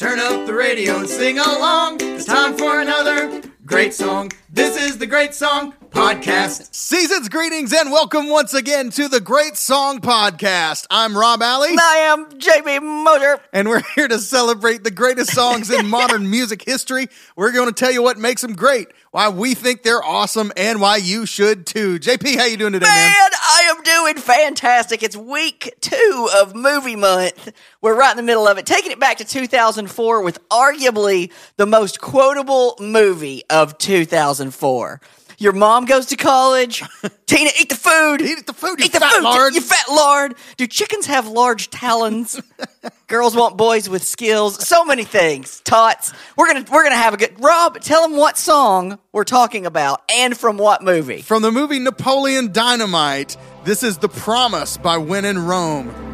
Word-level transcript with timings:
Turn 0.00 0.18
up 0.18 0.46
the 0.46 0.54
radio 0.54 0.96
and 0.96 1.06
sing 1.06 1.38
along. 1.38 1.98
It's 2.00 2.24
time 2.24 2.56
for 2.56 2.80
another 2.80 3.42
great 3.66 3.92
song. 3.92 4.32
This 4.48 4.82
is 4.82 4.96
the 4.96 5.06
Great 5.06 5.34
Song 5.34 5.74
Podcast. 5.90 6.72
Season's 6.74 7.28
greetings 7.28 7.72
and 7.72 7.90
welcome 7.90 8.28
once 8.28 8.54
again 8.54 8.90
to 8.90 9.08
the 9.08 9.20
Great 9.20 9.56
Song 9.56 10.00
Podcast. 10.00 10.86
I'm 10.88 11.16
Rob 11.16 11.42
Alley, 11.42 11.70
I 11.78 11.96
am 12.12 12.26
JP 12.38 12.82
Motor. 13.04 13.40
and 13.52 13.68
we're 13.68 13.82
here 13.96 14.06
to 14.06 14.18
celebrate 14.20 14.84
the 14.84 14.92
greatest 14.92 15.32
songs 15.32 15.68
in 15.70 15.88
modern 15.90 16.30
music 16.30 16.62
history. 16.62 17.08
We're 17.34 17.50
going 17.52 17.68
to 17.68 17.74
tell 17.74 17.90
you 17.90 18.02
what 18.02 18.18
makes 18.18 18.40
them 18.40 18.54
great, 18.54 18.88
why 19.10 19.30
we 19.30 19.54
think 19.54 19.82
they're 19.82 20.02
awesome, 20.02 20.52
and 20.56 20.80
why 20.80 20.96
you 20.96 21.26
should 21.26 21.66
too. 21.66 21.98
JP, 21.98 22.36
how 22.36 22.44
you 22.44 22.56
doing 22.56 22.72
today, 22.72 22.86
man? 22.86 23.10
Man, 23.10 23.30
I 23.42 23.74
am 23.76 23.82
doing 23.82 24.14
fantastic. 24.22 25.02
It's 25.02 25.16
week 25.16 25.74
two 25.80 26.28
of 26.40 26.54
movie 26.54 26.96
month. 26.96 27.52
We're 27.80 27.98
right 27.98 28.12
in 28.12 28.16
the 28.16 28.22
middle 28.22 28.46
of 28.46 28.58
it, 28.58 28.66
taking 28.66 28.92
it 28.92 29.00
back 29.00 29.18
to 29.18 29.24
2004 29.24 30.22
with 30.22 30.38
arguably 30.50 31.32
the 31.56 31.66
most 31.66 32.00
quotable 32.00 32.76
movie 32.80 33.42
of 33.50 33.76
2004. 33.78 35.00
Your 35.40 35.52
mom 35.52 35.86
goes 35.86 36.04
to 36.06 36.16
college. 36.16 36.82
Tina, 37.26 37.50
eat 37.58 37.70
the 37.70 37.74
food. 37.74 38.20
Eat 38.20 38.46
the 38.46 38.52
food, 38.52 38.78
you 38.78 38.84
eat 38.84 38.92
the 38.92 39.00
fat 39.00 39.14
food, 39.14 39.22
lard. 39.22 39.54
You 39.54 39.62
fat 39.62 39.90
lard. 39.90 40.34
Do 40.58 40.66
chickens 40.66 41.06
have 41.06 41.26
large 41.26 41.70
talons? 41.70 42.38
Girls 43.06 43.34
want 43.34 43.56
boys 43.56 43.88
with 43.88 44.04
skills. 44.04 44.68
So 44.68 44.84
many 44.84 45.02
things. 45.02 45.62
Tots. 45.64 46.12
We're 46.36 46.46
gonna 46.46 46.66
we're 46.70 46.82
gonna 46.82 46.94
have 46.94 47.14
a 47.14 47.16
good. 47.16 47.42
Rob, 47.42 47.80
tell 47.80 48.06
them 48.06 48.18
what 48.18 48.36
song 48.36 48.98
we're 49.12 49.24
talking 49.24 49.64
about 49.64 50.02
and 50.10 50.36
from 50.36 50.58
what 50.58 50.84
movie. 50.84 51.22
From 51.22 51.40
the 51.40 51.50
movie 51.50 51.78
Napoleon 51.78 52.52
Dynamite, 52.52 53.38
this 53.64 53.82
is 53.82 53.96
The 53.96 54.10
Promise 54.10 54.76
by 54.76 54.98
When 54.98 55.24
in 55.24 55.46
Rome. 55.46 56.09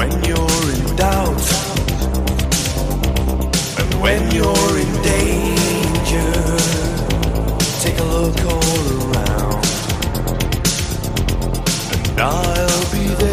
When 0.00 0.24
you're 0.24 0.70
in 0.72 0.96
doubt, 0.96 1.46
and 3.78 4.00
when 4.00 4.30
you're 4.30 4.78
in 4.78 4.92
danger, 5.02 6.32
take 7.82 7.98
a 7.98 8.04
look 8.04 8.40
all 8.46 9.12
around 9.12 9.62
and 11.92 12.18
I'll 12.18 12.92
be 12.92 13.08
there. 13.08 13.29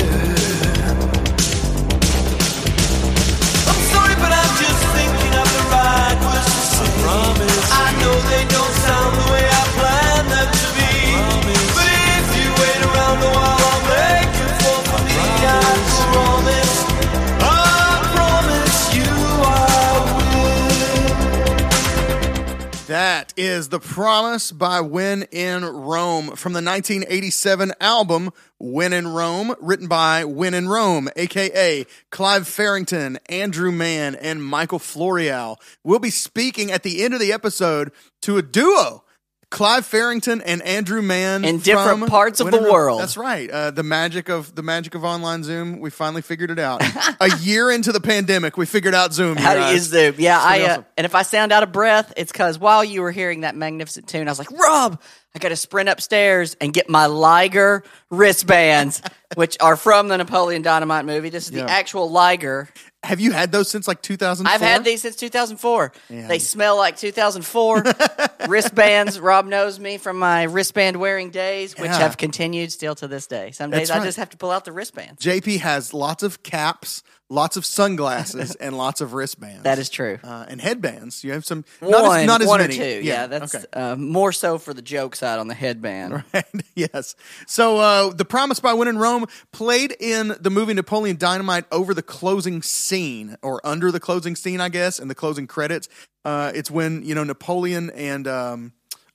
Is 23.58 23.70
The 23.70 23.80
Promise 23.80 24.52
by 24.52 24.82
When 24.82 25.24
in 25.32 25.66
Rome 25.66 26.36
from 26.36 26.54
the 26.54 26.62
1987 26.62 27.74
album 27.82 28.30
When 28.60 28.94
in 28.94 29.08
Rome, 29.08 29.56
written 29.60 29.88
by 29.88 30.26
When 30.26 30.54
in 30.54 30.70
Rome, 30.70 31.10
aka 31.16 31.84
Clive 32.12 32.48
Farrington, 32.48 33.18
Andrew 33.30 33.72
Mann, 33.72 34.14
and 34.14 34.44
Michael 34.44 34.78
Floreale. 34.78 35.56
We'll 35.84 35.98
be 35.98 36.12
speaking 36.12 36.72
at 36.72 36.84
the 36.84 37.04
end 37.04 37.16
of 37.16 37.20
the 37.20 37.34
episode 37.34 37.92
to 38.22 38.38
a 38.38 38.44
duo. 38.44 39.04
Clive 39.50 39.86
Farrington 39.86 40.42
and 40.42 40.62
Andrew 40.62 41.02
Mann 41.02 41.46
In 41.46 41.60
different 41.60 42.08
parts 42.10 42.42
of 42.42 42.52
the 42.52 42.62
world. 42.62 43.00
That's 43.00 43.16
right. 43.16 43.50
Uh, 43.50 43.72
the 43.72 43.84
magic 43.84 44.28
of 44.28 44.54
the 44.54 44.62
magic 44.62 44.94
of 44.94 45.06
online 45.06 45.44
Zoom. 45.44 45.80
We 45.80 45.90
finally 45.90 46.22
figured 46.22 46.52
it 46.52 46.60
out. 46.60 46.82
a 47.22 47.34
year 47.38 47.72
into 47.72 47.94
the 47.94 48.02
pandemic, 48.02 48.58
we 48.58 48.66
figured 48.66 48.94
out 48.94 49.14
Zoom. 49.14 49.38
How 49.38 49.54
you 49.54 49.60
to 49.68 49.72
use 49.74 49.84
Zoom. 49.84 50.16
Yeah, 50.18 50.38
I, 50.42 50.62
uh, 50.62 50.70
awesome. 50.72 50.86
and 50.98 51.06
if 51.06 51.16
I 51.16 51.22
sound 51.22 51.54
out 51.54 51.64
of 51.64 51.72
breath, 51.72 52.14
it's 52.18 52.32
because 52.32 52.60
while 52.60 52.84
you 52.84 53.02
were 53.02 53.12
hearing 53.12 53.42
that 53.42 53.56
magnificent 53.56 54.10
tune, 54.10 54.28
I 54.28 54.32
was 54.32 54.40
like, 54.40 54.52
Rob, 54.52 55.02
I 55.34 55.40
got 55.40 55.50
to 55.50 55.56
sprint 55.56 55.88
upstairs 55.88 56.58
and 56.60 56.74
get 56.74 56.90
my 56.90 57.06
Liger 57.06 57.84
wristbands, 58.10 59.02
which 59.36 59.56
are 59.62 59.78
from 59.78 60.10
the 60.10 60.18
Napoleon 60.18 60.62
Dynamite 60.62 61.06
movie. 61.06 61.30
This 61.30 61.46
is 61.48 61.52
Yeah. 61.56 61.64
the 61.66 61.72
actual 61.72 62.12
Liger. 62.12 62.68
Have 63.04 63.20
you 63.20 63.32
had 63.32 63.52
those 63.52 63.70
since 63.70 63.88
like 63.88 64.02
2004? 64.02 64.54
I've 64.54 64.60
had 64.62 64.84
these 64.84 65.04
since 65.04 65.16
2004. 65.16 65.94
They 66.10 66.40
smell 66.40 66.78
like 66.78 66.98
2004 66.98 67.84
wristbands. 68.50 69.20
Rob 69.20 69.46
knows 69.46 69.80
me 69.80 69.98
from 69.98 70.18
my 70.18 70.44
wristband 70.44 70.98
wearing 70.98 71.30
days, 71.30 71.74
which 71.78 71.86
Yeah. 71.92 72.00
have 72.00 72.18
continued 72.18 72.72
still 72.72 72.96
to 72.96 73.08
this 73.08 73.28
day. 73.28 73.52
Some 73.52 73.70
days 73.70 73.90
That's 73.90 74.02
I 74.02 74.04
just 74.04 74.18
have 74.18 74.32
to 74.32 74.38
pull 74.38 74.52
out 74.52 74.66
the 74.66 74.72
wristbands. 74.72 75.24
JP 75.24 75.60
has 75.60 75.94
lots 75.94 76.24
of 76.24 76.44
caps, 76.44 77.04
lots 77.30 77.58
of 77.58 77.66
sunglasses, 77.66 78.56
and 78.56 78.78
lots 78.78 79.02
of 79.02 79.14
wristbands. 79.14 79.64
That 79.64 79.80
is 79.80 79.90
true. 79.90 80.20
Uh, 80.24 80.46
and 80.48 80.62
headbands. 80.62 81.24
You 81.24 81.34
have 81.34 81.46
some. 81.46 81.66
One, 81.80 81.92
Not 81.92 82.20
as, 82.20 82.28
not 82.28 82.42
as 82.42 82.48
one 82.48 82.60
many. 82.62 82.76
or 82.76 82.78
two. 82.78 83.02
Yeah, 83.04 83.28
that's 83.28 83.56
okay. 83.56 83.66
uh, 83.74 83.96
more 83.96 84.32
so 84.32 84.58
for 84.58 84.74
the 84.74 84.82
joke 84.82 85.16
side 85.16 85.40
on 85.40 85.48
the 85.48 85.54
headband. 85.54 86.24
yes. 86.76 87.16
So, 87.46 87.78
uh, 87.78 88.14
The 88.14 88.26
Promise 88.26 88.60
by 88.60 88.74
When 88.74 88.88
in 88.88 88.98
Rome 88.98 89.26
played 89.52 89.96
in 90.00 90.36
the 90.40 90.50
movie 90.50 90.74
Napoleon 90.74 91.18
Dynamite 91.18 91.66
over 91.72 91.94
the 91.94 92.04
closing 92.04 92.62
scene, 92.62 93.36
or 93.42 93.60
under 93.66 93.92
the 93.92 94.00
closing 94.00 94.36
scene, 94.36 94.62
I 94.62 94.70
guess, 94.70 95.00
and 95.00 95.10
the 95.10 95.16
closing 95.16 95.48
credits. 95.48 95.90
Uh, 96.26 96.52
it's 96.54 96.70
when, 96.72 97.04
you 97.04 97.16
know, 97.16 97.24
Napoleon 97.24 97.90
and. 97.92 98.28
Um, 98.28 98.74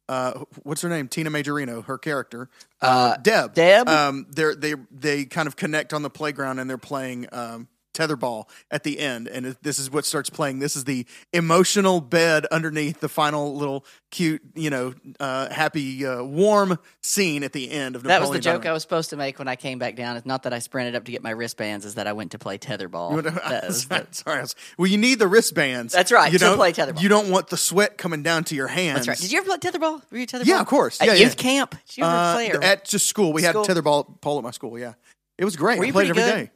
uh, 0.09 0.45
what's 0.65 0.83
her 0.83 0.89
name? 0.91 1.09
Tina 1.09 1.31
Majorino, 1.31 1.83
her 1.85 1.97
character, 1.97 2.51
uh, 2.83 3.17
Deb. 3.19 3.55
Deb? 3.55 3.89
Um, 3.89 4.27
they're, 4.29 4.55
they 4.55 4.75
they 4.91 5.25
kind 5.25 5.47
of 5.47 5.57
connect 5.57 5.95
on 5.95 6.03
the 6.03 6.11
playground 6.11 6.59
and 6.59 6.69
they're 6.69 6.77
playing 6.77 7.29
um, 7.33 7.69
tetherball 7.93 8.49
at 8.71 8.83
the 8.85 8.99
end, 8.99 9.29
and 9.29 9.57
this 9.63 9.79
is 9.79 9.91
what 9.91 10.05
starts 10.05 10.31
playing. 10.31 10.59
This 10.59 10.77
is 10.77 10.85
the 10.85 11.07
emotional 11.33 12.01
bed 12.01 12.47
underneath 12.47 13.01
the 13.01 13.09
final 13.09 13.55
little 13.57 13.85
cute, 14.11 14.43
you 14.55 14.71
know, 14.71 14.95
uh, 15.21 15.49
happy, 15.51 16.05
uh, 16.07 16.23
warm 16.23 16.79
scene 17.03 17.43
at 17.45 17.53
the 17.53 17.71
end 17.71 17.97
of 17.97 18.03
That 18.05 18.21
was 18.21 18.31
the 18.31 18.39
joke 18.41 18.67
I 18.67 18.73
was 18.73 18.83
supposed 18.83 19.11
to 19.11 19.17
make 19.17 19.39
when 19.39 19.49
I 19.49 19.57
came 19.57 19.79
back 19.79 19.97
down. 19.97 20.17
It's 20.17 20.27
not 20.27 20.43
that 20.45 20.53
I 20.53 20.59
sprinted 20.59 20.95
up 20.95 21.05
to 21.05 21.13
get 21.13 21.23
my 21.23 21.31
wristbands, 21.31 21.85
is 21.85 21.95
that 21.97 22.07
I 22.07 22.13
went 22.13 22.33
to 22.33 22.39
play 22.39 22.59
tetherball. 22.59 23.23
That 23.53 23.67
was 23.67 23.83
sorry, 23.83 24.01
the- 24.11 24.15
sorry, 24.15 24.39
I 24.39 24.43
was- 24.43 24.55
Well, 24.79 24.87
you 24.89 24.99
need 24.99 25.19
the 25.19 25.29
wristbands. 25.29 25.93
That's 25.93 26.13
right, 26.13 26.33
You 26.33 26.39
to 26.39 26.45
don't, 26.45 26.57
play 26.57 26.73
tetherball. 26.73 27.03
You 27.03 27.09
don't 27.09 27.31
want 27.31 27.49
the 27.49 27.57
sweat 27.57 27.99
coming 27.99 28.23
down 28.23 28.45
to 28.45 28.55
your 28.55 28.69
hands. 28.69 29.07
that's 29.07 29.09
right. 29.09 29.19
Did 29.19 29.33
you 29.33 29.39
ever 29.39 29.47
play 29.49 29.59
tetherball? 29.59 30.03
Were 30.11 30.19
you 30.19 30.27
tetherball? 30.27 30.47
Yeah, 30.47 30.61
of 30.61 30.67
course. 30.67 31.01
At 31.01 31.09
Yeah, 31.09 31.15
youth 31.15 31.35
yeah. 31.37 31.43
camp? 31.43 31.71
Did 31.89 31.99
you 31.99 32.05
ever 32.05 32.13
Uh, 32.15 32.35
play? 32.35 32.51
Or? 32.53 32.63
at 32.63 32.85
just 32.85 33.07
school? 33.07 33.33
We 33.33 33.43
School? 33.43 33.65
had 33.65 33.77
tetherball 33.77 34.21
pole 34.21 34.39
at 34.39 34.45
my 34.45 34.51
school. 34.51 34.79
Yeah, 34.79 34.95
it 35.39 35.45
was 35.45 35.57
great. 35.57 35.79
Were 35.79 35.85
I 35.87 35.91
played 35.91 36.11
every 36.11 36.23
good? 36.23 36.31
day. 36.31 36.51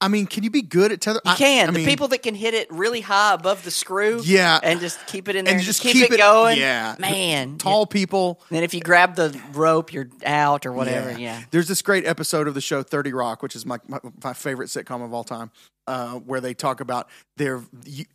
I 0.00 0.06
mean, 0.08 0.26
can 0.26 0.44
you 0.44 0.50
be 0.50 0.62
good 0.62 0.92
at 0.92 1.00
tether? 1.00 1.20
you 1.24 1.32
I- 1.32 1.36
can. 1.36 1.68
I 1.68 1.72
the 1.72 1.78
mean, 1.78 1.86
people 1.86 2.08
that 2.08 2.22
can 2.22 2.34
hit 2.34 2.54
it 2.54 2.70
really 2.70 3.00
high 3.00 3.34
above 3.34 3.64
the 3.64 3.70
screw, 3.72 4.20
Yeah. 4.22 4.60
and 4.62 4.78
just 4.78 5.04
keep 5.08 5.28
it 5.28 5.34
in 5.34 5.44
there, 5.44 5.52
and 5.54 5.58
and 5.58 5.66
just 5.66 5.80
keep, 5.80 5.94
keep 5.94 6.12
it, 6.12 6.18
going. 6.18 6.58
Yeah, 6.58 6.94
man, 7.00 7.58
tall 7.58 7.84
people. 7.86 8.40
Then 8.50 8.62
if 8.62 8.74
you 8.74 8.80
grab 8.80 9.16
the 9.16 9.38
rope, 9.52 9.92
you're 9.92 10.08
out 10.24 10.66
or 10.66 10.72
whatever. 10.72 11.18
Yeah. 11.18 11.42
There's 11.50 11.66
this 11.66 11.82
great 11.82 12.06
episode 12.06 12.46
of 12.46 12.54
the 12.54 12.60
show 12.60 12.82
30 12.84 13.12
Rock, 13.12 13.42
which 13.42 13.56
is 13.56 13.66
my, 13.66 13.78
my, 13.88 13.98
my 14.22 14.32
favorite 14.34 14.68
sitcom 14.68 15.04
of 15.04 15.12
all 15.12 15.24
time. 15.24 15.50
Uh, 15.88 16.16
where 16.16 16.40
they 16.40 16.52
talk 16.52 16.80
about 16.80 17.08
their 17.38 17.60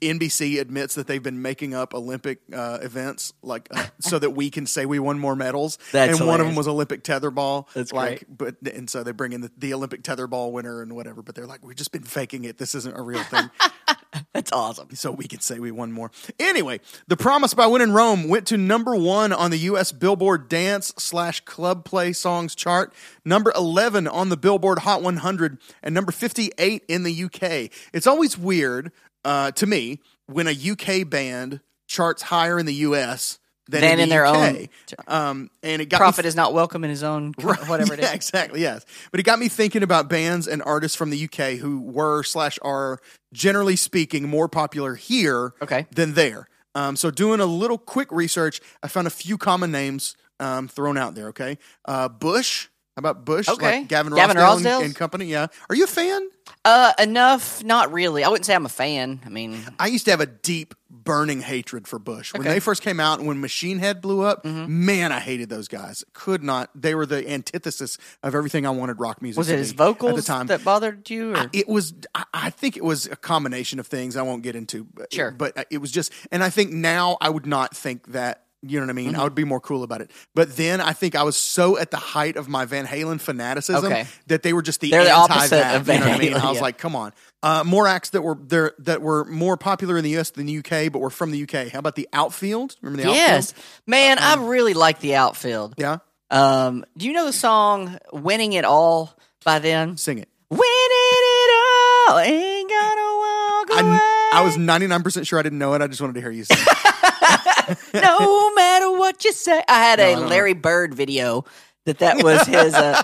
NBC 0.01 0.59
admits 0.59 0.93
that 0.93 1.07
they've 1.07 1.23
been 1.23 1.41
making 1.41 1.73
up 1.73 1.95
Olympic 1.95 2.39
uh, 2.53 2.77
events 2.81 3.33
like 3.41 3.67
uh, 3.71 3.87
so 3.99 4.19
that 4.19 4.29
we 4.29 4.51
can 4.51 4.67
say 4.67 4.85
we 4.85 4.99
won 4.99 5.17
more 5.17 5.35
medals. 5.35 5.79
That's 5.91 6.19
and 6.19 6.27
one 6.27 6.39
of 6.39 6.45
them 6.45 6.55
was 6.55 6.67
Olympic 6.67 7.03
tetherball. 7.03 7.65
That's 7.73 7.91
like, 7.91 8.25
but 8.29 8.57
and 8.61 8.87
so 8.87 9.03
they 9.03 9.11
bring 9.11 9.33
in 9.33 9.41
the, 9.41 9.51
the 9.57 9.73
Olympic 9.73 10.03
tetherball 10.03 10.51
winner 10.51 10.83
and 10.83 10.93
whatever. 10.95 11.23
But 11.23 11.33
they're 11.33 11.47
like, 11.47 11.65
we've 11.65 11.75
just 11.75 11.91
been 11.91 12.03
faking 12.03 12.43
it. 12.45 12.59
This 12.59 12.75
isn't 12.75 12.95
a 12.95 13.01
real 13.01 13.23
thing. 13.23 13.49
That's 14.33 14.51
awesome. 14.51 14.89
so 14.95 15.11
we 15.11 15.27
can 15.27 15.39
say 15.39 15.59
we 15.59 15.71
won 15.71 15.91
more. 15.91 16.11
Anyway, 16.39 16.79
The 17.07 17.17
Promise 17.17 17.53
by 17.53 17.67
When 17.67 17.81
in 17.81 17.93
Rome 17.93 18.27
went 18.27 18.47
to 18.47 18.57
number 18.57 18.95
one 18.95 19.33
on 19.33 19.51
the 19.51 19.57
U.S. 19.57 19.91
Billboard 19.91 20.49
Dance 20.49 20.93
slash 20.97 21.41
Club 21.41 21.85
Play 21.85 22.13
Songs 22.13 22.55
chart, 22.55 22.93
number 23.25 23.51
11 23.55 24.07
on 24.07 24.29
the 24.29 24.37
Billboard 24.37 24.79
Hot 24.79 25.01
100, 25.01 25.57
and 25.81 25.93
number 25.95 26.11
58 26.11 26.83
in 26.87 27.03
the 27.03 27.11
U.K. 27.11 27.69
It's 27.93 28.07
always 28.07 28.37
weird 28.37 28.91
uh, 29.25 29.51
to 29.51 29.65
me 29.65 29.99
when 30.27 30.47
a 30.47 30.51
U.K. 30.51 31.03
band 31.03 31.61
charts 31.87 32.23
higher 32.23 32.59
in 32.59 32.65
the 32.65 32.73
U.S. 32.75 33.39
than, 33.69 33.81
Than 33.81 33.93
in, 33.93 33.99
in 34.01 34.09
the 34.09 34.15
their 34.15 34.25
UK. 34.25 34.35
own- 34.35 34.67
Um, 35.07 35.49
and 35.63 35.81
it 35.81 35.85
got 35.87 35.97
Prophet 35.97 36.25
is 36.25 36.35
not 36.35 36.53
welcome 36.53 36.83
in 36.83 36.89
his 36.89 37.03
own 37.03 37.33
whatever 37.41 37.93
it 37.93 37.99
is. 37.99 38.05
yeah, 38.09 38.13
exactly. 38.15 38.61
Yes, 38.61 38.85
but 39.11 39.19
it 39.19 39.23
got 39.23 39.39
me 39.39 39.47
thinking 39.47 39.83
about 39.83 40.09
bands 40.09 40.47
and 40.47 40.61
artists 40.63 40.97
from 40.97 41.09
the 41.11 41.23
UK 41.25 41.57
who 41.59 41.79
were 41.81 42.23
slash 42.23 42.59
are 42.61 42.99
generally 43.33 43.75
speaking 43.75 44.27
more 44.27 44.47
popular 44.49 44.95
here 44.95 45.53
Okay. 45.61 45.87
than 45.91 46.13
there. 46.13 46.47
Um, 46.75 46.95
so 46.95 47.09
doing 47.11 47.39
a 47.39 47.45
little 47.45 47.77
quick 47.77 48.11
research, 48.11 48.59
I 48.81 48.87
found 48.87 49.07
a 49.07 49.11
few 49.11 49.37
common 49.37 49.71
names 49.71 50.15
um, 50.39 50.67
thrown 50.67 50.97
out 50.97 51.15
there. 51.15 51.27
Okay, 51.29 51.57
uh, 51.85 52.09
Bush. 52.09 52.67
How 52.95 52.99
about 52.99 53.25
Bush? 53.25 53.49
Okay. 53.49 53.79
like 53.79 53.87
Gavin, 53.87 54.13
Gavin 54.13 54.37
Rossdale 54.37 54.75
and, 54.77 54.85
and 54.85 54.95
company. 54.95 55.25
Yeah, 55.25 55.47
are 55.69 55.75
you 55.75 55.85
a 55.85 55.87
fan? 55.87 56.29
Uh, 56.63 56.93
enough. 56.99 57.63
Not 57.63 57.91
really. 57.91 58.23
I 58.23 58.29
wouldn't 58.29 58.45
say 58.45 58.53
I'm 58.53 58.65
a 58.67 58.69
fan. 58.69 59.19
I 59.25 59.29
mean, 59.29 59.59
I 59.79 59.87
used 59.87 60.05
to 60.05 60.11
have 60.11 60.21
a 60.21 60.25
deep, 60.27 60.75
burning 60.91 61.41
hatred 61.41 61.87
for 61.87 61.97
Bush 61.97 62.31
when 62.33 62.41
Okay. 62.41 62.49
Mm-hmm. 62.49 62.55
they 62.55 62.59
first 62.59 62.83
came 62.83 62.99
out 62.99 63.17
and 63.17 63.27
when 63.27 63.41
Machine 63.41 63.79
Head 63.79 63.99
blew 64.01 64.21
up. 64.21 64.45
Man, 64.45 65.11
I 65.11 65.19
hated 65.19 65.49
those 65.49 65.67
guys. 65.67 66.03
Could 66.13 66.43
not. 66.43 66.69
They 66.75 66.93
were 66.93 67.07
the 67.07 67.27
antithesis 67.27 67.97
of 68.21 68.35
everything 68.35 68.67
I 68.67 68.69
wanted 68.69 68.99
rock 68.99 69.21
music. 69.23 69.39
was 69.39 69.47
to 69.47 69.55
it 69.55 69.57
his 69.59 69.73
be 69.73 69.77
vocals 69.77 70.11
at 70.11 70.15
the 70.17 70.21
time? 70.21 70.47
that 70.47 70.63
bothered 70.63 71.09
you? 71.09 71.35
Or? 71.35 71.49
it 71.51 71.67
was 71.67 71.93
I- 72.13 72.25
i 72.33 72.49
think 72.51 72.77
it 72.77 72.83
was 72.83 73.05
a 73.07 73.15
combination 73.15 73.79
of 73.79 73.87
things 73.87 74.15
i 74.17 74.21
won't 74.21 74.43
get 74.43 74.55
into 74.55 74.83
but, 74.93 75.11
Sure. 75.13 75.31
but 75.31 75.57
uh, 75.57 75.63
it 75.71 75.79
was 75.79 75.91
just 75.91 76.11
and 76.31 76.43
i 76.43 76.49
think 76.49 76.71
now 76.71 77.17
i 77.21 77.29
would 77.29 77.45
not 77.45 77.75
think 77.75 78.07
that 78.11 78.43
you 78.65 78.79
know 78.79 78.85
what 78.85 78.91
I 78.91 78.93
mean? 78.93 79.11
Mm-hmm. 79.11 79.19
I 79.19 79.23
would 79.23 79.35
be 79.35 79.43
more 79.43 79.59
cool 79.59 79.83
about 79.83 80.01
it. 80.01 80.09
But 80.33 80.55
then 80.55 80.79
I 80.79 80.93
think 80.93 81.15
I 81.15 81.23
was 81.23 81.35
so 81.35 81.77
at 81.77 81.91
the 81.91 81.97
height 81.97 82.37
of 82.37 82.47
my 82.47 82.65
Van 82.65 82.85
Halen 82.85 83.19
fanaticism 83.19 83.85
Okay. 83.85 84.05
that 84.27 84.41
they 84.41 84.53
were 84.53 84.61
just 84.61 84.79
the 84.79 84.89
They're 84.89 85.03
the 85.03 85.11
anti 85.11 85.33
opposite 85.33 85.49
that, 85.51 85.75
of 85.75 85.83
Van 85.83 85.99
you 85.99 86.05
know 86.05 86.11
what 86.11 86.15
I 86.15 86.19
mean? 86.19 86.33
Halen, 86.33 86.39
I 86.41 86.49
was 86.49 86.55
yeah. 86.57 86.61
like, 86.61 86.77
come 86.77 86.95
on. 86.95 87.13
Uh, 87.43 87.63
more 87.65 87.87
acts 87.87 88.11
that 88.11 88.21
were 88.21 88.37
there 88.41 88.73
that 88.79 89.01
were 89.01 89.25
more 89.25 89.57
popular 89.57 89.97
in 89.97 90.03
the 90.03 90.17
US 90.17 90.29
than 90.29 90.45
the 90.45 90.57
UK, 90.59 90.91
but 90.91 90.99
were 90.99 91.09
from 91.09 91.31
the 91.31 91.43
UK. 91.43 91.67
How 91.69 91.79
about 91.79 91.95
the 91.95 92.07
outfield? 92.13 92.77
Remember 92.81 93.03
the 93.03 93.09
yes, 93.09 93.51
outfield? 93.51 93.65
man. 93.87 94.17
I 94.19 94.35
really 94.35 94.73
like 94.73 94.99
the 94.99 95.15
outfield. 95.15 95.75
Yeah. 95.77 95.97
Um, 96.31 96.85
do 96.97 97.05
you 97.05 97.13
know 97.13 97.25
the 97.25 97.33
song 97.33 97.99
"Winning 98.13 98.53
It 98.53 98.65
All" 98.65 99.13
by 99.43 99.59
them? 99.59 99.97
Sing 99.97 100.19
it. 100.19 100.29
Winning 100.49 100.63
it 100.65 102.09
all, 102.09 102.19
ain't 102.19 102.69
gonna 102.69 103.17
walk 103.17 103.69
away. 103.71 103.97
I, 103.97 104.31
I 104.33 104.41
was 104.43 104.55
99% 104.57 105.27
sure 105.27 105.37
I 105.39 105.43
didn't 105.43 105.59
know 105.59 105.73
it. 105.73 105.81
I 105.81 105.87
just 105.87 105.99
wanted 106.01 106.13
to 106.13 106.21
hear 106.21 106.31
you 106.31 106.43
sing. 106.43 106.57
no 107.93 108.53
matter 108.55 108.91
what 108.91 109.23
you 109.25 109.31
say. 109.31 109.61
I 109.67 109.79
had 109.83 109.99
a 109.99 110.15
know. 110.15 110.27
Larry 110.27 110.53
Bird 110.53 110.93
video 110.93 111.45
that 111.85 111.99
that 111.99 112.23
was 112.23 112.45
his 112.47 112.73
uh, 112.73 113.01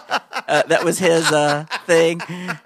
uh, 0.48 0.64
that 0.68 0.86
was 0.86 0.98
his 0.98 1.30
uh, 1.32 1.66
thing. 1.86 2.22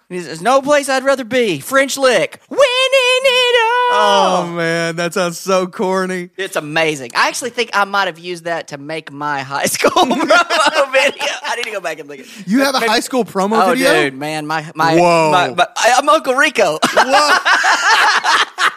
He 0.09 0.19
says, 0.21 0.41
"No 0.43 0.61
place 0.61 0.87
I'd 0.87 1.03
rather 1.03 1.23
be." 1.23 1.59
French 1.59 1.97
lick, 1.97 2.39
winning 2.49 2.61
it 2.61 3.93
all. 3.93 4.43
oh, 4.43 4.47
man. 4.55 4.95
That 4.95 5.15
sounds 5.15 5.39
so 5.39 5.65
corny. 5.65 6.29
It's 6.37 6.55
amazing. 6.55 7.11
I 7.15 7.29
actually 7.29 7.49
think 7.49 7.71
I 7.73 7.83
might 7.85 8.05
have 8.05 8.19
used 8.19 8.43
that 8.43 8.67
to 8.69 8.77
make 8.77 9.11
my 9.11 9.41
high 9.41 9.65
school 9.65 9.89
promo 9.91 10.91
video. 10.91 11.25
I 11.43 11.55
need 11.55 11.63
to 11.63 11.71
go 11.71 11.81
back 11.81 11.97
and 11.99 12.07
look 12.07 12.19
at. 12.19 12.47
You 12.47 12.59
have 12.59 12.75
a 12.75 12.79
high 12.79 12.99
school 12.99 13.25
promo 13.25 13.65
Oh, 13.65 13.69
video? 13.71 14.03
dude, 14.03 14.13
man, 14.13 14.45
my 14.45 14.71
my, 14.75 14.95
Whoa. 14.95 15.31
my, 15.31 15.49
my 15.55 15.67
I, 15.77 15.95
I'm 15.97 16.07
Uncle 16.09 16.35
Rico. 16.35 16.77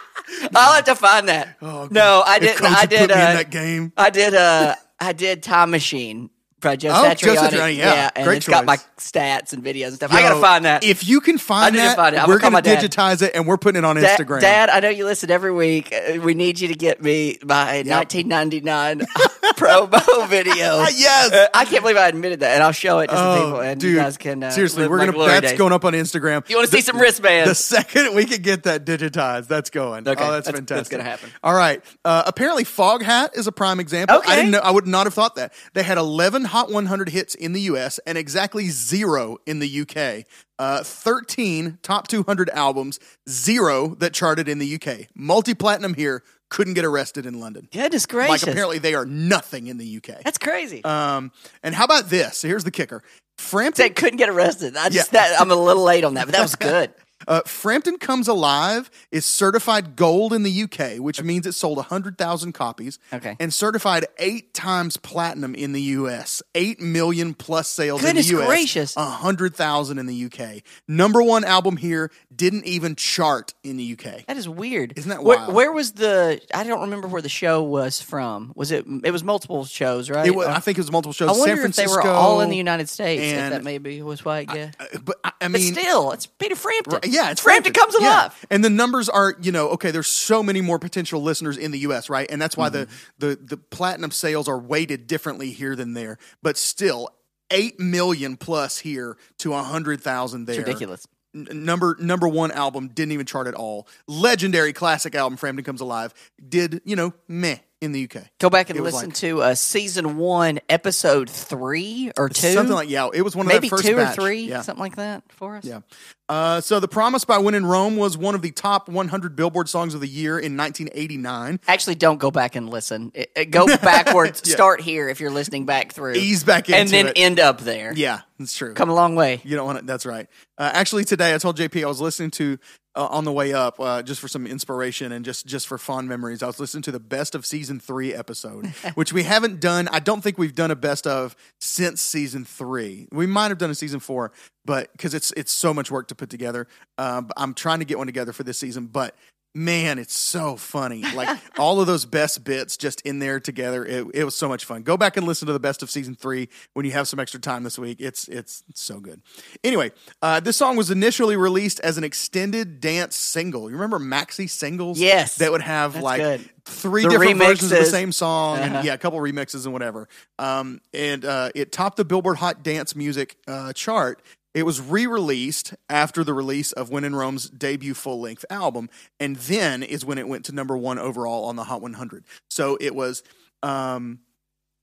I'll 0.55 0.75
have 0.75 0.85
to 0.85 0.95
find 0.95 1.29
that. 1.29 1.57
no, 1.61 2.23
I 2.25 2.39
did. 2.39 2.57
Coach 2.57 2.69
I 2.75 2.85
did. 2.85 3.11
uh, 3.11 3.15
that 3.15 3.49
game. 3.49 3.93
I 3.97 4.09
did. 4.09 4.33
Uh, 4.33 4.75
I 4.99 5.13
did 5.13 5.43
Time 5.43 5.71
Machine 5.71 6.29
by 6.59 6.75
Joe 6.75 6.91
Oh, 6.93 7.13
Joe 7.13 7.35
Satriani. 7.35 7.49
Satriani, 7.49 7.77
yeah. 7.77 8.09
and 8.15 8.25
Great 8.25 8.37
it's 8.37 8.47
got 8.47 8.65
my 8.65 8.77
stats 8.97 9.53
and 9.53 9.63
videos 9.63 9.87
and 9.87 9.95
stuff. 9.97 10.11
I 10.11 10.21
gotta 10.21 10.41
find 10.41 10.65
that. 10.65 10.83
If 10.83 11.07
you 11.07 11.21
can 11.21 11.37
find 11.37 11.75
I 11.75 11.79
that, 11.79 11.95
find 11.95 12.15
it. 12.15 12.19
I'm 12.23 12.27
we're 12.27 12.39
gonna 12.39 12.61
gonna 12.61 12.77
digitize 12.77 13.21
it 13.21 13.31
and 13.35 13.45
we're 13.47 13.57
putting 13.57 13.77
it 13.77 13.85
on 13.85 13.95
Da- 13.95 14.01
Instagram. 14.15 14.41
Dad, 14.41 14.69
I 14.69 14.79
know 14.79 14.89
you 14.89 15.05
listen 15.05 15.29
every 15.29 15.51
week. 15.51 15.93
Uh, 15.93 16.19
We 16.21 16.33
need 16.33 16.59
you 16.59 16.69
to 16.69 16.73
get 16.73 17.01
me 17.01 17.37
my 17.43 17.83
1999 17.85 18.99
promo 19.55 20.27
video. 20.29 20.53
Yes. 20.55 21.31
Uh, 21.31 21.47
I 21.53 21.65
can't 21.65 21.81
believe 21.83 21.97
I 21.97 22.07
admitted 22.07 22.39
that, 22.41 22.55
and 22.55 22.63
I'll 22.63 22.71
show 22.71 22.99
it 22.99 23.07
to 23.07 23.15
some 23.15 23.27
Oh, 23.27 23.43
people, 23.45 23.59
and 23.61 23.79
dude, 23.79 23.91
you 23.93 23.97
guys 23.97 24.17
can 24.17 24.43
uh, 24.43 24.49
seriously, 24.49 24.87
we're 24.87 25.05
gonna 25.05 25.25
that's 25.27 25.49
days. 25.51 25.57
going 25.59 25.73
up 25.73 25.85
on 25.85 25.93
Instagram. 25.93 26.47
You 26.49 26.55
wanna 26.57 26.67
see 26.67 26.81
some 26.81 26.97
wristbands? 26.99 27.49
The 27.49 27.55
second 27.55 28.15
we 28.15 28.25
can 28.25 28.41
get 28.41 28.63
that 28.63 28.85
digitized, 28.85 29.47
that's 29.47 29.69
going. 29.69 30.07
Okay, 30.07 30.23
oh, 30.23 30.31
that's, 30.31 30.45
that's- 30.47 30.55
fantastic. 30.55 30.75
that's 30.77 30.89
gonna 30.89 31.03
happen. 31.03 31.29
All 31.43 31.53
right. 31.53 31.83
Uh, 32.03 32.23
apparently, 32.25 32.63
Foghat 32.63 33.37
is 33.37 33.47
a 33.47 33.51
prime 33.51 33.79
example. 33.79 34.17
Okay. 34.17 34.31
I 34.31 34.35
didn't 34.35 34.51
know. 34.51 34.59
I 34.59 34.71
would 34.71 34.87
not 34.87 35.05
have 35.05 35.13
thought 35.13 35.35
that. 35.35 35.53
They 35.73 35.83
had 35.83 35.97
11 35.97 36.45
Hot 36.47 36.71
100 36.71 37.09
hits 37.09 37.35
in 37.35 37.53
the 37.53 37.61
U.S. 37.61 37.99
and 38.07 38.17
exactly 38.17 38.69
zero 38.69 39.37
in 39.45 39.59
the 39.59 39.67
U.K. 39.67 40.25
Uh, 40.59 40.83
13 40.83 41.77
top 41.83 42.07
200 42.07 42.49
albums, 42.49 42.99
zero 43.29 43.95
that 43.99 44.13
charted 44.13 44.47
in 44.49 44.59
the 44.59 44.65
U.K. 44.67 45.07
Multi 45.15 45.53
platinum 45.53 45.93
here. 45.93 46.23
Couldn't 46.49 46.75
get 46.75 46.85
arrested 46.85 47.25
in 47.25 47.39
London. 47.41 47.67
Goodness 47.73 48.03
Like 48.05 48.09
gracious, 48.27 48.43
apparently 48.47 48.79
they 48.79 48.93
are 48.95 49.05
nothing 49.05 49.67
in 49.67 49.77
the 49.77 49.97
UK. 49.97 50.23
that's 50.23 50.37
crazy. 50.37 50.81
Um, 50.83 51.31
and 51.61 51.75
how 51.75 51.83
about 51.83 52.09
this? 52.09 52.41
Here's 52.41 52.63
the 52.63 52.71
kicker. 52.71 53.03
Frampton, 53.37 53.83
They 53.83 53.89
couldn't 53.89 54.17
get 54.17 54.29
arrested. 54.29 54.77
I 54.77 54.89
just 54.89 55.11
Yeah. 55.11 55.27
that 55.29 55.41
I'm 55.41 55.51
a 55.51 55.55
little 55.55 55.83
late 55.83 56.05
on 56.05 56.13
that, 56.13 56.25
but 56.25 56.33
that 56.33 56.41
was 56.41 56.55
good. 56.55 56.93
uh, 57.27 57.41
Frampton 57.45 57.97
Comes 57.97 58.27
Alive 58.27 58.89
is 59.11 59.25
certified 59.25 59.95
gold 59.95 60.33
in 60.33 60.43
the 60.43 60.63
UK, 60.63 60.97
which 61.01 61.23
means 61.23 61.47
it 61.47 61.53
sold 61.53 61.77
100,000 61.77 62.51
copies. 62.53 62.99
Okay. 63.13 63.35
And 63.39 63.53
certified 63.53 64.05
eight 64.19 64.53
times 64.53 64.97
platinum 64.97 65.55
in 65.55 65.71
the 65.71 65.81
US. 65.81 66.43
Eight 66.53 66.79
million 66.81 67.33
plus 67.33 67.67
sales 67.69 68.01
Goodness 68.01 68.29
in 68.29 68.35
the 68.35 68.41
US. 68.43 68.47
gracious. 68.47 68.95
100,000 68.95 69.97
in 69.99 70.05
the 70.05 70.25
UK. 70.25 70.61
Number 70.87 71.21
one 71.23 71.43
album 71.43 71.77
here 71.77 72.11
didn't 72.35 72.65
even 72.65 72.95
chart 72.95 73.53
in 73.63 73.77
the 73.77 73.93
UK. 73.93 74.25
That 74.27 74.37
is 74.37 74.47
weird. 74.47 74.93
Isn't 74.95 75.09
that 75.09 75.23
where, 75.23 75.37
wild? 75.39 75.53
where 75.53 75.71
was 75.71 75.93
the? 75.93 76.39
I 76.53 76.63
don't 76.63 76.81
remember 76.81 77.07
where 77.07 77.21
the 77.21 77.29
show 77.29 77.63
was 77.63 78.01
from. 78.01 78.53
Was 78.55 78.71
it? 78.71 78.85
It 79.03 79.11
was 79.11 79.23
multiple 79.23 79.65
shows, 79.65 80.09
right? 80.09 80.27
It 80.27 80.35
was, 80.35 80.47
Or- 80.47 80.51
I 80.51 80.59
think 80.59 80.77
it 80.77 80.81
was 80.81 80.91
multiple 80.91 81.13
shows. 81.13 81.29
I 81.29 81.39
wonder 81.39 81.55
San 81.57 81.69
if 81.69 81.75
they 81.75 81.87
were 81.87 82.01
all 82.01 82.41
in 82.41 82.49
the 82.49 82.57
United 82.57 82.89
States. 82.89 83.21
If 83.23 83.49
that 83.51 83.63
maybe 83.63 84.01
was 84.01 84.23
why. 84.23 84.41
Yeah. 84.53 84.71
Uh, 84.79 84.85
But 85.03 85.17
I, 85.23 85.29
I 85.29 85.31
but 85.47 85.51
mean, 85.51 85.73
still, 85.73 86.11
it's 86.11 86.25
Peter 86.27 86.55
Frampton. 86.55 86.99
Yeah, 87.11 87.31
it's 87.31 87.41
Frampton, 87.41 87.73
comes 87.73 87.95
Yeah. 87.99 88.07
alive. 88.07 88.45
And 88.49 88.63
the 88.63 88.69
numbers 88.69 89.09
are, 89.09 89.35
you 89.41 89.51
know, 89.51 89.69
okay, 89.69 89.91
there's 89.91 90.07
so 90.07 90.41
many 90.43 90.61
more 90.61 90.79
potential 90.79 91.21
listeners 91.21 91.57
in 91.57 91.71
the 91.71 91.79
US, 91.79 92.09
right? 92.09 92.29
And 92.29 92.41
that's 92.41 92.55
why 92.57 92.69
Mm-hmm. 92.69 92.91
the, 93.19 93.35
the 93.35 93.39
the 93.41 93.57
platinum 93.57 94.11
sales 94.11 94.47
are 94.47 94.59
weighted 94.59 95.07
differently 95.07 95.51
here 95.51 95.75
than 95.75 95.93
there. 95.93 96.17
But 96.41 96.57
still, 96.57 97.09
8 97.51 97.79
million 97.79 98.35
plus 98.37 98.79
here 98.79 99.17
to 99.39 99.51
100,000 99.51 100.45
there. 100.45 100.59
It's 100.59 100.67
ridiculous. 100.67 101.07
N- 101.35 101.47
number 101.65 101.95
number 101.99 102.27
1 102.27 102.51
album 102.51 102.89
didn't 102.89 103.11
even 103.13 103.25
chart 103.25 103.47
at 103.47 103.53
all. 103.53 103.87
Legendary 104.07 104.73
classic 104.73 105.15
album 105.15 105.37
Frampton 105.37 105.63
Comes 105.63 105.81
Alive 105.81 106.13
did, 106.49 106.81
you 106.83 106.95
know, 106.95 107.13
meh 107.27 107.57
in 107.81 107.91
the 107.91 108.03
UK. 108.09 108.23
Go 108.39 108.49
back 108.49 108.69
and 108.71 108.79
listen 108.79 109.09
like- 109.09 109.15
to 109.17 109.41
uh, 109.41 109.55
season 109.55 110.17
one, 110.17 110.59
episode 110.67 111.29
three 111.29 112.11
or 112.17 112.27
two, 112.29 112.47
Something 112.53 112.73
like 112.75 112.89
yeah, 112.89 113.09
it 113.13 113.21
was 113.21 113.35
one 113.35 113.45
of 113.45 113.51
maybe 113.51 113.69
two 113.69 113.95
batch. 113.97 114.17
or 114.17 114.21
three, 114.21 114.41
Yeah. 114.49 114.61
something 114.61 114.81
like 114.81 114.95
that 114.95 115.23
for 115.29 115.57
us. 115.57 115.63
Yeah. 115.65 115.81
Uh, 116.29 116.59
so 116.59 116.79
the 116.81 116.87
Promise 116.89 117.23
by 117.23 117.37
When 117.37 117.53
in 117.55 117.65
Rome 117.65 117.95
was 117.95 118.17
one 118.17 118.35
of 118.35 118.41
the 118.41 118.51
top 118.51 118.89
100 118.89 119.35
Billboard 119.35 119.69
songs 119.69 119.93
of 119.93 120.01
the 120.01 120.07
year 120.07 120.37
in 120.39 120.57
1989. 120.57 121.59
Actually, 121.67 121.95
don't 121.95 122.17
go 122.17 122.31
back 122.31 122.55
and 122.55 122.69
listen. 122.69 123.11
It- 123.13 123.31
it- 123.35 123.51
go 123.51 123.65
backwards. 123.67 124.41
Yeah. 124.47 124.55
Start 124.55 124.81
here 124.81 125.07
if 125.09 125.19
you're 125.19 125.31
listening 125.31 125.65
back 125.65 125.93
through. 125.93 126.13
Ease 126.15 126.43
back 126.43 126.67
into 126.69 126.79
and 126.79 126.89
then 126.89 127.07
it. 127.07 127.13
end 127.15 127.39
up 127.39 127.61
there. 127.61 127.93
Yeah, 127.95 128.21
that's 128.39 128.55
true. 128.55 128.73
Come 128.73 128.89
a 128.89 128.93
long 128.93 129.15
way. 129.15 129.41
You 129.43 129.55
don't 129.55 129.65
want 129.65 129.79
to. 129.79 129.85
That's 129.85 130.05
right. 130.05 130.27
Uh, 130.57 130.69
actually, 130.73 131.05
today 131.05 131.33
I 131.33 131.37
told 131.37 131.57
JP 131.57 131.83
I 131.83 131.87
was 131.87 131.99
listening 131.99 132.31
to 132.31 132.59
uh, 132.95 133.07
on 133.07 133.25
the 133.25 133.31
way 133.31 133.53
up 133.53 133.79
uh, 133.79 134.01
just 134.01 134.19
for 134.19 134.27
some 134.27 134.45
inspiration 134.45 135.11
and 135.11 135.23
just 135.23 135.45
just 135.45 135.67
for 135.67 135.77
fond 135.77 136.09
memories. 136.09 136.43
I 136.43 136.47
was 136.47 136.59
listening 136.59 136.83
to 136.83 136.91
the 136.91 136.99
best 136.99 137.35
of 137.35 137.45
season 137.45 137.79
three 137.79 138.13
episode, 138.13 138.65
which 138.95 139.13
we 139.13 139.23
haven't 139.23 139.59
done. 139.59 139.87
I 139.89 139.99
don't 139.99 140.21
think 140.21 140.37
we've 140.37 140.55
done 140.55 140.71
a 140.71 140.75
best 140.75 141.07
of 141.07 141.35
since 141.59 142.01
season 142.01 142.45
three. 142.45 143.07
We 143.11 143.27
might 143.27 143.49
have 143.49 143.57
done 143.57 143.69
a 143.69 143.75
season 143.75 143.99
four, 143.99 144.31
but 144.65 144.91
because 144.91 145.13
it's 145.13 145.31
it's 145.31 145.51
so 145.51 145.73
much 145.73 145.89
work 145.89 146.07
to 146.09 146.15
put 146.15 146.29
together. 146.29 146.67
Um, 146.97 147.29
I'm 147.37 147.53
trying 147.53 147.79
to 147.79 147.85
get 147.85 147.97
one 147.97 148.07
together 148.07 148.33
for 148.33 148.43
this 148.43 148.57
season, 148.59 148.87
but. 148.87 149.15
Man, 149.57 149.97
it's 149.99 150.15
so 150.15 150.55
funny. 150.55 151.01
Like 151.15 151.37
all 151.57 151.81
of 151.81 151.87
those 151.87 152.05
best 152.05 152.43
bits 152.43 152.77
just 152.77 153.01
in 153.01 153.19
there 153.19 153.39
together. 153.39 153.83
It, 153.83 154.05
it 154.13 154.23
was 154.23 154.35
so 154.35 154.47
much 154.47 154.63
fun. 154.65 154.83
Go 154.83 154.95
back 154.97 155.17
and 155.17 155.25
listen 155.25 155.47
to 155.47 155.53
the 155.53 155.59
best 155.59 155.81
of 155.83 155.89
season 155.89 156.15
three 156.15 156.47
when 156.73 156.85
you 156.85 156.91
have 156.91 157.07
some 157.07 157.19
extra 157.19 157.39
time 157.39 157.63
this 157.63 157.79
week. 157.79 157.97
It's 157.99 158.27
it's, 158.27 158.63
it's 158.69 158.81
so 158.81 158.99
good. 158.99 159.21
Anyway, 159.63 159.91
uh, 160.21 160.39
this 160.39 160.55
song 160.57 160.77
was 160.77 160.91
initially 160.91 161.35
released 161.35 161.79
as 161.79 161.97
an 161.97 162.03
extended 162.03 162.79
dance 162.79 163.15
single. 163.15 163.69
You 163.69 163.75
remember 163.77 163.99
maxi 163.99 164.49
singles? 164.49 164.99
Yes. 164.99 165.37
that 165.37 165.51
would 165.51 165.61
have 165.63 165.93
That's 165.93 166.03
like 166.03 166.21
good. 166.21 166.49
three 166.65 167.03
The 167.03 167.09
different 167.09 167.37
versions 167.37 167.71
of 167.71 167.79
the 167.79 167.85
same 167.85 168.11
song, 168.11 168.59
Uh-huh. 168.59 168.75
and 168.77 168.85
yeah, 168.85 168.93
a 168.93 168.97
couple 168.97 169.19
remixes 169.19 169.63
and 169.65 169.73
whatever. 169.73 170.07
Um, 170.37 170.81
and 170.93 171.25
uh, 171.25 171.49
it 171.55 171.71
topped 171.71 171.97
the 171.97 172.05
Billboard 172.05 172.37
Hot 172.37 172.61
Dance 172.63 172.95
Music 172.95 173.35
uh, 173.47 173.73
chart. 173.73 174.21
It 174.57 174.65
was 174.65 174.81
re-released 174.81 175.75
after 175.87 176.23
the 176.23 176.33
release 176.33 176.71
of 176.71 176.89
When 176.89 177.03
in 177.03 177.15
Rome's 177.15 177.47
debut 177.47 177.93
full-length 177.93 178.43
album, 178.49 178.89
and 179.19 179.35
then 179.35 179.83
is 179.83 180.03
when 180.03 180.17
it 180.17 180.27
went 180.27 180.45
to 180.45 180.51
number 180.51 180.75
one 180.75 180.97
overall 180.97 181.45
on 181.45 181.57
the 181.57 181.65
Hot 181.65 181.79
100. 181.79 182.23
So 182.49 182.75
it 182.81 182.95
was 182.95 183.21
um, 183.61 184.21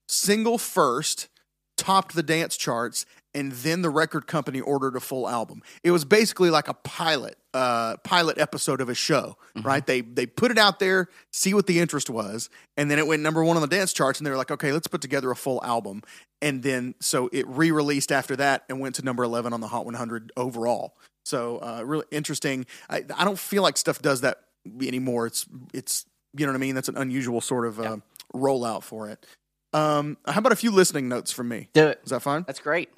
single 0.07 0.57
first, 0.57 1.27
topped 1.75 2.15
the 2.15 2.23
dance 2.23 2.55
charts, 2.55 3.05
and 3.33 3.51
then 3.51 3.81
the 3.81 3.89
record 3.89 4.27
company 4.27 4.61
ordered 4.61 4.95
a 4.95 5.01
full 5.01 5.27
album. 5.27 5.61
It 5.83 5.91
was 5.91 6.05
basically 6.05 6.49
like 6.49 6.69
a 6.69 6.73
pilot, 6.73 7.35
uh, 7.55 7.95
pilot 8.03 8.37
episode 8.37 8.81
of 8.81 8.89
a 8.89 8.93
show, 8.93 9.37
right? 9.61 9.85
They 9.85 10.01
they 10.01 10.25
put 10.25 10.51
it 10.51 10.57
out 10.57 10.79
there, 10.79 11.07
see 11.31 11.53
what 11.53 11.67
the 11.67 11.79
interest 11.79 12.09
was, 12.09 12.49
and 12.75 12.91
then 12.91 12.99
it 12.99 13.07
went 13.07 13.23
number 13.23 13.43
one 13.45 13.55
on 13.55 13.61
the 13.61 13.67
dance 13.67 13.93
charts, 13.93 14.19
and 14.19 14.27
they 14.27 14.31
were 14.31 14.35
like, 14.35 14.51
okay, 14.51 14.73
let's 14.73 14.87
put 14.87 14.99
together 14.99 15.31
a 15.31 15.35
full 15.37 15.63
album, 15.63 16.03
and 16.41 16.63
then 16.63 16.95
so 16.99 17.29
it 17.31 17.47
re-released 17.47 18.11
after 18.11 18.35
that 18.35 18.65
and 18.67 18.81
went 18.81 18.95
to 18.95 19.03
number 19.03 19.23
eleven 19.23 19.53
on 19.53 19.61
the 19.61 19.67
Hot 19.67 19.85
100 19.85 20.33
overall. 20.35 20.97
So 21.23 21.59
uh, 21.59 21.81
really 21.85 22.05
interesting. 22.11 22.65
I, 22.89 23.05
I 23.15 23.23
don't 23.23 23.39
feel 23.39 23.63
like 23.63 23.77
stuff 23.77 24.01
does 24.01 24.21
that 24.21 24.41
anymore. 24.81 25.25
It's 25.25 25.45
it's 25.73 26.05
you 26.37 26.45
know 26.45 26.51
what 26.51 26.57
I 26.57 26.59
mean. 26.59 26.75
That's 26.75 26.89
an 26.89 26.97
unusual 26.97 27.39
sort 27.39 27.65
of 27.65 27.79
uh, 27.79 27.97
rollout 28.33 28.83
for 28.83 29.09
it. 29.09 29.25
Um, 29.71 30.17
how 30.27 30.39
about 30.39 30.51
a 30.51 30.57
few 30.57 30.71
listening 30.71 31.07
notes 31.07 31.31
from 31.31 31.47
me? 31.47 31.69
Do 31.73 31.87
it. 31.87 32.01
Is 32.03 32.09
that 32.09 32.21
fine? 32.21 32.43
That's 32.45 32.59
great. 32.59 32.89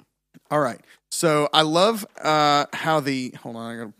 All 0.50 0.60
right. 0.60 0.80
So 1.10 1.48
I 1.52 1.62
love 1.62 2.06
uh, 2.22 2.66
how 2.72 3.00
the 3.00 3.34
hold 3.42 3.56
on, 3.56 3.72
I 3.72 3.76
gotta 3.78 3.92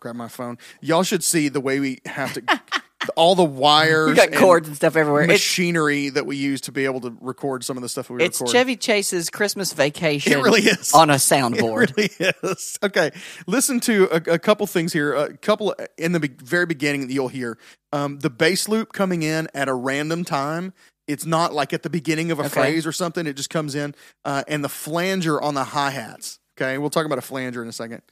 grab 0.00 0.16
my 0.16 0.28
phone. 0.28 0.58
Y'all 0.80 1.02
should 1.02 1.24
see 1.24 1.48
the 1.48 1.60
way 1.60 1.80
we 1.80 1.98
have 2.06 2.32
to 2.34 2.42
all 3.16 3.34
the 3.34 3.44
wires. 3.44 4.10
We 4.10 4.14
got 4.16 4.32
cords 4.32 4.68
and 4.68 4.76
stuff 4.76 4.96
everywhere. 4.96 5.22
It's, 5.22 5.32
machinery 5.32 6.08
that 6.10 6.26
we 6.26 6.36
use 6.36 6.60
to 6.62 6.72
be 6.72 6.84
able 6.84 7.00
to 7.02 7.16
record 7.20 7.64
some 7.64 7.76
of 7.76 7.82
the 7.82 7.88
stuff 7.88 8.10
we 8.10 8.22
it's 8.22 8.40
record. 8.40 8.52
Chevy 8.52 8.76
Chase's 8.76 9.30
Christmas 9.30 9.72
vacation. 9.72 10.32
It 10.32 10.36
really 10.36 10.62
is. 10.62 10.92
on 10.92 11.10
a 11.10 11.14
soundboard. 11.14 11.92
It 11.98 12.14
really 12.20 12.38
is. 12.52 12.78
Okay, 12.82 13.10
listen 13.46 13.80
to 13.80 14.08
a, 14.10 14.34
a 14.34 14.38
couple 14.38 14.66
things 14.66 14.92
here. 14.92 15.14
A 15.14 15.36
couple 15.36 15.74
in 15.98 16.12
the 16.12 16.20
be- 16.20 16.28
very 16.28 16.66
beginning 16.66 17.06
that 17.06 17.12
you'll 17.12 17.28
hear 17.28 17.58
um, 17.92 18.18
the 18.20 18.30
bass 18.30 18.68
loop 18.68 18.92
coming 18.92 19.22
in 19.22 19.48
at 19.54 19.68
a 19.68 19.74
random 19.74 20.24
time. 20.24 20.72
It's 21.06 21.26
not 21.26 21.52
like 21.52 21.72
at 21.74 21.82
the 21.82 21.90
beginning 21.90 22.30
of 22.30 22.38
a 22.38 22.44
Okay. 22.44 22.48
phrase 22.48 22.86
or 22.86 22.92
something. 22.92 23.26
It 23.26 23.34
just 23.36 23.50
comes 23.50 23.74
in, 23.74 23.94
uh, 24.24 24.44
and 24.48 24.64
the 24.64 24.70
flanger 24.70 25.40
on 25.40 25.54
the 25.54 25.64
hi 25.64 25.90
hats. 25.90 26.38
Okay, 26.58 26.78
we'll 26.78 26.90
talk 26.90 27.04
about 27.04 27.18
a 27.18 27.22
flanger 27.22 27.62
in 27.62 27.68
a 27.68 27.72
second. 27.72 28.02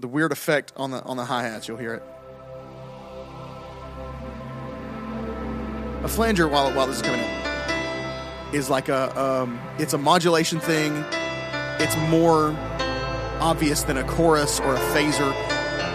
The 0.00 0.06
weird 0.08 0.30
effect 0.32 0.72
on 0.76 0.90
the 0.92 1.02
on 1.02 1.16
the 1.16 1.24
hi 1.24 1.42
hats, 1.42 1.66
you'll 1.66 1.76
hear 1.76 1.94
it. 1.94 2.02
A 6.04 6.08
flanger, 6.08 6.46
while 6.46 6.72
while 6.72 6.86
this 6.86 6.96
is 6.96 7.02
coming 7.02 7.20
in, 7.20 8.54
is 8.54 8.70
like 8.70 8.88
a 8.88 9.20
um, 9.20 9.58
it's 9.78 9.92
a 9.94 9.98
modulation 9.98 10.60
thing 10.60 11.04
it's 11.80 11.96
more 12.10 12.56
obvious 13.40 13.82
than 13.82 13.96
a 13.98 14.04
chorus 14.04 14.60
or 14.60 14.74
a 14.74 14.78
phaser. 14.78 15.32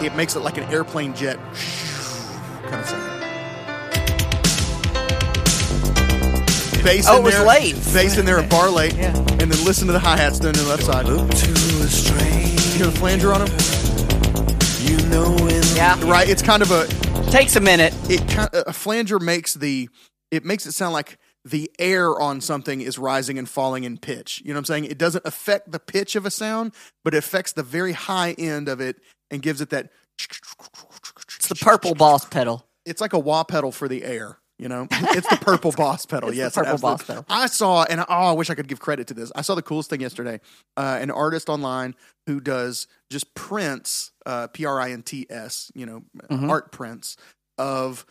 It 0.01 0.15
makes 0.15 0.35
it 0.35 0.39
like 0.39 0.57
an 0.57 0.63
airplane 0.65 1.13
jet 1.13 1.37
kind 2.63 2.75
of 2.81 2.85
sound. 2.89 3.09
Bass 6.83 7.05
Oh, 7.07 7.15
in 7.15 7.21
it 7.21 7.23
was 7.23 7.33
there, 7.35 7.45
late. 7.47 7.75
Bass 7.93 8.17
in 8.17 8.25
there, 8.25 8.39
a 8.39 8.43
bar 8.47 8.69
late, 8.69 8.93
Yeah. 8.95 9.15
and 9.15 9.39
then 9.51 9.63
listen 9.65 9.87
to 9.87 9.93
the 9.93 9.99
hi 9.99 10.17
hats 10.17 10.39
down 10.39 10.51
the 10.53 10.63
left 10.63 10.83
side. 10.83 11.05
You 11.07 11.13
Look 11.15 11.29
to 11.31 11.51
a 11.51 11.87
stranger, 11.87 12.61
hear 12.77 12.85
the 12.87 12.91
flanger 12.91 13.33
on 13.33 13.45
them, 13.45 13.55
you 14.93 15.07
know 15.09 15.35
Yeah. 15.75 15.99
right? 16.09 16.29
It's 16.29 16.41
kind 16.43 16.61
of 16.61 16.69
a 16.71 16.85
Takes 17.31 17.55
a 17.55 17.59
minute. 17.61 17.93
it 18.11 18.27
kind 18.29 18.49
a 18.53 18.73
flanger 18.73 19.17
makes 19.19 19.55
the 19.55 19.89
it 20.29 20.45
makes 20.45 20.65
it 20.67 20.73
sound 20.73 20.93
like 20.93 21.17
the 21.45 21.69
air 21.79 22.19
on 22.19 22.41
something 22.41 22.79
is 22.81 22.97
rising 22.99 23.37
and 23.39 23.49
falling 23.49 23.83
in 23.85 23.97
pitch. 23.97 24.41
You 24.45 24.49
know 24.49 24.57
what 24.57 24.59
I'm 24.59 24.65
saying? 24.65 24.85
It 24.85 24.97
doesn't 24.99 25.25
affect 25.25 25.71
the 25.71 25.79
pitch 25.79 26.15
of 26.15 26.25
a 26.25 26.31
sound, 26.31 26.73
but 27.03 27.13
it 27.15 27.17
affects 27.17 27.51
the 27.53 27.63
very 27.63 27.91
high 27.93 28.33
end 28.37 28.69
of 28.69 28.79
it 28.79 28.97
and 29.31 29.41
gives 29.41 29.61
it 29.61 29.71
that. 29.71 29.89
It's 31.37 31.47
the 31.47 31.55
purple 31.55 31.95
boss 31.95 32.23
pedal. 32.25 32.65
It's 32.85 33.01
like 33.01 33.13
a 33.13 33.19
wah 33.19 33.43
pedal 33.43 33.71
for 33.71 33.87
the 33.87 34.03
air. 34.03 34.37
You 34.63 34.69
know, 34.69 34.87
it's 34.89 35.27
the 35.27 35.35
purple 35.35 35.71
boss 35.77 36.05
pedal. 36.05 36.29
It's 36.29 36.37
yes, 36.37 36.55
purple 36.55 36.77
boss 36.77 37.03
pedal. 37.03 37.25
I 37.27 37.47
saw, 37.47 37.83
and 37.83 37.99
oh, 37.99 38.05
I 38.07 38.31
wish 38.31 38.49
I 38.49 38.55
could 38.55 38.69
give 38.69 38.79
credit 38.79 39.07
to 39.07 39.13
this. 39.13 39.29
I 39.35 39.41
saw 39.41 39.55
the 39.55 39.61
coolest 39.61 39.89
thing 39.89 39.99
yesterday. 39.99 40.39
Uh, 40.77 40.99
an 41.01 41.11
artist 41.11 41.49
online 41.49 41.95
who 42.27 42.39
does 42.39 42.87
just 43.09 43.33
prints, 43.35 44.13
uh, 44.25 44.47
P 44.47 44.63
R 44.63 44.79
I 44.79 44.91
N 44.93 45.01
T 45.03 45.27
S, 45.29 45.69
you 45.75 45.85
know, 45.85 46.03
Mhm. 46.31 46.49
art 46.49 46.71
prints 46.71 47.17
of 47.57 48.05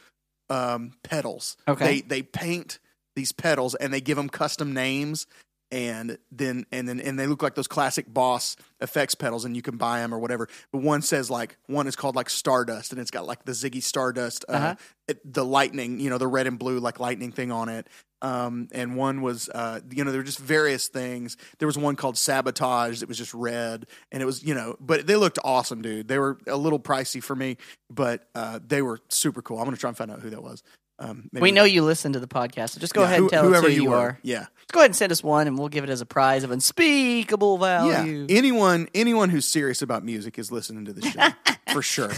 um, 0.50 0.92
pedals. 1.02 1.56
Okay. 1.66 1.86
they 1.86 2.00
they 2.02 2.22
paint 2.22 2.78
these 3.16 3.32
pedals 3.32 3.74
and 3.74 3.90
they 3.90 4.02
give 4.02 4.18
them 4.18 4.28
custom 4.28 4.74
names. 4.74 5.26
And 5.72 6.18
then, 6.30 6.66
and 6.70 6.86
then, 6.86 7.00
and 7.00 7.18
they 7.18 7.26
look 7.26 7.42
like 7.42 7.54
those 7.54 7.66
classic 7.66 8.04
Boss 8.12 8.56
effects 8.82 9.14
pedals, 9.14 9.46
and 9.46 9.56
you 9.56 9.62
can 9.62 9.78
buy 9.78 10.00
them 10.00 10.12
or 10.14 10.18
whatever. 10.18 10.46
But 10.70 10.82
one 10.82 11.00
says 11.00 11.30
like 11.30 11.56
one 11.66 11.86
is 11.86 11.96
called 11.96 12.14
like 12.14 12.28
Stardust, 12.28 12.92
and 12.92 13.00
it's 13.00 13.10
got 13.10 13.26
like 13.26 13.46
the 13.46 13.52
Ziggy 13.52 13.82
Stardust, 13.82 14.44
uh, 14.48 14.52
Uh-huh. 14.52 14.74
it, 15.08 15.32
the 15.34 15.44
lightning, 15.46 15.98
you 15.98 16.10
know, 16.10 16.18
the 16.18 16.26
red 16.28 16.46
and 16.46 16.58
blue 16.58 16.78
like 16.78 17.00
lightning 17.00 17.32
thing 17.32 17.50
on 17.50 17.70
it. 17.70 17.88
Um, 18.20 18.68
and 18.72 18.96
one 18.96 19.22
was, 19.22 19.48
uh, 19.48 19.80
you 19.90 20.04
know, 20.04 20.12
there 20.12 20.20
were 20.20 20.24
just 20.24 20.38
various 20.38 20.88
things. 20.88 21.36
There 21.58 21.66
was 21.66 21.76
one 21.78 21.96
called 21.96 22.16
Sabotage 22.18 23.00
that 23.00 23.08
was 23.08 23.18
just 23.18 23.32
red, 23.34 23.86
and 24.12 24.22
it 24.22 24.26
was, 24.26 24.44
you 24.44 24.54
know, 24.54 24.76
but 24.78 25.06
they 25.06 25.16
looked 25.16 25.38
awesome, 25.42 25.80
dude. 25.82 26.06
They 26.06 26.18
were 26.18 26.38
a 26.46 26.56
little 26.56 26.78
pricey 26.78 27.20
for 27.22 27.34
me, 27.34 27.56
but 27.90 28.28
uh, 28.34 28.60
they 28.64 28.82
were 28.82 29.00
super 29.08 29.40
cool. 29.42 29.58
I'm 29.58 29.64
gonna 29.64 29.78
try 29.78 29.88
and 29.88 29.96
find 29.96 30.10
out 30.10 30.20
who 30.20 30.30
that 30.30 30.42
was. 30.42 30.62
Um, 31.02 31.28
maybe- 31.32 31.42
We 31.42 31.52
know 31.52 31.64
you 31.64 31.82
listen 31.82 32.12
to 32.12 32.20
the 32.20 32.28
podcast, 32.28 32.70
so 32.70 32.80
just 32.80 32.94
go 32.94 33.00
yeah, 33.00 33.06
ahead 33.06 33.16
and 33.18 33.24
who- 33.24 33.30
tell 33.30 33.44
us 33.46 33.50
whoever 33.50 33.68
who 33.68 33.72
you, 33.74 33.90
were. 33.90 33.96
are. 33.96 34.18
Yeah, 34.22 34.46
Just 34.60 34.72
go 34.72 34.80
ahead 34.80 34.90
and 34.90 34.96
send 34.96 35.10
us 35.10 35.22
one, 35.22 35.46
and 35.48 35.58
we'll 35.58 35.68
give 35.68 35.82
it 35.84 35.90
as 35.90 36.00
a 36.00 36.06
prize 36.06 36.44
of 36.44 36.50
unspeakable 36.52 37.58
value. 37.58 38.26
Yeah, 38.28 38.36
anyone 38.38 38.88
anyone 38.94 39.28
who's 39.30 39.46
serious 39.46 39.82
about 39.82 40.04
music 40.04 40.38
is 40.38 40.52
listening 40.52 40.84
to 40.84 40.92
this 40.92 41.12
show 41.12 41.28
for 41.72 41.82
sure. 41.82 42.10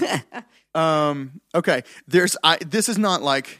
Um, 0.74 1.40
okay, 1.54 1.82
there's 2.08 2.36
I. 2.44 2.58
This 2.58 2.88
is 2.88 2.98
not 2.98 3.22
like 3.22 3.58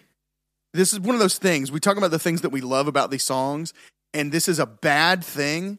this 0.72 0.92
is 0.92 1.00
one 1.00 1.14
of 1.14 1.20
those 1.20 1.38
things 1.38 1.70
we 1.72 1.80
talk 1.80 1.96
about 1.96 2.10
the 2.10 2.18
things 2.18 2.40
that 2.42 2.50
we 2.50 2.60
love 2.60 2.88
about 2.88 3.10
these 3.10 3.24
songs, 3.24 3.72
and 4.12 4.30
this 4.32 4.48
is 4.48 4.58
a 4.58 4.66
bad 4.66 5.24
thing 5.24 5.78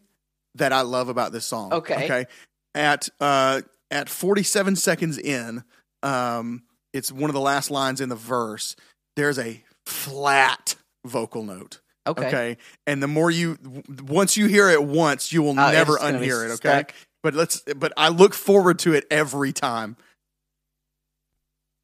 that 0.56 0.72
I 0.72 0.82
love 0.82 1.10
about 1.10 1.32
this 1.34 1.46
song. 1.46 1.74
Okay. 1.74 2.06
okay. 2.06 2.26
At 2.74 3.10
uh 3.20 3.62
at 3.92 4.10
47 4.10 4.76
seconds 4.76 5.18
in, 5.18 5.64
um, 6.02 6.64
it's 6.94 7.12
one 7.12 7.30
of 7.30 7.34
the 7.34 7.42
last 7.42 7.70
lines 7.70 8.02
in 8.02 8.10
the 8.10 8.16
verse. 8.16 8.76
There's 9.16 9.40
a 9.40 9.64
flat 9.86 10.76
vocal 11.06 11.44
note. 11.44 11.80
Okay. 12.08 12.28
Okay. 12.28 12.58
And 12.86 13.02
the 13.02 13.08
more 13.08 13.32
you, 13.32 13.58
once 14.04 14.38
you 14.38 14.46
hear 14.48 14.70
it 14.70 14.84
once, 14.84 15.32
you 15.34 15.42
will 15.42 15.52
Oh, 15.60 15.72
never 15.72 15.98
unhear 15.98 16.46
it. 16.46 16.52
Okay. 16.52 16.56
stuck. 16.56 16.94
But 17.24 17.34
let's, 17.34 17.62
but 17.76 17.92
I 17.98 18.10
look 18.10 18.34
forward 18.36 18.78
to 18.80 18.94
it 18.94 19.06
every 19.10 19.52
time. 19.52 19.98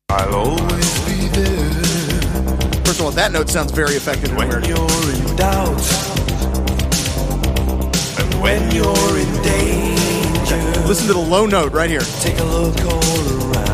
I'll 0.09 0.35
always 0.35 0.99
be 1.05 1.27
there 1.29 1.71
First 2.85 2.99
of 2.99 3.05
all, 3.05 3.11
that 3.11 3.31
note 3.31 3.49
sounds 3.49 3.71
very 3.71 3.95
effective 3.95 4.35
when 4.35 4.49
weird. 4.49 4.67
you're 4.67 4.77
in 4.77 5.35
doubt 5.37 5.81
and 8.19 8.41
when 8.41 8.69
you're 8.75 9.17
in 9.17 9.41
danger. 9.41 10.57
Listen 10.85 11.07
to 11.07 11.13
the 11.13 11.25
low 11.27 11.45
note 11.45 11.71
right 11.71 11.89
here. 11.89 12.01
Take 12.19 12.37
a 12.39 12.43
look 12.43 12.77
all 12.81 13.53
around. 13.55 13.70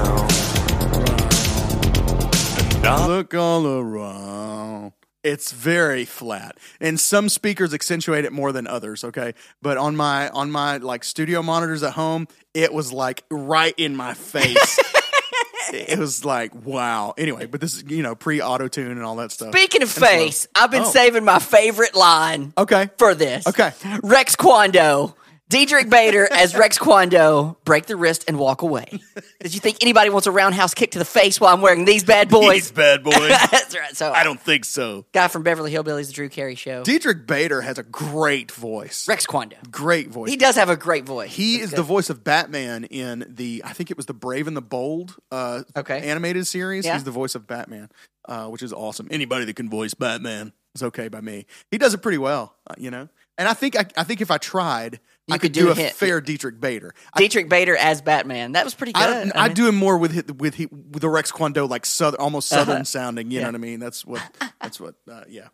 I 2.88 3.06
Look 3.08 3.34
all 3.34 3.66
around. 3.68 4.94
It's 5.24 5.52
very 5.52 6.06
flat, 6.06 6.58
and 6.80 6.98
some 7.00 7.28
speakers 7.28 7.74
accentuate 7.74 8.24
it 8.24 8.32
more 8.32 8.54
than 8.54 8.66
others. 8.66 9.04
Okay, 9.04 9.34
but 9.62 9.78
on 9.78 9.96
my 9.98 10.30
on 10.30 10.52
my 10.52 10.78
like 10.78 11.04
studio 11.04 11.42
monitors 11.42 11.84
at 11.84 11.94
home, 11.94 12.28
it 12.54 12.72
was 12.74 12.94
like 12.94 13.24
right 13.30 13.74
in 13.78 13.96
my 13.98 14.14
face. 14.14 14.80
it 15.74 16.00
was 16.00 16.24
like 16.24 16.54
wow. 16.66 17.14
Anyway, 17.18 17.46
but 17.46 17.60
this 17.60 17.76
is 17.76 17.84
you 17.90 18.04
know 18.04 18.16
pre 18.16 18.42
auto 18.42 18.70
tune 18.70 18.92
and 18.92 19.04
all 19.04 19.18
that 19.18 19.32
stuff. 19.34 19.52
Speaking 19.52 19.84
of 19.84 19.94
And 19.98 20.06
face, 20.06 20.48
I've 20.56 20.72
been 20.72 20.84
Oh. 20.84 20.92
saving 20.92 21.26
my 21.26 21.40
favorite 21.40 21.94
line 21.96 22.54
Okay. 22.58 22.90
for 22.98 23.14
this. 23.14 23.46
Okay. 23.48 23.74
Rex 24.04 24.38
Kwon 24.38 24.72
Do 24.72 25.14
Diedrich 25.50 25.90
Bader 25.90 26.28
as 26.30 26.56
Rex 26.56 26.78
Kwon 26.78 27.10
Do, 27.10 27.56
break 27.64 27.86
the 27.86 27.96
wrist 27.96 28.26
and 28.28 28.38
walk 28.38 28.64
away. 28.64 29.00
Did 29.40 29.54
you 29.54 29.62
think 29.62 29.78
anybody 29.82 30.10
wants 30.10 30.28
a 30.28 30.32
roundhouse 30.32 30.74
kick 30.74 30.92
to 30.92 31.00
the 31.00 31.06
face 31.06 31.40
while 31.40 31.54
I'm 31.54 31.62
wearing 31.62 31.86
these 31.86 32.04
bad 32.04 32.28
boys? 32.28 32.54
These 32.54 32.72
bad 32.74 33.02
boys. 33.04 33.16
That's 33.52 33.74
right. 33.74 33.96
So 33.96 34.12
I 34.12 34.26
don't 34.26 34.42
think 34.42 34.66
so. 34.66 35.06
guy 35.14 35.30
from 35.30 35.44
Beverly 35.44 35.72
Hillbillies, 35.72 36.08
the 36.08 36.14
Drew 36.14 36.28
Carey 36.28 36.56
Show. 36.56 36.84
Diedrich 36.84 37.26
Bader 37.26 37.62
has 37.62 37.78
a 37.78 37.84
great 37.84 38.52
voice. 38.52 39.08
Rex 39.08 39.26
Kwon 39.26 39.50
Do. 39.50 39.56
Great 39.72 40.10
voice. 40.10 40.30
He 40.30 40.36
does 40.36 40.56
have 40.58 40.70
a 40.70 40.76
great 40.76 41.06
voice. 41.06 41.34
He 41.34 41.54
That's 41.54 41.64
is 41.66 41.70
good. 41.70 41.78
the 41.80 41.84
voice 41.84 42.10
of 42.10 42.26
Batman 42.26 42.84
in 42.84 43.26
the 43.30 43.62
I 43.64 43.72
think 43.72 43.90
it 43.90 43.96
was 43.96 44.06
the 44.06 44.14
Brave 44.14 44.48
and 44.48 44.58
the 44.58 44.62
Bold 44.62 45.16
uh, 45.32 45.64
Okay. 45.78 46.10
animated 46.10 46.46
series. 46.46 46.86
Yeah. 46.86 46.94
He's 46.96 47.06
the 47.06 47.12
voice 47.12 47.36
of 47.36 47.48
Batman, 47.48 47.90
uh, 48.28 48.48
which 48.48 48.62
is 48.64 48.74
awesome. 48.74 49.08
Anybody 49.12 49.46
that 49.46 49.56
can 49.56 49.70
voice 49.70 49.94
Batman 49.94 50.52
is 50.76 50.84
okay 50.84 51.08
by 51.08 51.22
me. 51.22 51.46
He 51.72 51.78
does 51.78 51.94
it 51.94 52.00
pretty 52.00 52.18
well, 52.18 52.54
uh, 52.70 52.74
you 52.78 52.92
know. 52.92 53.08
And 53.38 53.48
I 53.48 53.54
think 53.54 53.78
I, 53.80 53.86
I 53.96 54.04
think 54.04 54.20
if 54.20 54.30
I 54.32 54.38
tried, 54.40 55.00
You 55.28 55.34
I 55.36 55.38
could 55.40 55.42
could 55.42 55.52
do 55.52 55.66
do, 55.66 55.72
a 55.72 55.76
hit. 55.76 55.94
fair 55.94 56.22
Diedrich 56.22 56.60
Bader. 56.62 56.94
I, 57.14 57.20
Diedrich 57.20 57.50
Bader 57.50 57.76
as 57.76 58.02
Batman. 58.02 58.54
That 58.54 58.64
was 58.64 58.74
pretty 58.74 58.94
good. 58.94 59.02
I, 59.04 59.30
I 59.38 59.44
I 59.44 59.48
mean- 59.48 59.56
do 59.56 59.68
him 59.68 59.76
more 59.76 59.98
with 59.98 60.32
with 60.40 60.58
with 60.58 61.02
the 61.02 61.10
Rex 61.10 61.32
Kwon 61.34 61.52
Do 61.54 61.66
like 61.66 61.86
southern, 61.86 62.20
almost 62.22 62.52
Uh-huh. 62.54 62.64
southern 62.64 62.86
sounding. 62.86 63.30
You 63.30 63.42
know 63.42 63.48
what 63.48 63.56
I 63.56 63.60
mean? 63.60 63.80
That's 63.82 64.06
what. 64.06 64.22
That's 64.62 64.80
what. 64.80 64.96
Uh, 65.12 65.24
yeah. 65.28 65.48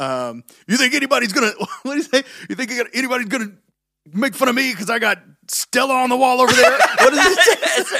Um, 0.00 0.44
you 0.66 0.76
think 0.78 0.94
anybody's 0.94 1.32
gonna? 1.34 1.52
What 1.82 1.92
do 1.92 1.96
you 1.98 2.02
say? 2.04 2.22
You 2.48 2.54
think 2.56 2.72
anybody's 2.94 3.26
gonna 3.28 3.52
make 4.14 4.34
fun 4.34 4.48
of 4.48 4.54
me 4.54 4.70
because 4.70 4.88
I 4.88 4.98
got 4.98 5.18
Stella 5.48 5.92
on 5.94 6.08
the 6.08 6.16
wall 6.16 6.40
over 6.40 6.52
there? 6.52 6.78
What 6.98 7.12
is 7.12 7.92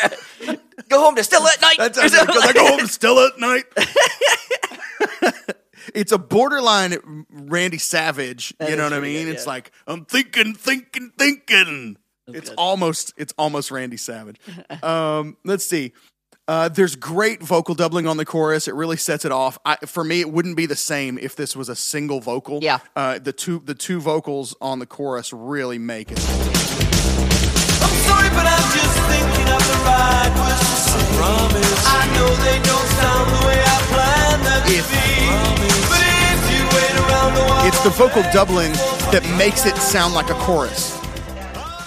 it? 0.49 0.61
Go 0.89 1.01
home 1.01 1.15
to 1.17 1.25
Stella 1.25 1.51
at 1.53 1.61
night. 1.61 1.77
That's 1.77 1.99
because 2.01 2.45
I 2.47 2.53
go 2.55 2.67
home 2.69 2.79
to 2.81 2.89
Stella 2.89 3.27
at 3.35 3.39
night. 3.39 3.65
it's 5.95 6.13
a 6.13 6.19
borderline 6.19 7.27
Randy 7.31 7.79
Savage. 7.79 8.55
That 8.59 8.71
you 8.71 8.77
know 8.77 8.85
what 8.85 8.93
I 8.93 9.01
mean? 9.01 9.27
good, 9.27 9.35
It's 9.35 9.47
like 9.47 9.71
I'm 9.87 10.05
thinking, 10.05 10.55
thinking, 10.55 11.13
thinking. 11.19 11.97
it's 12.29 12.51
almost 12.51 13.15
it's 13.17 13.33
almost 13.39 13.71
Randy 13.71 13.97
Savage. 13.97 14.37
um, 14.83 15.37
let's 15.45 15.65
see. 15.65 15.93
Uh, 16.47 16.67
there's 16.69 16.97
great 16.97 17.43
vocal 17.43 17.75
doubling 17.75 18.07
on 18.07 18.17
the 18.17 18.25
chorus. 18.25 18.69
It 18.69 18.75
really 18.75 18.97
sets 18.97 19.27
it 19.27 19.33
off. 19.33 19.59
I, 19.67 19.77
for 19.85 20.03
me, 20.03 20.21
it 20.21 20.33
wouldn't 20.33 20.57
be 20.57 20.65
the 20.65 20.77
same 20.77 21.19
if 21.19 21.37
this 21.37 21.55
was 21.55 21.69
a 21.69 21.77
single 21.77 22.21
vocal. 22.21 22.61
Yeah. 22.63 22.79
Uh, 22.97 23.19
the 23.19 23.33
two 23.35 23.61
the 23.65 23.75
two 23.75 24.01
vocals 24.01 24.57
on 24.61 24.79
the 24.79 24.87
chorus 24.87 25.31
really 25.33 25.79
make 25.79 26.11
it. 26.11 26.19
I'm 30.95 31.05
sorry, 31.05 31.19
but 31.19 31.19
I'm 31.19 31.19
just 31.19 31.19
thinking 31.19 31.19
of 31.19 31.19
the 31.19 31.21
right 31.21 31.37
words 31.39 31.53
to 31.53 31.69
say. 31.69 31.69
Promise. 31.69 31.85
I 31.87 32.05
know 32.15 32.29
they 32.45 32.59
don't 32.63 32.89
sound 32.99 33.27
the 33.35 33.41
way 33.47 33.59
I 33.61 33.79
planned 33.93 34.43
them 34.47 34.61
to 34.63 34.81
be. 34.89 35.05
But 35.89 36.03
if 36.33 36.41
you 36.53 36.63
wait 36.75 36.95
around 37.09 37.35
the 37.35 37.43
while 37.43 37.67
It's 37.67 37.83
the 37.85 37.91
vocal 37.91 38.23
doubling 38.33 38.73
that 39.13 39.23
makes 39.37 39.67
it 39.67 39.77
sound 39.77 40.15
like 40.15 40.31
a 40.31 40.35
chorus. 40.35 40.97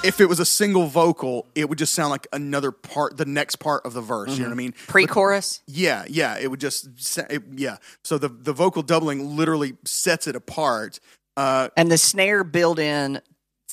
If 0.04 0.20
it 0.20 0.26
was 0.26 0.40
a 0.40 0.46
single 0.46 0.88
vocal, 0.88 1.46
it 1.54 1.70
would 1.70 1.78
just 1.78 1.94
sound 1.94 2.10
like 2.10 2.26
another 2.34 2.72
part, 2.72 3.18
the 3.18 3.26
next 3.26 3.58
part 3.58 3.86
of 3.86 3.94
the 3.94 4.02
verse. 4.02 4.32
You 4.32 4.40
know 4.40 4.50
what 4.50 4.54
I 4.54 4.56
mean? 4.56 4.74
Pre-chorus. 4.88 5.62
Yeah, 5.68 6.06
yeah. 6.08 6.40
It 6.40 6.50
would 6.50 6.60
just, 6.60 7.00
sa- 7.00 7.28
it, 7.30 7.44
yeah. 7.54 7.78
So 8.04 8.18
the 8.18 8.28
the 8.30 8.52
vocal 8.52 8.82
doubling 8.82 9.38
literally 9.38 9.78
sets 9.86 10.26
it 10.26 10.36
apart. 10.36 11.00
Uh, 11.38 11.70
and 11.78 11.92
the 11.92 12.00
snare 12.00 12.44
build 12.44 12.80
in 12.80 13.22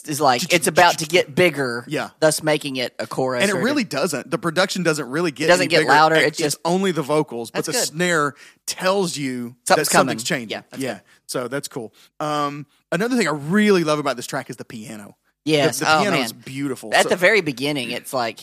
is 0.08 0.20
like 0.20 0.52
it's 0.52 0.66
about 0.66 0.98
to 0.98 1.06
get 1.06 1.34
bigger 1.34 1.84
Yeah. 1.88 2.10
thus 2.20 2.42
making 2.42 2.76
it 2.76 2.94
a 2.98 3.06
chorus 3.06 3.42
and 3.42 3.50
it 3.50 3.54
really 3.62 3.84
doesn't. 3.84 4.30
The 4.30 4.38
production 4.38 4.82
doesn't 4.82 5.08
really 5.08 5.30
get 5.30 5.46
Doesn't 5.48 5.62
any 5.62 5.68
get 5.68 5.78
bigger. 5.80 5.90
louder, 5.90 6.14
It- 6.16 6.24
it's 6.28 6.38
just- 6.38 6.58
only 6.64 6.92
the 6.92 7.02
vocals, 7.02 7.50
but 7.50 7.64
the 7.64 7.72
good. 7.72 7.84
snare 7.84 8.34
tells 8.66 9.16
you 9.16 9.56
Something's 9.66 9.88
that 9.88 9.92
something's 9.92 10.24
coming. 10.24 10.48
changing. 10.48 10.64
Yeah, 10.72 10.78
yeah. 10.78 10.92
good. 10.94 11.02
So 11.26 11.48
that's 11.48 11.68
cool. 11.68 11.92
Um, 12.20 12.66
another 12.90 13.16
thing 13.16 13.28
I 13.28 13.32
really 13.32 13.84
love 13.84 13.98
about 13.98 14.16
this 14.16 14.26
track 14.26 14.50
is 14.50 14.56
the 14.56 14.64
piano. 14.64 15.16
yes 15.44 15.78
the, 15.78 15.84
the 15.86 15.94
oh, 15.96 16.00
piano 16.00 16.16
man. 16.16 16.24
is 16.24 16.32
beautiful. 16.32 16.92
at 16.94 17.04
So- 17.04 17.08
the 17.10 17.16
very 17.16 17.40
beginning 17.40 17.90
it's 17.90 18.12
like 18.12 18.40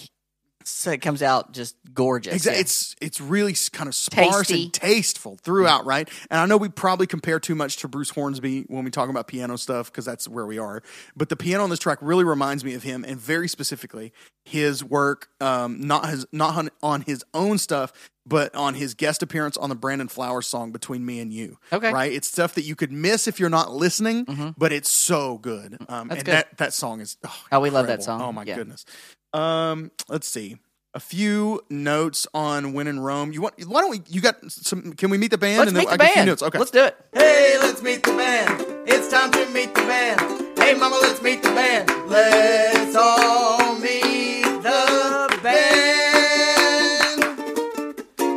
so 0.67 0.91
it 0.91 1.01
comes 1.01 1.21
out 1.21 1.51
just 1.53 1.75
gorgeous 1.93 2.33
Exactly. 2.33 2.57
yeah. 2.57 2.61
It's 2.61 2.95
it's 3.01 3.21
really 3.21 3.53
kind 3.71 3.87
of 3.87 3.95
sparse 3.95 4.47
Tasty. 4.47 4.63
and 4.63 4.73
tasteful 4.73 5.37
throughout, 5.43 5.85
right? 5.85 6.09
And 6.31 6.39
I 6.39 6.45
know 6.45 6.57
we 6.57 6.69
probably 6.69 7.07
compare 7.07 7.39
too 7.39 7.55
much 7.55 7.77
to 7.77 7.87
Bruce 7.87 8.09
Hornsby 8.09 8.63
when 8.67 8.83
we 8.83 8.91
talk 8.91 9.09
about 9.09 9.27
piano 9.27 9.57
stuff 9.57 9.91
because 9.91 10.05
that's 10.05 10.27
where 10.27 10.45
we 10.45 10.57
are. 10.57 10.81
But 11.15 11.29
the 11.29 11.35
piano 11.35 11.63
on 11.63 11.69
this 11.69 11.79
track 11.79 11.99
really 12.01 12.23
reminds 12.23 12.63
me 12.63 12.73
of 12.73 12.83
him, 12.83 13.03
and 13.07 13.19
very 13.19 13.47
specifically 13.47 14.11
his 14.43 14.83
work, 14.83 15.29
um, 15.41 15.79
not 15.81 16.09
his 16.09 16.25
not 16.31 16.55
on, 16.55 16.69
on 16.83 17.01
his 17.01 17.23
own 17.33 17.57
stuff, 17.57 17.91
but 18.25 18.53
on 18.55 18.73
his 18.75 18.93
guest 18.93 19.21
appearance 19.23 19.57
on 19.57 19.69
the 19.69 19.75
Brandon 19.75 20.07
Flowers 20.07 20.47
song 20.47 20.71
"Between 20.71 21.05
Me 21.05 21.19
and 21.19 21.31
You." 21.33 21.57
Okay. 21.73 21.91
right? 21.91 22.11
It's 22.11 22.27
stuff 22.27 22.55
that 22.55 22.63
you 22.63 22.75
could 22.75 22.91
miss 22.91 23.27
if 23.27 23.39
you're 23.39 23.49
not 23.49 23.71
listening, 23.71 24.53
but 24.57 24.71
it's 24.71 24.89
so 24.89 25.37
good. 25.37 25.77
Um, 25.89 26.07
That's 26.07 26.19
and 26.19 26.25
good. 26.25 26.31
that 26.33 26.57
that 26.57 26.73
song 26.73 27.01
is 27.01 27.17
oh, 27.25 27.35
Oh, 27.51 27.59
we 27.59 27.69
love 27.69 27.87
that 27.87 28.03
song. 28.03 28.21
Oh 28.21 28.31
my 28.31 28.43
Yeah. 28.43 28.55
goodness. 28.55 28.85
Um, 29.35 29.91
let's 30.07 30.27
see. 30.27 30.57
A 30.93 30.99
few 30.99 31.59
notes 31.69 32.25
on 32.33 32.71
When 32.71 32.87
in 32.87 33.01
Rome. 33.01 33.33
You 33.33 33.41
want? 33.41 33.55
Why 33.67 33.81
don't 33.81 33.91
we? 33.91 34.01
You 34.07 34.21
got 34.21 34.49
some? 34.49 34.93
Can 34.93 35.09
we 35.09 35.17
meet 35.17 35.31
the 35.31 35.37
band? 35.37 35.57
let's 35.57 35.67
and 35.69 35.77
meet 35.77 35.89
then 35.89 35.97
the 35.97 36.03
I 36.03 36.07
got 36.07 36.09
a 36.09 36.13
few 36.13 36.15
band 36.15 36.27
notes. 36.27 36.41
Okay. 36.41 36.57
let's 36.57 36.71
do 36.71 36.85
it 36.85 36.95
Hey, 37.11 37.57
let's 37.59 37.81
meet 37.81 38.01
the 38.03 38.11
band. 38.11 38.65
It's 38.87 39.09
time 39.09 39.29
to 39.31 39.45
meet 39.49 39.75
the 39.75 39.81
band. 39.81 40.57
Hey, 40.57 40.73
mama, 40.73 40.97
let's 41.01 41.21
meet 41.21 41.43
the 41.43 41.49
band. 41.49 41.89
Let's 42.07 42.95
all 42.95 43.75
meet 43.75 44.43
the 44.63 45.39
band. 45.43 47.21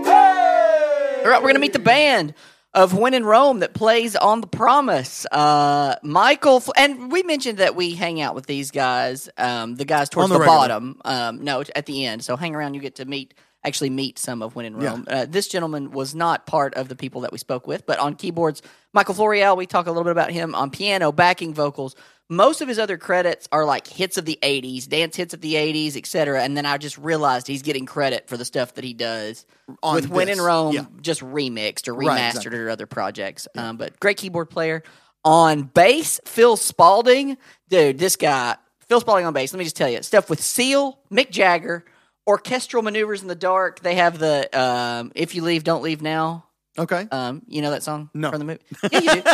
Hey! 0.05 1.23
All 1.25 1.31
right 1.31 1.40
we're 1.40 1.49
gonna 1.49 1.61
meet 1.61 1.75
the 1.75 1.78
band 1.78 2.35
of 2.78 2.95
When 2.95 3.12
in 3.12 3.25
Rome 3.26 3.58
that 3.58 3.75
plays 3.75 4.14
on 4.14 4.41
the 4.41 4.47
Promise. 4.47 5.26
Uh, 5.32 5.97
Michael, 6.04 6.62
and 6.76 7.10
we 7.10 7.25
mentioned 7.25 7.58
that 7.58 7.75
we 7.75 7.95
hang 7.97 8.21
out 8.21 8.36
with 8.36 8.47
these 8.47 8.71
guys, 8.71 9.28
um, 9.36 9.75
the 9.75 9.84
guys 9.84 10.08
towards 10.08 10.30
On 10.30 10.38
the 10.38 10.38
the, 10.38 10.47
bottom. 10.47 11.00
Um, 11.04 11.43
no, 11.43 11.64
at 11.75 11.86
the 11.86 12.06
end. 12.06 12.23
So 12.25 12.36
hang 12.36 12.54
around, 12.54 12.75
you 12.75 12.80
get 12.80 12.95
to 12.97 13.04
meet, 13.04 13.34
actually 13.64 13.91
meet 13.91 14.17
some 14.17 14.43
of 14.43 14.54
When 14.54 14.64
in 14.64 14.80
Yeah. 14.80 14.91
Rome. 14.91 15.04
Uh, 15.08 15.26
this 15.28 15.49
gentleman 15.49 15.91
was 15.91 16.14
not 16.14 16.47
part 16.47 16.75
of 16.75 16.88
the 16.88 16.95
people 16.95 17.23
that 17.23 17.32
we 17.32 17.38
spoke 17.38 17.67
with, 17.67 17.84
but 17.84 17.99
on 17.99 18.14
keyboards, 18.14 18.62
Michael 18.99 19.15
Floreale, 19.15 19.56
we 19.56 19.65
talk 19.65 19.87
a 19.87 19.93
little 19.93 20.02
bit 20.02 20.11
about 20.11 20.32
him. 20.32 20.56
On 20.56 20.71
piano, 20.71 21.13
backing 21.13 21.54
vocals. 21.54 21.95
Most 22.28 22.63
of 22.63 22.67
his 22.67 22.80
other 22.80 22.99
credits 22.99 23.49
are 23.52 23.65
like 23.65 23.87
hits 23.87 24.19
of 24.19 24.25
the 24.25 24.37
80s, 24.43 24.89
dance 24.89 25.15
hits 25.15 25.34
of 25.34 25.41
the 25.41 25.54
80s, 25.54 25.97
etc. 25.97 26.43
And 26.43 26.56
then 26.56 26.67
I 26.67 26.78
just 26.78 26.99
realized 26.99 27.47
he's 27.47 27.63
getting 27.63 27.87
credit 27.87 28.28
for 28.28 28.37
the 28.37 28.45
stuff 28.45 28.75
that 28.75 28.82
he 28.82 28.95
does 28.95 29.47
On 29.84 29.95
with 29.95 30.08
When 30.08 30.28
in 30.28 30.41
Rome, 30.41 30.75
yeah. 30.75 30.87
just 31.00 31.21
remixed 31.21 31.87
or 31.87 31.95
remastered 31.95 32.06
Right, 32.08 32.26
exactly. 32.26 32.58
or 32.58 32.71
other 32.71 32.87
projects. 32.89 33.47
Um, 33.54 33.76
but 33.76 34.00
great 34.00 34.17
keyboard 34.17 34.50
player. 34.50 34.82
On 35.25 35.63
bass, 35.63 36.21
Phil 36.25 36.56
Spalding. 36.56 37.39
Dude, 37.69 37.99
this 38.00 38.17
guy, 38.17 38.56
Phil 38.89 38.99
Spalding 38.99 39.26
on 39.26 39.32
bass, 39.32 39.52
let 39.52 39.58
me 39.58 39.65
just 39.65 39.76
tell 39.76 39.89
you 39.89 40.02
stuff 40.02 40.28
with 40.28 40.43
Seal, 40.43 40.99
Mick 41.08 41.30
Jagger, 41.30 41.84
orchestral 42.26 42.82
maneuvers 42.82 43.23
in 43.23 43.28
the 43.28 43.37
dark. 43.37 43.78
They 43.78 43.95
have 43.95 44.19
the 44.19 44.49
um, 44.61 45.13
If 45.15 45.37
You 45.37 45.43
Leave, 45.43 45.63
Don't 45.63 45.84
Leave 45.84 46.02
Now. 46.02 46.47
Okay. 46.78 47.06
Um, 47.10 47.43
you 47.49 47.62
know 47.62 47.71
that 47.71 47.82
song 47.82 48.10
No. 48.14 48.30
from 48.30 48.38
the 48.38 48.45
movie? 48.45 48.60
Yeah, 48.93 49.00
you 49.14 49.23
do. 49.23 49.30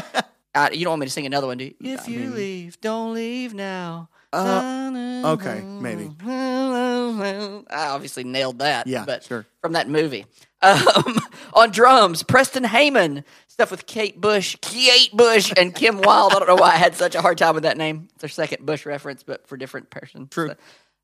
uh, 0.55 0.69
you 0.73 0.85
don't 0.85 0.93
want 0.93 1.01
me 1.01 1.07
to 1.07 1.13
sing 1.13 1.27
another 1.27 1.47
one, 1.47 1.59
do 1.59 1.65
you? 1.65 1.75
If 1.81 2.09
you 2.09 2.31
leave, 2.31 2.81
don't 2.81 3.15
leave 3.15 3.55
now. 3.55 4.09
Uh, 4.33 5.23
okay, 5.35 5.61
maybe. 5.63 6.11
I 6.27 7.63
obviously 7.71 8.25
nailed 8.25 8.59
that. 8.59 8.87
Yeah, 8.87 9.05
but 9.07 9.23
sure. 9.25 9.47
from 9.61 9.73
that 9.75 9.89
movie. 9.89 10.27
Um, 10.63 11.19
on 11.55 11.71
drums, 11.71 12.23
Preston 12.23 12.65
Heyman. 12.65 13.23
Stuff 13.47 13.71
with 13.71 13.87
Kate 13.87 14.21
Bush, 14.21 14.57
Kate 14.61 15.13
Bush, 15.13 15.53
and 15.57 15.73
Kim 15.73 16.01
Wilde. 16.01 16.33
I 16.35 16.41
don't 16.41 16.49
know 16.49 16.57
why 16.57 16.71
I 16.73 16.77
had 16.77 16.97
such 16.97 17.15
a 17.15 17.21
hard 17.21 17.39
time 17.39 17.55
with 17.55 17.63
that 17.63 17.77
name. 17.79 18.09
It's 18.15 18.23
their 18.23 18.29
second 18.29 18.67
Bush 18.67 18.85
reference, 18.85 19.23
but 19.23 19.47
for 19.47 19.57
different 19.57 19.91
persons. 19.91 20.31
True. 20.31 20.55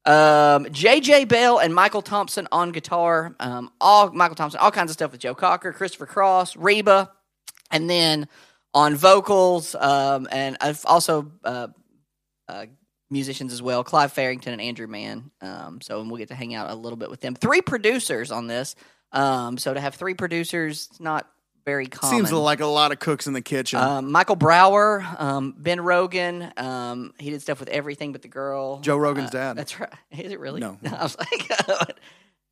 Um, 0.07 0.67
J.J. 0.71 1.27
Bell 1.27 1.59
and 1.59 1.75
Michael 1.75 2.03
Thompson 2.03 2.49
on 2.51 2.73
guitar. 2.73 3.35
Um, 3.39 3.71
all 3.81 4.11
Michael 4.13 4.37
Thompson, 4.37 4.61
all 4.61 4.71
kinds 4.71 4.91
of 4.91 4.95
stuff 4.95 5.13
with 5.13 5.21
Joe 5.21 5.35
Cocker, 5.35 5.73
Christopher 5.73 6.07
Cross, 6.07 6.57
Reba, 6.57 7.11
and 7.71 7.89
then 7.89 8.29
on 8.73 8.95
vocals, 8.95 9.75
um, 9.75 10.29
and 10.31 10.57
I've 10.61 10.85
also 10.87 11.33
uh, 11.45 11.69
uh, 12.49 12.67
musicians 13.11 13.53
as 13.53 13.61
well, 13.61 13.83
Clive 13.83 14.13
Farrington 14.13 14.53
and 14.53 14.63
Andrew 14.63 14.87
Mann. 14.87 15.31
Um, 15.41 15.81
so 15.81 16.01
and 16.01 16.11
we'll 16.11 16.19
get 16.19 16.29
to 16.29 16.35
hang 16.35 16.55
out 16.55 16.71
a 16.71 16.75
little 16.75 16.97
bit 16.97 17.11
with 17.11 17.21
them. 17.21 17.35
Three 17.35 17.61
producers 17.61 18.31
on 18.31 18.47
this. 18.47 18.77
Um, 19.13 19.59
so 19.59 19.75
to 19.75 19.81
have 19.81 19.97
three 19.97 20.15
producers, 20.15 20.89
not 21.01 21.29
very 21.64 21.87
common. 21.87 22.16
Seems 22.16 22.33
like 22.33 22.61
a 22.61 22.66
lot 22.66 22.92
of 22.92 22.99
cooks 22.99 23.27
in 23.27 23.33
the 23.33 23.42
kitchen. 23.42 23.79
Um, 23.79 24.11
Michael 24.12 24.37
Brower, 24.37 25.07
um, 25.18 25.55
Ben 25.57 25.81
Rogan. 25.81 26.53
Um, 26.57 27.12
he 27.18 27.31
did 27.31 27.42
stuff 27.42 27.61
with 27.61 27.68
everything 27.68 28.12
but 28.12 28.23
the 28.23 28.29
girl. 28.29 28.81
Joe 28.81 28.96
Rogan's 28.96 29.29
Uh, 29.31 29.38
dad. 29.38 29.57
That's 29.57 29.79
right. 29.79 29.92
Is 30.11 30.33
it 30.33 30.40
really? 30.40 30.61
No. 30.61 30.79
I 30.90 31.03
was 31.03 31.16
like, 31.18 31.51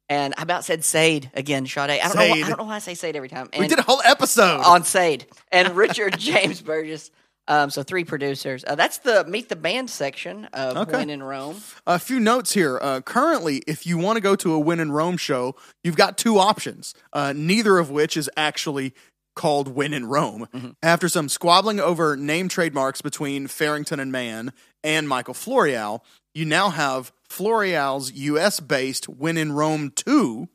and 0.08 0.34
I 0.36 0.42
about 0.42 0.64
said 0.64 0.84
Sade 0.84 1.30
again, 1.34 1.66
Sade. 1.66 1.90
I 1.90 1.98
don't 2.08 2.16
know. 2.16 2.28
Why, 2.28 2.42
I 2.44 2.48
don't 2.48 2.58
know 2.58 2.64
why 2.64 2.76
I 2.76 2.80
say 2.80 2.94
Sade 2.94 3.16
every 3.16 3.28
time. 3.28 3.48
we 3.58 3.66
did 3.68 3.78
a 3.78 3.82
whole 3.82 4.00
episode. 4.04 4.60
on 4.60 4.84
Sade 4.84 5.26
and 5.52 5.76
Richard 5.76 6.18
James 6.18 6.60
Burgess. 6.62 7.10
Um, 7.48 7.70
so 7.70 7.82
three 7.82 8.04
producers. 8.04 8.64
Uh, 8.66 8.74
that's 8.74 8.98
the 8.98 9.24
meet 9.24 9.48
the 9.48 9.56
band 9.56 9.90
section 9.90 10.44
of 10.52 10.76
Okay. 10.76 10.98
When 10.98 11.10
in 11.10 11.22
Rome. 11.22 11.60
A 11.86 11.98
few 11.98 12.20
notes 12.20 12.52
here. 12.52 12.78
Uh, 12.80 13.00
currently, 13.00 13.62
if 13.66 13.86
you 13.86 13.98
want 13.98 14.16
to 14.16 14.20
go 14.20 14.36
to 14.36 14.52
a 14.52 14.58
When 14.58 14.78
in 14.78 14.92
Rome 14.92 15.16
show, 15.16 15.56
you've 15.82 15.96
got 15.96 16.18
two 16.18 16.38
options. 16.38 16.94
Uh, 17.12 17.32
neither 17.34 17.78
of 17.78 17.90
which 17.90 18.16
is 18.16 18.30
actually 18.36 18.94
called 19.34 19.68
When 19.68 19.94
in 19.94 20.06
Rome. 20.06 20.46
Mm-hmm. 20.52 20.70
After 20.82 21.08
some 21.08 21.28
squabbling 21.28 21.80
over 21.80 22.16
name 22.16 22.48
trademarks 22.48 23.00
between 23.00 23.46
Farrington 23.46 23.98
and 23.98 24.12
Mann 24.12 24.52
and 24.84 25.08
Michael 25.08 25.34
Floreale, 25.34 26.00
you 26.34 26.44
now 26.44 26.70
have 26.70 27.12
Floreale's 27.28 28.12
US 28.12 28.60
based 28.60 29.08
When 29.08 29.38
in 29.38 29.52
Rome 29.52 29.90
2 29.94 30.48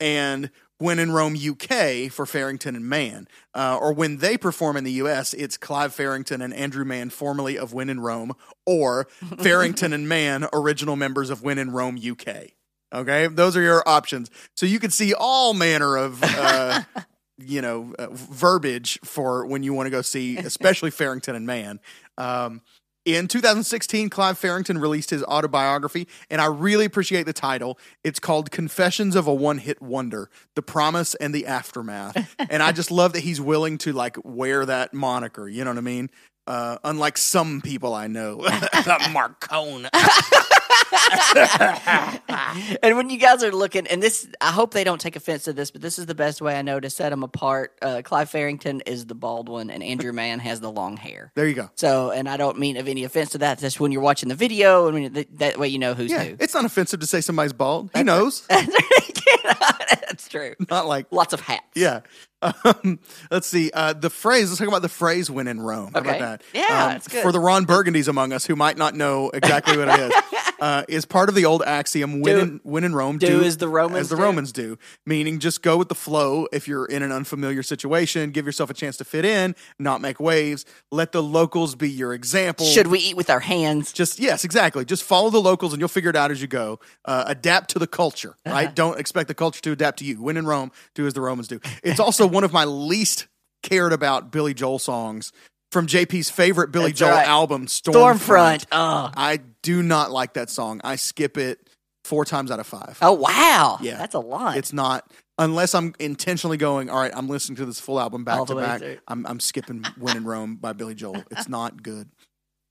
and 0.00 0.50
When 0.84 0.98
in 0.98 1.12
Rome 1.12 1.34
UK 1.34 2.12
for 2.12 2.26
Farrington 2.26 2.76
and 2.76 2.86
Mann. 2.86 3.26
Uh, 3.54 3.78
or 3.80 3.94
when 3.94 4.18
they 4.18 4.36
perform 4.36 4.76
in 4.76 4.84
the 4.84 4.92
US, 4.92 5.32
it's 5.32 5.56
Clive 5.56 5.94
Farrington 5.94 6.42
and 6.42 6.52
Andrew 6.52 6.84
Mann, 6.84 7.08
formerly 7.08 7.56
of 7.56 7.72
When 7.72 7.88
in 7.88 8.00
Rome, 8.00 8.34
or 8.66 9.04
Farrington 9.38 9.94
and 9.94 10.06
Mann, 10.06 10.46
original 10.52 10.94
members 10.94 11.30
of 11.30 11.42
When 11.42 11.56
in 11.56 11.70
Rome 11.70 11.98
UK. 11.98 12.50
Okay, 12.94 13.28
those 13.28 13.56
are 13.56 13.62
your 13.62 13.82
options. 13.88 14.30
So 14.56 14.66
you 14.66 14.78
can 14.78 14.90
see 14.90 15.14
all 15.14 15.54
manner 15.54 15.96
of. 15.96 16.22
Uh, 16.22 16.82
you 17.38 17.60
know, 17.60 17.92
uh, 17.98 18.06
verbiage 18.12 19.00
for 19.02 19.44
when 19.44 19.64
you 19.64 19.72
want 19.72 19.86
to 19.86 19.90
go 19.90 20.02
see, 20.02 20.36
especially 20.36 20.92
Farrington 20.92 21.34
and 21.34 21.44
Mann. 21.44 21.80
Um, 22.16 22.62
in 23.04 23.28
2016, 23.28 24.08
Clive 24.08 24.38
Farrington 24.38 24.78
released 24.78 25.10
his 25.10 25.22
autobiography, 25.24 26.08
and 26.30 26.40
I 26.40 26.46
really 26.46 26.84
appreciate 26.84 27.26
the 27.26 27.32
title. 27.32 27.78
It's 28.02 28.18
called 28.18 28.50
Confessions 28.50 29.14
of 29.14 29.26
a 29.26 29.34
One 29.34 29.58
Hit 29.58 29.82
Wonder 29.82 30.30
The 30.54 30.62
Promise 30.62 31.14
and 31.16 31.34
the 31.34 31.46
Aftermath. 31.46 32.34
and 32.50 32.62
I 32.62 32.72
just 32.72 32.90
love 32.90 33.12
that 33.12 33.20
he's 33.20 33.40
willing 33.40 33.78
to 33.78 33.92
like 33.92 34.16
wear 34.24 34.64
that 34.64 34.94
moniker. 34.94 35.48
You 35.48 35.64
know 35.64 35.70
what 35.70 35.78
I 35.78 35.82
mean? 35.82 36.10
Uh, 36.46 36.76
unlike 36.84 37.16
some 37.16 37.62
people 37.62 37.94
I 37.94 38.06
know, 38.06 38.38
Marcone. 38.42 39.88
and 42.82 42.96
when 42.96 43.10
you 43.10 43.18
guys 43.18 43.42
are 43.42 43.52
looking, 43.52 43.86
and 43.86 44.02
this, 44.02 44.26
I 44.40 44.50
hope 44.50 44.72
they 44.74 44.84
don't 44.84 45.00
take 45.00 45.16
offense 45.16 45.44
to 45.44 45.52
this, 45.52 45.70
but 45.70 45.80
this 45.80 45.98
is 45.98 46.06
the 46.06 46.14
best 46.14 46.40
way 46.40 46.56
I 46.56 46.62
know 46.62 46.80
to 46.80 46.90
set 46.90 47.10
them 47.10 47.22
apart. 47.22 47.76
Uh, 47.82 48.02
Clive 48.04 48.30
Farrington 48.30 48.80
is 48.86 49.06
the 49.06 49.14
bald 49.14 49.48
one, 49.48 49.70
and 49.70 49.82
Andrew 49.82 50.12
Mann 50.12 50.38
has 50.40 50.60
the 50.60 50.70
long 50.70 50.96
hair. 50.96 51.32
There 51.34 51.46
you 51.46 51.54
go. 51.54 51.70
So, 51.74 52.10
and 52.10 52.28
I 52.28 52.36
don't 52.36 52.58
mean 52.58 52.76
of 52.76 52.88
any 52.88 53.04
offense 53.04 53.30
to 53.30 53.38
that. 53.38 53.58
Just 53.58 53.80
when 53.80 53.92
you're 53.92 54.02
watching 54.02 54.28
the 54.28 54.34
video, 54.34 54.86
and 54.86 54.94
when 54.94 55.14
you- 55.14 55.24
that 55.34 55.58
way 55.58 55.68
you 55.68 55.78
know 55.78 55.94
who's 55.94 56.10
Yeah, 56.10 56.24
who. 56.24 56.36
it's 56.38 56.54
not 56.54 56.64
offensive 56.64 57.00
to 57.00 57.06
say 57.06 57.20
somebody's 57.20 57.52
bald. 57.52 57.90
He 57.94 58.02
knows. 58.02 58.46
That's 59.44 60.28
true. 60.28 60.54
Not 60.70 60.86
like 60.86 61.06
Lots 61.10 61.32
of 61.32 61.40
hats. 61.40 61.62
Yeah. 61.74 62.00
Um, 62.42 62.98
let's 63.30 63.46
see. 63.46 63.70
Uh, 63.72 63.94
the 63.94 64.10
phrase, 64.10 64.50
let's 64.50 64.58
talk 64.58 64.68
about 64.68 64.82
the 64.82 64.88
phrase 64.88 65.30
when 65.30 65.48
in 65.48 65.60
Rome. 65.60 65.92
How 65.94 66.00
Okay. 66.00 66.18
about 66.18 66.20
that? 66.20 66.42
Yeah, 66.52 66.94
Um. 66.94 67.00
For 67.22 67.32
the 67.32 67.40
Ron 67.40 67.64
Burgundies 67.66 68.06
among 68.06 68.32
us 68.32 68.44
who 68.44 68.54
might 68.54 68.76
not 68.76 68.94
know 68.94 69.30
exactly 69.30 69.76
what 69.78 69.88
it 69.88 70.00
is, 70.00 70.12
uh, 70.60 70.84
is 70.88 71.04
part 71.04 71.28
of 71.28 71.34
the 71.34 71.44
old 71.44 71.62
axiom 71.62 72.20
win, 72.20 72.36
Do- 72.36 72.40
in, 72.42 72.60
when 72.62 72.84
in 72.84 72.94
Rome, 72.94 73.18
do 73.18 73.42
as 73.42 73.56
the 73.58 73.68
Romans 73.68 74.00
as 74.02 74.08
the 74.10 74.16
do. 74.16 74.22
Romans 74.22 74.52
do. 74.52 74.78
Meaning 75.06 75.38
just 75.38 75.62
go 75.62 75.76
with 75.76 75.88
the 75.88 75.94
flow 75.94 76.46
if 76.52 76.68
you're 76.68 76.86
in 76.86 77.02
an 77.02 77.12
unfamiliar 77.12 77.62
situation, 77.62 78.30
give 78.30 78.46
yourself 78.46 78.70
a 78.70 78.74
chance 78.74 78.96
to 78.98 79.04
fit 79.04 79.24
in, 79.24 79.54
not 79.78 80.00
make 80.00 80.20
waves, 80.20 80.64
let 80.90 81.12
the 81.12 81.22
locals 81.22 81.74
be 81.74 81.90
your 81.90 82.12
example. 82.14 82.66
Should 82.66 82.86
we 82.88 82.98
eat 83.00 83.16
with 83.16 83.30
our 83.30 83.40
hands? 83.40 83.92
Just 83.92 84.18
yes, 84.18 84.44
exactly. 84.44 84.84
Just 84.84 85.02
follow 85.02 85.30
the 85.30 85.40
locals, 85.40 85.72
and 85.72 85.80
you'll 85.80 85.88
figure 85.88 86.10
it 86.10 86.16
out 86.16 86.30
as 86.30 86.40
you 86.40 86.48
go. 86.48 86.78
Uh, 87.04 87.24
adapt 87.26 87.70
to 87.70 87.78
the 87.78 87.86
culture, 87.86 88.36
Uh-huh. 88.46 88.54
right? 88.54 88.74
Don't 88.74 88.98
expect 88.98 89.28
the 89.28 89.34
culture 89.34 89.60
to 89.62 89.72
adapt 89.72 89.98
to 90.00 90.04
you. 90.04 90.22
When 90.22 90.36
in 90.36 90.46
Rome, 90.46 90.70
do 90.94 91.06
as 91.06 91.14
the 91.14 91.20
Romans 91.20 91.48
do. 91.48 91.60
It's 91.82 92.00
also 92.00 92.26
one 92.26 92.44
of 92.44 92.52
my 92.52 92.64
least 92.64 93.26
cared 93.62 93.92
about 93.92 94.30
Billy 94.30 94.52
Joel 94.54 94.78
songs 94.78 95.32
from 95.74 95.86
JP's 95.86 96.30
favorite 96.30 96.72
Billy 96.72 96.86
That's 96.92 97.00
Joel 97.00 97.10
right. 97.10 97.28
album, 97.28 97.66
Storm 97.66 98.16
Front. 98.16 98.62
Stormfront. 98.62 98.66
Oh. 98.72 99.10
I 99.14 99.40
do 99.62 99.82
not 99.82 100.10
like 100.10 100.34
that 100.34 100.48
song. 100.48 100.80
I 100.84 100.96
skip 100.96 101.36
it 101.36 101.68
four 102.04 102.24
times 102.24 102.50
out 102.50 102.60
of 102.60 102.66
five. 102.66 102.96
Oh 103.02 103.12
wow. 103.12 103.78
Yeah. 103.82 103.98
That's 103.98 104.14
a 104.14 104.20
lot. 104.20 104.56
It's 104.56 104.72
not 104.72 105.10
unless 105.38 105.74
I'm 105.74 105.94
intentionally 105.98 106.56
going. 106.56 106.88
All 106.88 106.98
right, 107.00 107.12
I'm 107.14 107.28
listening 107.28 107.56
to 107.56 107.66
this 107.66 107.80
full 107.80 108.00
album 108.00 108.24
back 108.24 108.38
All 108.38 108.46
to 108.46 108.54
back. 108.54 108.78
through. 108.78 108.98
I'm 109.08 109.26
I'm 109.26 109.40
skipping 109.40 109.84
"When 109.98 110.16
in 110.16 110.24
Rome" 110.24 110.56
by 110.56 110.72
Billy 110.72 110.94
Joel. 110.94 111.24
It's 111.30 111.48
not 111.48 111.82
good. 111.82 112.08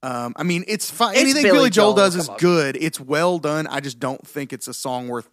Um, 0.02 0.34
I 0.36 0.42
mean, 0.42 0.64
it's 0.66 0.90
fine. 0.90 1.16
Anything 1.16 1.44
Billy 1.44 1.58
Billy, 1.58 1.70
Joel, 1.70 1.92
Joel, 1.92 1.96
does 1.96 2.16
is 2.16 2.28
on. 2.28 2.36
good. 2.38 2.76
It's 2.80 2.98
well 2.98 3.38
done. 3.38 3.66
I 3.66 3.80
just 3.80 4.00
don't 4.00 4.26
think 4.26 4.52
it's 4.52 4.68
a 4.68 4.74
song 4.74 5.08
worth 5.08 5.28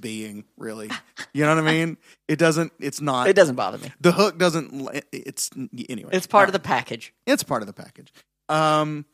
being. 0.00 0.44
Really, 0.56 0.90
you 1.32 1.44
know 1.44 1.54
what 1.54 1.64
I 1.64 1.70
mean? 1.72 1.96
It 2.26 2.38
doesn't. 2.38 2.72
It's 2.78 3.00
not. 3.00 3.28
it 3.28 3.34
doesn't 3.34 3.56
bother 3.56 3.78
me. 3.78 3.92
The 4.00 4.12
hook 4.12 4.38
doesn't. 4.38 5.04
It's 5.12 5.50
anyway. 5.88 6.10
It's 6.12 6.26
part 6.26 6.48
of 6.48 6.52
the 6.52 6.58
package. 6.58 7.12
It's 7.26 7.42
part 7.42 7.62
of 7.62 7.66
the 7.66 7.72
package. 7.72 8.12
Um, 8.48 9.04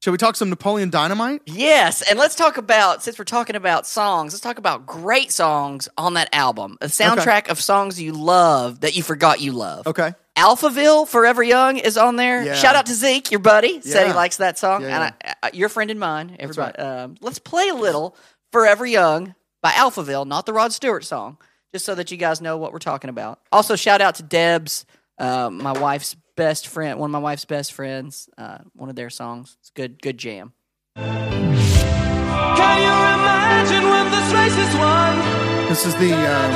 shall 0.00 0.12
we 0.12 0.18
talk 0.18 0.36
some 0.36 0.50
Napoleon 0.50 0.90
Dynamite? 0.90 1.42
Yes, 1.46 2.02
and 2.02 2.18
let's 2.18 2.34
talk 2.34 2.56
about 2.58 3.02
since 3.02 3.18
we're 3.18 3.24
talking 3.24 3.56
about 3.56 3.86
songs, 3.86 4.32
let's 4.32 4.42
talk 4.42 4.58
about 4.58 4.86
great 4.86 5.32
songs 5.32 5.88
on 5.96 6.14
that 6.14 6.28
album. 6.32 6.76
A 6.80 6.86
soundtrack 6.86 7.48
of 7.48 7.60
songs 7.60 8.00
you 8.00 8.12
love 8.12 8.80
that 8.80 8.96
you 8.96 9.02
forgot 9.02 9.40
you 9.40 9.52
love. 9.52 9.86
Okay. 9.86 10.12
Alphaville, 10.36 11.06
Forever 11.06 11.42
Young 11.42 11.76
is 11.76 11.98
on 11.98 12.16
there. 12.16 12.42
Yeah. 12.42 12.54
Shout 12.54 12.74
out 12.74 12.86
to 12.86 12.94
Zeke, 12.94 13.30
your 13.30 13.40
buddy, 13.40 13.82
said 13.82 14.06
he 14.06 14.12
likes 14.14 14.38
that 14.38 14.58
song, 14.58 14.82
Yeah, 14.82 14.88
and 14.88 15.14
I, 15.24 15.34
I, 15.42 15.50
your 15.52 15.68
friend 15.68 15.90
and 15.90 16.00
mine. 16.00 16.36
Everybody, 16.38 16.74
right. 16.78 17.02
um, 17.02 17.16
let's 17.20 17.38
play 17.38 17.68
a 17.68 17.74
little 17.74 18.16
Forever 18.50 18.86
Young 18.86 19.34
by 19.62 19.70
Alphaville, 19.70 20.26
not 20.26 20.44
the 20.46 20.52
Rod 20.52 20.72
Stewart 20.72 21.04
song, 21.04 21.38
just 21.72 21.84
so 21.86 21.94
that 21.94 22.10
you 22.10 22.16
guys 22.16 22.40
know 22.40 22.56
what 22.58 22.72
we're 22.72 22.78
talking 22.80 23.08
about. 23.10 23.38
Also, 23.50 23.76
shout 23.76 24.00
out 24.00 24.16
to 24.16 24.22
Deb's, 24.22 24.84
uh, 25.18 25.48
my 25.50 25.72
wife's 25.72 26.16
best 26.36 26.66
friend, 26.66 26.98
one 26.98 27.08
of 27.08 27.12
my 27.12 27.18
wife's 27.18 27.44
best 27.44 27.72
friends. 27.72 28.28
Uh, 28.36 28.58
one 28.74 28.88
of 28.90 28.96
their 28.96 29.10
songs. 29.10 29.56
It's 29.60 29.70
good, 29.70 30.02
good 30.02 30.18
jam. 30.18 30.52
Can 30.96 32.78
you 32.82 32.96
imagine 33.16 33.84
when 33.88 34.10
this 34.10 34.32
race 34.34 34.56
is 34.56 34.74
won? 34.76 35.68
This 35.68 35.86
is 35.86 35.94
the 35.96 36.12
um, 36.12 36.52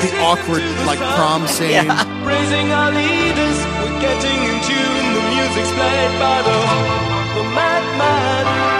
the 0.00 0.16
awkward 0.22 0.62
like 0.86 0.98
prom 0.98 1.46
scene. 1.56 1.70
Yeah. 1.70 2.04
Praising 2.24 2.70
our 2.72 2.90
leaders, 2.90 3.58
we're 3.82 4.00
getting 4.00 4.38
in 4.48 4.56
tune. 4.64 5.06
The 5.12 5.22
music's 5.34 5.72
played 5.76 6.12
by 6.18 6.40
the 6.42 6.58
the 7.36 7.44
madman. 7.54 8.79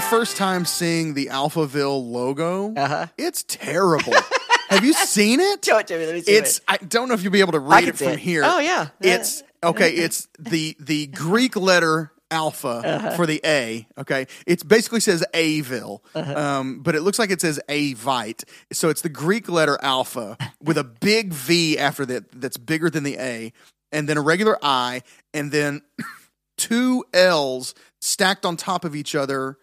My 0.00 0.06
first 0.08 0.38
time 0.38 0.64
seeing 0.64 1.12
the 1.12 1.26
Alphaville 1.26 2.10
logo. 2.10 2.72
Uh-huh. 2.74 3.06
It's 3.18 3.42
terrible. 3.42 4.14
Have 4.70 4.82
you 4.82 4.94
seen 4.94 5.40
it? 5.40 5.62
Show 5.62 5.76
it 5.78 5.88
to 5.88 5.98
me. 5.98 6.06
Let 6.06 6.14
me 6.14 6.22
see 6.22 6.32
It's. 6.32 6.56
it. 6.58 6.64
I 6.68 6.76
don't 6.78 7.08
know 7.08 7.14
if 7.14 7.22
you'll 7.22 7.32
be 7.34 7.40
able 7.40 7.52
to 7.52 7.58
read 7.58 7.84
it 7.86 7.98
from 7.98 8.08
it. 8.08 8.18
here. 8.18 8.40
Oh, 8.44 8.60
yeah. 8.60 8.88
It's 9.02 9.42
okay. 9.62 9.90
It's 9.94 10.26
the 10.38 10.74
the 10.80 11.06
Greek 11.08 11.54
letter 11.54 12.12
alpha 12.30 12.68
Uh-huh. 12.82 13.10
for 13.16 13.26
the 13.26 13.42
A. 13.44 13.86
Okay, 13.98 14.26
it 14.46 14.66
basically 14.66 15.00
says 15.00 15.22
Aville, 15.34 16.02
Uh-huh. 16.14 16.34
um, 16.34 16.80
but 16.80 16.94
it 16.94 17.02
looks 17.02 17.18
like 17.18 17.30
it 17.30 17.42
says 17.42 17.60
Avite. 17.68 18.44
So 18.72 18.88
it's 18.88 19.02
the 19.02 19.08
Greek 19.10 19.50
letter 19.50 19.78
alpha 19.82 20.38
with 20.62 20.78
a 20.78 20.84
big 20.84 21.32
V 21.34 21.76
after 21.76 22.06
that. 22.06 22.40
That's 22.40 22.56
bigger 22.56 22.88
than 22.88 23.02
the 23.02 23.18
A, 23.18 23.52
and 23.92 24.08
then 24.08 24.16
a 24.16 24.22
regular 24.22 24.56
I, 24.62 25.02
and 25.34 25.52
then 25.52 25.82
two 26.56 27.04
L's 27.12 27.74
stacked 28.00 28.46
on 28.46 28.56
top 28.56 28.86
of 28.86 28.96
each 28.96 29.14
other. 29.14 29.58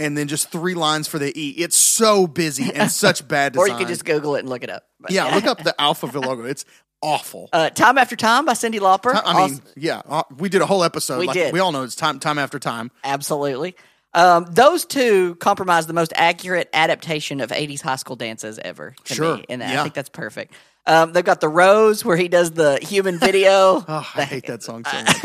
And 0.00 0.16
then 0.18 0.26
just 0.26 0.50
three 0.50 0.74
lines 0.74 1.06
for 1.06 1.18
the 1.18 1.32
E. 1.38 1.50
It's 1.50 1.76
so 1.76 2.26
busy 2.26 2.72
and 2.74 2.90
such 2.90 3.26
bad 3.28 3.52
design. 3.52 3.68
Or 3.68 3.72
you 3.72 3.76
can 3.78 3.86
just 3.86 4.04
Google 4.04 4.34
it 4.36 4.40
and 4.40 4.48
look 4.48 4.64
it 4.64 4.70
up. 4.70 4.84
But- 4.98 5.10
Yeah, 5.12 5.34
look 5.34 5.44
up 5.44 5.58
the 5.62 5.74
Alphaville 5.78 6.24
logo. 6.24 6.44
It's 6.44 6.64
awful. 7.02 7.48
Uh, 7.52 7.70
Time 7.70 7.98
After 7.98 8.16
Time 8.16 8.44
by 8.46 8.52
Cyndi 8.54 8.80
Lauper. 8.80 9.12
I 9.24 9.32
mean, 9.32 9.42
Also- 9.42 9.62
yeah, 9.76 10.02
uh, 10.08 10.22
we 10.38 10.48
did 10.48 10.62
a 10.62 10.66
whole 10.66 10.82
episode. 10.82 11.18
We 11.20 11.26
like, 11.26 11.34
did. 11.34 11.52
We 11.52 11.60
all 11.60 11.70
know 11.72 11.82
it's 11.84 11.94
time, 11.94 12.18
time 12.18 12.38
after 12.38 12.58
time. 12.58 12.90
absolutely. 13.04 13.76
Um, 14.12 14.46
those 14.50 14.84
two 14.86 15.36
comprise 15.36 15.86
the 15.86 15.92
most 15.92 16.12
accurate 16.16 16.68
adaptation 16.72 17.40
of 17.40 17.50
80s 17.50 17.80
high 17.80 17.94
school 17.94 18.16
dances 18.16 18.58
ever. 18.58 18.96
To 19.04 19.14
Sure. 19.14 19.36
Me, 19.36 19.44
and 19.48 19.62
I 19.62 19.82
think 19.84 19.94
that's 19.94 20.08
perfect. 20.08 20.52
Um, 20.84 21.12
they've 21.12 21.24
got 21.24 21.40
the 21.40 21.48
Rose 21.48 22.04
where 22.04 22.16
he 22.16 22.26
does 22.26 22.50
the 22.50 22.80
human 22.82 23.18
video. 23.20 23.84
Oh, 23.86 24.10
I 24.16 24.24
hate 24.24 24.46
that 24.46 24.64
song 24.64 24.84
so 24.84 24.96
much. 25.02 25.16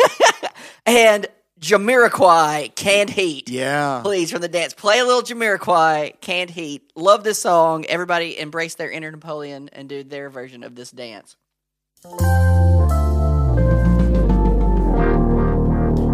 and 0.86 1.28
Jamiroquai, 1.66 2.76
Canned 2.76 3.10
Heat. 3.10 3.50
Yeah, 3.50 4.02
Please, 4.04 4.32
from 4.32 4.42
the 4.42 4.48
dance, 4.48 4.76
play 4.76 5.00
a 5.00 5.04
little 5.04 5.24
Jamiroquai, 5.24 6.22
Canned 6.22 6.52
Heat. 6.52 6.92
Love 6.96 7.24
this 7.24 7.42
song. 7.42 7.86
Everybody 7.86 8.38
embrace 8.38 8.76
their 8.76 8.92
inner 8.92 9.10
Napoleon 9.10 9.70
and 9.74 9.90
do 9.90 10.04
their 10.04 10.30
version 10.30 10.62
of 10.64 10.76
this 10.76 10.92
dance. 10.92 11.36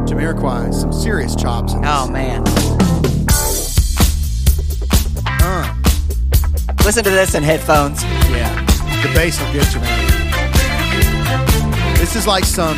Jamiroquai, 0.08 0.74
some 0.74 0.94
serious 0.94 1.36
chops. 1.36 1.74
In 1.74 1.82
this. 1.82 1.90
Oh, 1.94 2.08
man. 2.10 2.44
Uh, 5.44 5.78
Listen 6.86 7.04
to 7.04 7.10
this 7.10 7.36
in 7.36 7.44
headphones. 7.44 8.02
yeah, 8.04 8.56
the 9.04 9.12
bass 9.14 9.38
will 9.42 9.52
get 9.52 9.74
you, 9.74 9.82
man. 9.82 10.08
This 11.98 12.16
is 12.16 12.26
like 12.26 12.46
some. 12.46 12.78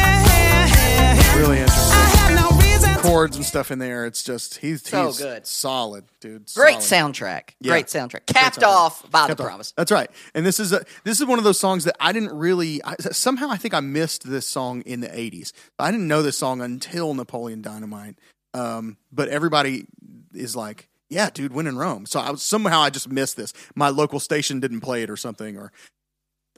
Chords 3.01 3.35
and 3.35 3.45
stuff 3.45 3.71
in 3.71 3.79
there. 3.79 4.05
It's 4.05 4.23
just 4.23 4.57
he's 4.57 4.81
So 4.87 5.07
he's 5.07 5.17
good. 5.17 5.47
solid, 5.47 6.05
dude. 6.19 6.49
Great 6.55 6.81
solid. 6.81 7.13
soundtrack. 7.15 7.41
Yeah. 7.59 7.71
Great 7.71 7.87
soundtrack. 7.87 8.25
Capped 8.27 8.59
soundtrack. 8.59 8.67
off 8.67 9.11
by 9.11 9.27
Kept 9.27 9.37
the 9.37 9.43
on. 9.43 9.49
promise. 9.49 9.71
That's 9.75 9.91
right. 9.91 10.09
And 10.33 10.45
this 10.45 10.59
is 10.59 10.71
a 10.73 10.83
this 11.03 11.19
is 11.19 11.25
one 11.25 11.37
of 11.39 11.43
those 11.43 11.59
songs 11.59 11.83
that 11.85 11.95
I 11.99 12.11
didn't 12.13 12.31
really 12.37 12.83
I, 12.83 12.95
somehow 12.97 13.49
I 13.49 13.57
think 13.57 13.73
I 13.73 13.79
missed 13.79 14.29
this 14.29 14.47
song 14.47 14.81
in 14.81 15.01
the 15.01 15.07
80s. 15.09 15.51
I 15.79 15.91
didn't 15.91 16.07
know 16.07 16.21
this 16.21 16.37
song 16.37 16.61
until 16.61 17.13
Napoleon 17.13 17.61
Dynamite. 17.61 18.17
Um, 18.53 18.97
but 19.11 19.29
everybody 19.29 19.85
is 20.33 20.55
like, 20.55 20.89
"Yeah, 21.09 21.29
dude, 21.29 21.53
When 21.53 21.67
in 21.67 21.77
Rome." 21.77 22.05
So 22.05 22.19
I 22.19 22.31
was 22.31 22.41
somehow 22.43 22.81
I 22.81 22.89
just 22.89 23.09
missed 23.09 23.37
this. 23.37 23.53
My 23.75 23.89
local 23.89 24.19
station 24.19 24.59
didn't 24.59 24.81
play 24.81 25.03
it 25.03 25.09
or 25.09 25.15
something 25.17 25.57
or 25.57 25.71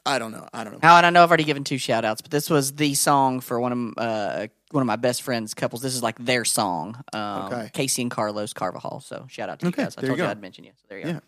I 0.05 0.19
don't 0.19 0.31
know. 0.31 0.47
I 0.53 0.63
don't 0.63 0.73
know. 0.73 0.79
How 0.83 0.97
and 0.97 1.05
I 1.05 1.09
know 1.11 1.23
I've 1.23 1.29
already 1.29 1.45
given 1.45 1.63
two 1.63 1.77
shout 1.77 2.03
outs, 2.03 2.21
but 2.21 2.29
this 2.29 2.49
was 2.49 2.73
the 2.73 2.93
song 2.93 3.39
for 3.39 3.59
one 3.59 3.71
of 3.71 3.93
uh, 3.97 4.47
one 4.71 4.81
of 4.81 4.87
my 4.87 4.97
best 4.97 5.21
friends 5.21 5.53
couples. 5.53 5.81
This 5.81 5.95
is 5.95 6.03
like 6.03 6.17
their 6.19 6.43
song. 6.43 7.01
Um, 7.13 7.43
Okay. 7.45 7.69
Casey 7.73 8.01
and 8.01 8.11
Carlos 8.11 8.51
Carvajal. 8.53 8.99
So 9.01 9.25
shout 9.29 9.49
out 9.49 9.59
to 9.59 9.67
Okay, 9.67 9.81
you 9.81 9.85
guys. 9.85 9.95
I 9.97 10.01
told 10.01 10.17
you 10.17 10.25
you. 10.25 10.29
I'd 10.29 10.41
mention 10.41 10.65
you. 10.65 10.71
So 10.75 10.85
there 10.89 10.99
you 10.99 11.05
Yeah. 11.07 11.13
go. 11.13 11.19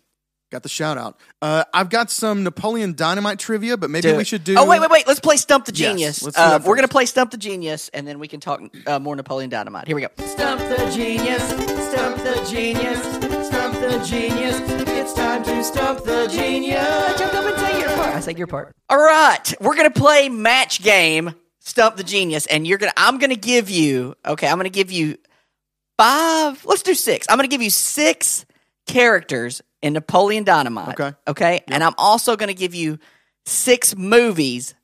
Got 0.52 0.62
the 0.62 0.68
shout 0.68 0.96
out. 0.96 1.18
Uh, 1.42 1.64
I've 1.74 1.90
got 1.90 2.08
some 2.08 2.44
Napoleon 2.44 2.94
Dynamite 2.94 3.40
trivia, 3.40 3.76
but 3.76 3.90
maybe 3.90 4.02
Do 4.02 4.16
we 4.16 4.22
should 4.24 4.44
do 4.44 4.54
Oh 4.56 4.64
wait, 4.64 4.80
wait, 4.80 4.90
wait! 4.90 5.06
Let's 5.06 5.18
play 5.18 5.36
Stump 5.36 5.64
the 5.64 5.72
Genius. 5.72 6.22
let's 6.22 6.38
uh, 6.38 6.60
we're 6.64 6.76
gonna 6.76 6.86
play 6.86 7.04
Stump 7.06 7.32
the 7.32 7.36
Genius, 7.36 7.88
and 7.92 8.06
then 8.06 8.20
we 8.20 8.28
can 8.28 8.38
talk 8.38 8.60
uh, 8.86 9.00
more 9.00 9.16
Napoleon 9.16 9.50
Dynamite. 9.50 9.88
Here 9.88 9.96
we 9.96 10.02
go. 10.02 10.08
Stump 10.24 10.60
the 10.60 10.90
genius, 10.94 11.42
stump 11.90 12.16
the 12.18 12.46
genius, 12.48 13.00
stump 13.48 13.74
the 13.74 14.04
genius. 14.06 14.60
It's 14.88 15.14
time 15.14 15.42
to 15.44 15.64
stump 15.64 16.04
the 16.04 16.28
genius. 16.28 17.18
Jump 17.18 17.34
up 17.34 17.44
and 17.44 17.58
say 17.58 17.80
your 17.80 17.88
part. 17.96 18.14
I 18.14 18.20
say 18.20 18.34
your 18.34 18.46
part. 18.46 18.72
All 18.88 18.98
right, 18.98 19.54
we're 19.60 19.76
gonna 19.76 19.90
play 19.90 20.28
match 20.28 20.80
game 20.80 21.34
Stump 21.58 21.96
the 21.96 22.04
Genius, 22.04 22.46
and 22.46 22.64
you're 22.64 22.78
gonna. 22.78 22.92
I'm 22.96 23.18
gonna 23.18 23.34
give 23.34 23.68
you. 23.68 24.14
Okay, 24.24 24.46
I'm 24.46 24.56
gonna 24.58 24.68
give 24.68 24.92
you 24.92 25.18
five. 25.98 26.64
Let's 26.64 26.82
do 26.82 26.94
six. 26.94 27.26
I'm 27.28 27.36
gonna 27.36 27.48
give 27.48 27.62
you 27.62 27.70
six 27.70 28.46
characters 28.86 29.60
in 29.82 29.92
Napoleon 29.92 30.44
Dynamite. 30.44 30.98
Okay. 30.98 31.16
Okay, 31.28 31.60
and 31.68 31.82
I'm 31.84 31.94
also 31.98 32.36
gonna 32.36 32.54
give 32.54 32.74
you 32.74 32.98
six 33.44 33.96
movies 33.96 34.74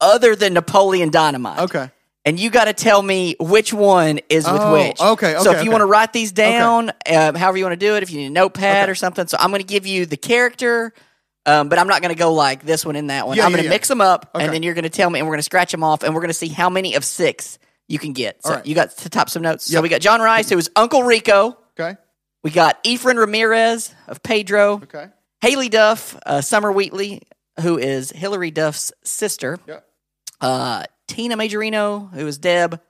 other 0.00 0.34
than 0.36 0.54
Napoleon 0.54 1.10
Dynamite. 1.10 1.60
Okay. 1.60 1.90
And 2.24 2.38
you 2.38 2.50
got 2.50 2.64
to 2.66 2.74
tell 2.74 3.00
me 3.00 3.36
which 3.40 3.72
one 3.72 4.20
is 4.28 4.44
with 4.44 4.60
Oh, 4.60 4.72
which. 4.74 5.00
okay, 5.00 5.36
So 5.38 5.50
if 5.52 5.56
you 5.56 5.60
okay. 5.62 5.68
want 5.70 5.80
to 5.80 5.86
write 5.86 6.12
these 6.12 6.30
down, 6.30 6.90
um, 7.10 7.34
however 7.34 7.56
you 7.56 7.64
want 7.64 7.72
to 7.80 7.86
do 7.86 7.94
it, 7.96 8.02
if 8.02 8.10
you 8.10 8.18
need 8.18 8.26
a 8.26 8.30
notepad 8.30 8.82
Okay. 8.82 8.90
or 8.92 8.94
something, 8.94 9.26
so 9.28 9.38
I'm 9.40 9.48
going 9.50 9.62
to 9.62 9.66
give 9.66 9.86
you 9.86 10.04
the 10.04 10.18
character, 10.18 10.92
um, 11.46 11.70
but 11.70 11.78
I'm 11.78 11.86
not 11.86 12.02
going 12.02 12.14
to 12.14 12.18
go 12.18 12.34
like 12.34 12.64
this 12.64 12.84
one 12.84 12.96
and 12.96 13.08
that 13.08 13.26
one. 13.26 13.36
Yeah, 13.38 13.44
I'm 13.46 13.50
yeah, 13.52 13.56
going 13.56 13.62
to 13.62 13.68
yeah. 13.68 13.74
mix 13.74 13.88
them 13.88 14.02
up, 14.02 14.30
Okay. 14.34 14.44
and 14.44 14.52
then 14.52 14.62
you're 14.62 14.74
going 14.74 14.82
to 14.82 14.90
tell 14.90 15.08
me, 15.08 15.20
and 15.20 15.26
we're 15.26 15.34
going 15.34 15.38
to 15.38 15.44
scratch 15.44 15.72
them 15.72 15.82
off, 15.82 16.02
and 16.02 16.14
we're 16.14 16.20
going 16.20 16.28
to 16.28 16.34
see 16.34 16.48
how 16.48 16.68
many 16.68 16.94
of 16.96 17.04
six 17.04 17.58
you 17.86 17.98
can 17.98 18.12
get. 18.12 18.44
So 18.44 18.54
right. 18.56 18.66
you 18.66 18.74
got 18.74 18.90
to 18.98 19.08
top 19.08 19.30
some 19.30 19.40
notes. 19.42 19.64
So 19.64 19.80
we 19.80 19.88
got 19.88 20.02
John 20.02 20.20
Rice, 20.20 20.50
who 20.50 20.56
was 20.56 20.68
Uncle 20.76 21.04
Rico. 21.04 21.56
Okay. 21.80 21.96
We 22.48 22.54
got 22.54 22.82
Efren 22.82 23.18
Ramirez 23.18 23.94
of 24.06 24.22
Pedro. 24.22 24.76
Okay. 24.84 25.08
Haylie 25.44 25.68
Duff, 25.68 26.16
uh, 26.24 26.40
Summer 26.40 26.72
Wheatley, 26.72 27.20
who 27.60 27.76
is 27.76 28.10
Hilary 28.10 28.50
Duff's 28.50 28.90
sister. 29.04 29.58
Yeah. 29.66 29.80
Uh, 30.40 30.84
Tina 31.08 31.36
Majorino, 31.36 32.10
who 32.14 32.26
is 32.26 32.38
Deb. 32.38 32.80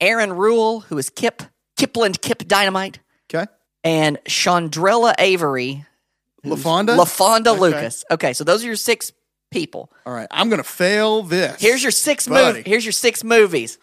Aaron 0.00 0.32
Ruell, 0.34 0.82
who 0.82 0.98
is 0.98 1.10
Kip. 1.10 1.42
Kipland 1.76 2.20
Kip 2.20 2.46
Dynamite. 2.46 3.00
Okay. 3.28 3.50
And 3.82 4.18
Shondrella 4.26 5.14
Avery. 5.18 5.84
LaFonda? 6.44 6.96
LaFonda 6.96 7.48
Okay. 7.48 7.58
Lucas. 7.60 8.04
Okay, 8.08 8.34
so 8.34 8.44
those 8.44 8.62
are 8.62 8.68
your 8.68 8.76
six 8.76 9.10
people. 9.50 9.90
All 10.06 10.12
right. 10.12 10.28
I'm 10.30 10.48
going 10.48 10.62
to 10.62 10.68
fail 10.68 11.24
this. 11.24 11.60
Here's 11.60 11.82
your 11.82 11.90
six 11.90 12.28
movies. 12.28 12.62
Here's 12.64 12.84
your 12.84 12.92
six 12.92 13.24
movies. 13.24 13.78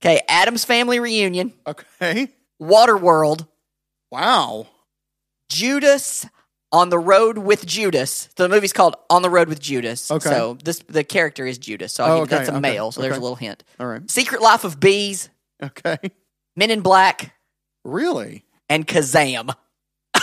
Okay, 0.00 0.20
Addams 0.28 0.64
Family 0.64 1.00
Reunion, 1.00 1.52
Okay. 1.66 2.28
Waterworld, 2.62 3.48
Wow. 4.10 4.66
Judas 5.50 6.26
on 6.72 6.88
the 6.88 6.98
road 6.98 7.38
with 7.38 7.66
Judas. 7.66 8.28
So 8.36 8.42
the 8.44 8.48
movie's 8.48 8.72
called 8.72 8.96
On 9.10 9.22
the 9.22 9.30
Road 9.30 9.48
with 9.48 9.60
Judas. 9.60 10.10
Okay. 10.10 10.28
So 10.28 10.58
this 10.64 10.80
the 10.88 11.04
character 11.04 11.46
is 11.46 11.58
Judas. 11.58 11.92
So 11.92 12.04
Oh, 12.04 12.12
okay, 12.22 12.36
that's 12.36 12.48
a 12.48 12.52
okay, 12.52 12.60
male. 12.60 12.90
So 12.92 13.00
there's 13.00 13.16
a 13.16 13.20
little 13.20 13.36
hint. 13.36 13.62
All 13.78 13.86
right. 13.86 14.08
Secret 14.10 14.42
Life 14.42 14.64
of 14.64 14.80
Bees, 14.80 15.28
Okay. 15.62 15.98
Men 16.56 16.70
in 16.70 16.80
Black, 16.80 17.34
Really? 17.84 18.44
and 18.68 18.86
Kazaam. 18.86 19.54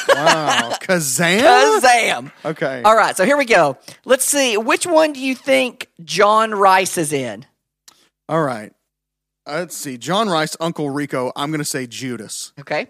Wow. 0.09 0.73
Kazaam? 0.81 1.41
Kazaam. 1.79 2.31
Okay. 2.45 2.81
All 2.83 2.95
right, 2.95 3.15
so 3.15 3.25
here 3.25 3.37
we 3.37 3.45
go. 3.45 3.77
Let's 4.05 4.25
see. 4.25 4.57
Which 4.57 4.85
one 4.85 5.13
do 5.13 5.19
you 5.19 5.35
think 5.35 5.87
John 6.03 6.51
Rice 6.53 6.97
is 6.97 7.13
in? 7.13 7.45
All 8.27 8.41
right. 8.43 8.73
Let's 9.47 9.75
see. 9.75 9.97
John 9.97 10.29
Rice, 10.29 10.55
Uncle 10.59 10.89
Rico. 10.89 11.31
I'm 11.35 11.49
going 11.51 11.59
to 11.59 11.65
say 11.65 11.87
Judas. 11.87 12.53
Okay. 12.59 12.87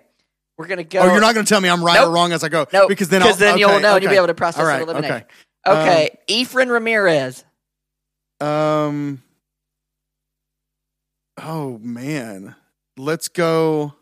We're 0.57 0.67
gonna 0.67 0.83
go. 0.83 0.99
Oh, 0.99 1.11
you're 1.11 1.21
not 1.21 1.33
going 1.33 1.45
to 1.45 1.49
tell 1.49 1.61
me 1.61 1.69
I'm 1.69 1.83
right 1.83 2.01
or 2.01 2.11
wrong 2.11 2.33
as 2.33 2.43
I 2.43 2.49
go. 2.49 2.67
no, 2.71 2.87
because 2.87 3.09
then 3.09 3.23
I'll, 3.23 3.33
then 3.33 3.53
okay, 3.53 3.59
you'll 3.59 3.79
know 3.79 3.95
and 3.95 4.03
you'll 4.03 4.11
be 4.11 4.17
able 4.17 4.27
to 4.27 4.33
process 4.33 4.61
All 4.61 4.67
right, 4.67 4.81
and 4.81 4.89
eliminate. 4.89 5.23
Okay. 5.65 6.11
Okay, 6.27 6.43
Efren 6.43 6.69
Ramirez. 6.69 7.43
Um. 8.39 9.23
Oh 11.37 11.79
man, 11.79 12.55
let's 12.97 13.27
go. 13.27 13.93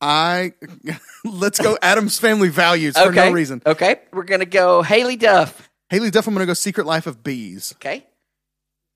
I 0.00 0.52
let's 1.24 1.58
go. 1.58 1.76
Addams 1.82 2.18
Family 2.18 2.48
Values 2.48 2.96
for 2.96 3.08
okay. 3.08 3.28
no 3.28 3.32
reason. 3.32 3.62
Okay, 3.64 4.00
we're 4.12 4.24
gonna 4.24 4.46
go 4.46 4.82
Haylie 4.82 5.18
Duff. 5.18 5.68
Haylie 5.90 6.10
Duff. 6.10 6.26
I'm 6.26 6.34
going 6.34 6.44
to 6.44 6.46
go 6.46 6.54
Secret 6.54 6.86
Life 6.86 7.08
of 7.08 7.24
Bees. 7.24 7.74
Okay, 7.76 8.06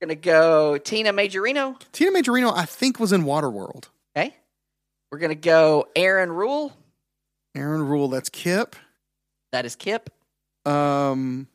we're 0.01 0.07
gonna 0.07 0.15
go 0.15 0.79
Tina 0.79 1.13
Majorino. 1.13 1.81
Tina 1.93 2.13
Majorino, 2.13 2.57
I 2.57 2.65
think, 2.65 3.01
was 3.01 3.13
in 3.13 3.25
Waterworld. 3.25 3.89
We're 5.15 5.21
gonna 5.21 5.37
go 5.37 5.87
Aaron 5.95 6.33
Ruell. 6.33 6.73
Aaron 7.55 7.87
Ruell. 7.87 8.09
That's 8.09 8.29
Kip. 8.29 8.75
That 9.53 9.65
is 9.65 9.77
Kip. 9.77 10.11
Um. 10.67 11.47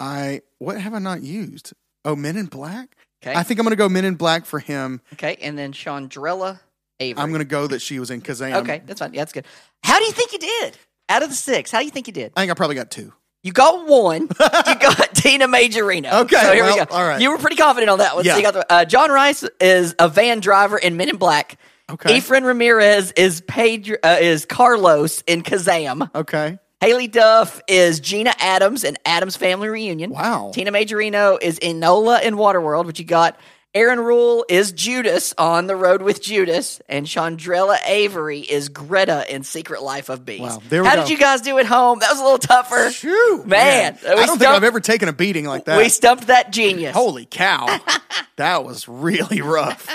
I 0.00 0.40
what 0.58 0.80
have 0.80 0.94
I 0.94 0.98
not 1.00 1.20
used? 1.20 1.74
Oh, 2.06 2.16
Men 2.16 2.38
in 2.38 2.46
Black. 2.46 2.96
Okay, 3.22 3.36
I 3.36 3.42
think 3.42 3.60
I'm 3.60 3.64
going 3.64 3.72
to 3.72 3.76
go 3.76 3.90
Men 3.90 4.06
in 4.06 4.14
Black 4.14 4.46
for 4.46 4.58
him. 4.58 5.02
okay, 5.12 5.36
and 5.42 5.58
then 5.58 5.74
Shondrella 5.74 6.60
Avery. 6.98 7.22
I'm 7.22 7.28
going 7.28 7.40
to 7.40 7.44
go 7.44 7.66
that 7.66 7.82
she 7.82 7.98
was 7.98 8.10
in 8.10 8.22
Kazaam. 8.22 8.54
Okay, 8.62 8.80
that's 8.86 9.00
fine. 9.00 9.12
Yeah, 9.12 9.20
that's 9.20 9.32
good. 9.34 9.44
How 9.84 9.98
do 9.98 10.06
you 10.06 10.12
think 10.12 10.32
you 10.32 10.38
did? 10.38 10.78
Out 11.10 11.22
of 11.22 11.28
the 11.28 11.34
six, 11.34 11.70
how 11.70 11.80
do 11.80 11.84
you 11.84 11.90
think 11.90 12.06
you 12.06 12.14
did? 12.14 12.32
I 12.34 12.40
think 12.40 12.50
I 12.50 12.54
probably 12.54 12.76
got 12.76 12.90
two. 12.90 13.12
You 13.46 13.52
got 13.52 13.86
one. 13.86 14.22
you 14.22 14.26
got 14.38 15.14
Tina 15.14 15.46
Majorino. 15.46 16.22
Okay, 16.24 16.34
so 16.34 16.52
here 16.52 16.64
we 16.64 16.74
go. 16.74 16.84
all 16.90 17.06
right. 17.06 17.20
You 17.20 17.30
were 17.30 17.38
pretty 17.38 17.54
confident 17.54 17.90
on 17.90 17.98
that 17.98 18.16
one. 18.16 18.24
Yeah. 18.24 18.32
So 18.32 18.38
you 18.38 18.42
got 18.42 18.54
the, 18.54 18.72
uh, 18.72 18.84
John 18.84 19.08
Rice 19.12 19.44
is 19.60 19.94
a 20.00 20.08
van 20.08 20.40
driver 20.40 20.76
in 20.76 20.96
Men 20.96 21.10
in 21.10 21.16
Black. 21.16 21.56
Okay. 21.88 22.18
Efren 22.18 22.42
Ramirez 22.44 23.12
is 23.12 23.42
Pedro, 23.42 23.98
uh, 24.02 24.16
is 24.20 24.46
Carlos 24.46 25.22
in 25.28 25.44
Kazaam. 25.44 26.10
Okay. 26.12 26.58
Haylie 26.82 27.08
Duff 27.08 27.62
is 27.68 28.00
Gina 28.00 28.34
Adams 28.40 28.82
in 28.82 28.98
Addams 29.06 29.36
Family 29.36 29.68
Reunion. 29.68 30.10
Wow. 30.10 30.50
Tina 30.52 30.72
Majorino 30.72 31.38
is 31.40 31.60
Enola 31.60 32.20
in 32.24 32.34
Waterworld, 32.34 32.86
but 32.86 32.98
you 32.98 33.04
got 33.04 33.38
Aaron 33.76 34.00
Ruell 34.00 34.46
is 34.48 34.72
Judas 34.72 35.34
on 35.36 35.66
the 35.66 35.76
road 35.76 36.00
with 36.00 36.22
Judas, 36.22 36.80
and 36.88 37.04
Shondrella 37.04 37.76
Avery 37.84 38.40
is 38.40 38.70
Greta 38.70 39.26
in 39.28 39.42
Secret 39.42 39.82
Life 39.82 40.08
of 40.08 40.24
Bees. 40.24 40.40
Wow, 40.40 40.62
there 40.70 40.82
we 40.82 40.88
How 40.88 40.94
go. 40.94 41.02
did 41.02 41.10
you 41.10 41.18
guys 41.18 41.42
do 41.42 41.58
at 41.58 41.66
home? 41.66 41.98
That 41.98 42.08
was 42.10 42.18
a 42.18 42.22
little 42.22 42.38
tougher. 42.38 42.88
Phew, 42.88 43.44
Man, 43.44 43.98
we 44.02 44.08
I 44.08 44.24
don't 44.24 44.38
think 44.38 44.50
I've 44.50 44.64
ever 44.64 44.80
taken 44.80 45.10
a 45.10 45.12
beating 45.12 45.44
like 45.44 45.66
that. 45.66 45.76
We 45.76 45.90
stumped 45.90 46.28
that 46.28 46.52
genius. 46.52 46.94
Holy 46.96 47.26
cow. 47.26 47.66
that 48.36 48.64
was 48.64 48.88
really 48.88 49.42
rough. 49.42 49.94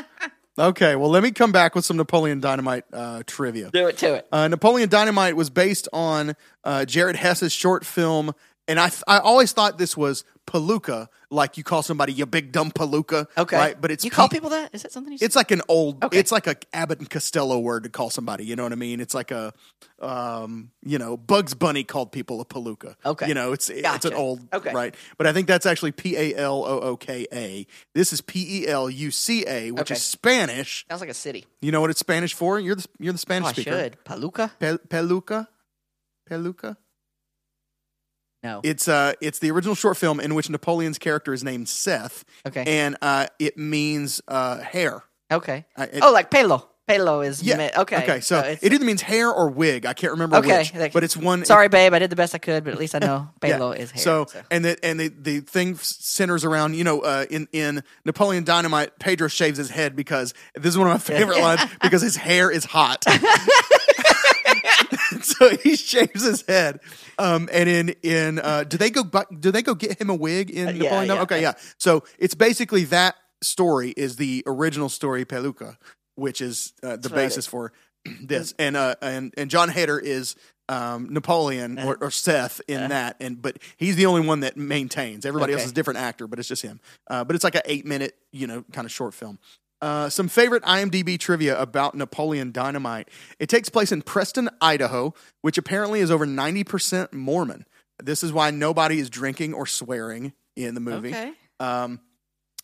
Okay, 0.60 0.96
well, 0.96 1.10
let 1.10 1.24
me 1.24 1.32
come 1.32 1.52
back 1.52 1.74
with 1.74 1.84
some 1.84 1.98
Napoleon 1.98 2.40
Dynamite 2.40 2.84
uh, 2.94 3.24
trivia. 3.26 3.72
Do 3.72 3.88
it 3.88 3.98
to 3.98 4.14
it. 4.14 4.28
Uh, 4.32 4.48
Napoleon 4.48 4.90
Dynamite 4.90 5.36
was 5.36 5.50
based 5.50 5.88
on 5.92 6.36
uh, 6.64 6.86
Jared 6.86 7.16
Hess's 7.16 7.52
short 7.52 7.84
film, 7.84 8.36
and 8.68 8.80
I, 8.80 8.90
th- 8.90 9.02
I 9.08 9.18
always 9.18 9.54
thought 9.54 9.80
this 9.80 9.98
was 9.98 10.24
Palooka, 10.48 11.08
like 11.30 11.58
you 11.58 11.64
call 11.64 11.82
somebody 11.82 12.12
you 12.12 12.26
big 12.26 12.52
dumb 12.52 12.72
Palooka. 12.72 13.28
Okay. 13.38 13.56
Right? 13.56 13.80
But 13.80 13.92
it's 13.92 14.04
you 14.04 14.12
call 14.12 14.28
P- 14.28 14.36
people 14.38 14.50
that? 14.50 14.74
Is 14.74 14.82
that 14.84 14.92
something 14.92 15.12
you 15.14 15.18
say? 15.18 15.26
It's 15.26 15.36
like 15.36 15.52
an 15.52 15.62
old. 15.70 16.04
Okay. 16.04 16.18
It's 16.20 16.32
like 16.32 16.48
a 16.48 16.56
Abbott 16.74 17.00
and 17.00 17.10
Costello 17.10 17.60
word 17.60 17.84
to 17.84 17.90
call 17.90 18.10
somebody. 18.10 18.44
You 18.46 18.56
know 18.56 18.64
what 18.64 18.72
I 18.74 18.76
mean? 18.76 19.00
It's 19.00 19.14
like 19.14 19.32
a, 19.32 19.54
um, 20.00 20.72
you 20.84 20.98
know, 20.98 21.16
Bugs 21.16 21.54
Bunny 21.54 21.84
called 21.84 22.12
people 22.12 22.42
a 22.42 22.46
palooka. 22.46 22.96
Okay. 23.06 23.28
You 23.30 23.34
know, 23.34 23.54
it's 23.54 23.70
it's 23.70 24.04
an 24.06 24.14
old. 24.14 24.42
Okay. 24.52 24.74
Right. 24.74 24.94
But 25.18 25.28
I 25.28 25.32
think 25.34 25.48
that's 25.48 25.66
actually 25.66 25.92
P 25.94 26.18
A 26.18 26.36
L 26.36 26.66
O 26.66 26.80
O 26.82 26.98
K 26.98 27.28
A. 27.32 27.66
This 27.94 28.12
is 28.12 28.20
P 28.20 28.64
E 28.64 28.68
L 28.68 28.90
U 28.90 29.12
C 29.12 29.46
A, 29.48 29.72
which 29.72 29.84
Okay. 29.84 29.94
is 29.96 30.04
Spanish. 30.04 30.86
Sounds 30.90 31.02
like 31.02 31.10
a 31.10 31.14
city. 31.14 31.46
You 31.62 31.72
know 31.72 31.80
what 31.82 31.92
it's 31.92 32.00
Spanish 32.00 32.34
for? 32.34 32.60
You're 32.60 32.76
the 32.76 32.86
you're 33.00 33.14
the 33.14 33.18
Oh, 33.18 33.22
Spanish 33.22 33.50
I 33.50 33.52
speaker. 33.54 33.72
should. 33.72 33.98
Paluca? 34.04 34.52
Pe- 34.60 34.78
peluca. 34.90 35.48
Peluca. 36.30 36.78
No. 38.44 38.62
It's 38.64 38.88
uh, 38.88 39.14
it's 39.22 39.40
the 39.40 39.52
original 39.52 39.76
short 39.76 39.98
film 39.98 40.20
in 40.20 40.34
which 40.34 40.50
Napoleon's 40.50 40.98
character 40.98 41.32
is 41.34 41.44
named 41.44 41.70
Seth. 41.70 42.26
Okay. 42.48 42.64
And 42.66 42.98
uh, 43.02 43.28
it 43.40 43.58
means 43.58 44.20
uh, 44.28 44.58
hair. 44.60 45.04
okay. 45.32 45.66
I- 45.78 45.84
it- 45.86 46.00
oh, 46.02 46.12
like 46.12 46.32
pelo. 46.32 46.68
Pelo. 46.88 47.22
Is 47.22 47.42
Yeah. 47.44 47.70
okay. 47.78 47.98
Okay. 48.04 48.20
So, 48.20 48.40
it's- 48.40 48.60
it 48.64 48.74
either 48.74 48.84
means 48.84 49.02
hair 49.04 49.32
or 49.32 49.50
wig. 49.50 49.86
I 49.86 49.94
can't 49.94 50.12
remember 50.12 50.38
okay. 50.38 50.58
which, 50.58 50.74
like- 50.74 50.92
but 50.92 51.04
it's 51.04 51.16
one. 51.16 51.46
Sorry, 51.46 51.70
babe. 51.70 51.94
I 51.94 52.00
did 52.00 52.10
the 52.10 52.16
best 52.16 52.34
I 52.34 52.40
could, 52.40 52.64
but 52.64 52.74
at 52.74 52.80
least 52.80 52.96
I 52.96 53.00
know 53.00 53.30
Yeah. 53.44 53.70
Is 53.74 53.92
hair. 53.92 54.04
So, 54.04 54.26
and 54.50 54.66
the 54.66 54.84
and 54.84 55.00
the, 55.00 55.08
the 55.10 55.40
thing 55.42 55.76
centers 55.76 56.44
around 56.44 56.74
you 56.76 56.84
know 56.84 57.02
uh, 57.02 57.26
in 57.30 57.48
in 57.54 57.84
Napoleon 58.04 58.44
Dynamite, 58.44 58.98
Pedro 59.00 59.28
shaves 59.28 59.58
his 59.60 59.70
head 59.70 59.96
because 59.96 60.34
this 60.56 60.72
is 60.74 60.78
one 60.78 60.88
of 60.88 60.94
my 60.94 61.00
favorite 61.16 61.40
lines 61.40 61.62
because 61.82 62.02
his 62.02 62.16
hair 62.16 62.50
is 62.50 62.66
hot. 62.66 63.06
so 65.38 65.50
he 65.58 65.76
shaves 65.76 66.24
his 66.24 66.44
head. 66.48 66.80
Um, 67.18 67.50
and 67.52 67.70
in 67.70 67.90
in 68.04 68.40
uh, 68.40 68.64
do 68.64 68.78
they 68.78 68.90
go 68.90 69.04
do 69.40 69.52
they 69.52 69.62
go 69.62 69.76
get 69.76 70.00
him 70.00 70.10
a 70.10 70.16
wig 70.16 70.50
in 70.50 70.68
Uh, 70.68 70.72
yeah, 70.72 70.78
Napoleon? 70.84 71.08
Dynamite? 71.08 71.16
yeah, 71.18 71.22
okay, 71.24 71.42
yeah. 71.42 71.54
yeah. 71.58 71.74
So 71.78 72.04
it's 72.20 72.36
basically 72.36 72.86
that 72.86 73.16
story 73.42 73.92
is 73.92 74.16
the 74.18 74.44
original 74.46 74.90
story 74.90 75.26
Peluca, 75.26 75.78
which 76.16 76.42
is 76.42 76.74
uh, 76.84 76.98
the 76.98 77.10
funny. 77.10 77.24
basis 77.24 77.48
for 77.48 77.74
this. 78.22 78.54
And 78.60 78.76
uh, 78.78 78.96
and 79.02 79.34
and 79.38 79.50
Jon 79.50 79.70
Heder 79.70 80.00
is 80.00 80.36
um, 80.70 81.08
Napoleon 81.12 81.80
or, 81.80 81.98
or 82.00 82.12
Seth 82.12 82.62
in 82.68 82.90
that, 82.90 83.18
and 83.20 83.42
but 83.42 83.58
he's 83.78 83.96
the 83.98 84.06
only 84.06 84.26
one 84.26 84.40
that 84.42 84.56
maintains. 84.58 85.26
Everybody 85.26 85.54
else 85.54 85.66
is 85.66 85.72
a 85.72 85.74
different 85.74 86.00
actor, 86.00 86.28
but 86.28 86.40
it's 86.40 86.48
just 86.48 86.62
him. 86.62 86.80
Uh, 87.10 87.24
but 87.24 87.36
it's 87.36 87.44
like 87.44 87.56
an 87.56 87.62
eight 87.66 87.86
minute, 87.86 88.16
you 88.32 88.48
know, 88.48 88.64
kind 88.72 88.86
of 88.86 88.92
short 88.92 89.14
film. 89.14 89.38
Uh, 89.82 90.10
some 90.10 90.28
favorite 90.28 90.64
IMDb 90.64 91.20
trivia 91.20 91.60
about 91.60 91.96
Napoleon 91.96 92.52
Dynamite. 92.52 93.10
It 93.40 93.50
takes 93.50 93.68
place 93.68 93.92
in 93.92 94.04
Preston, 94.04 94.50
Idaho, 94.62 95.14
which 95.42 95.58
apparently 95.58 96.02
is 96.02 96.12
over 96.12 96.28
90% 96.28 97.14
Mormon. 97.14 97.66
This 98.02 98.24
is 98.24 98.32
why 98.32 98.52
nobody 98.52 99.00
is 99.00 99.10
drinking 99.10 99.54
or 99.54 99.66
swearing 99.66 100.34
in 100.56 100.76
the 100.76 100.82
movie. 100.82 101.10
okay. 101.10 101.34
Um, 101.60 102.00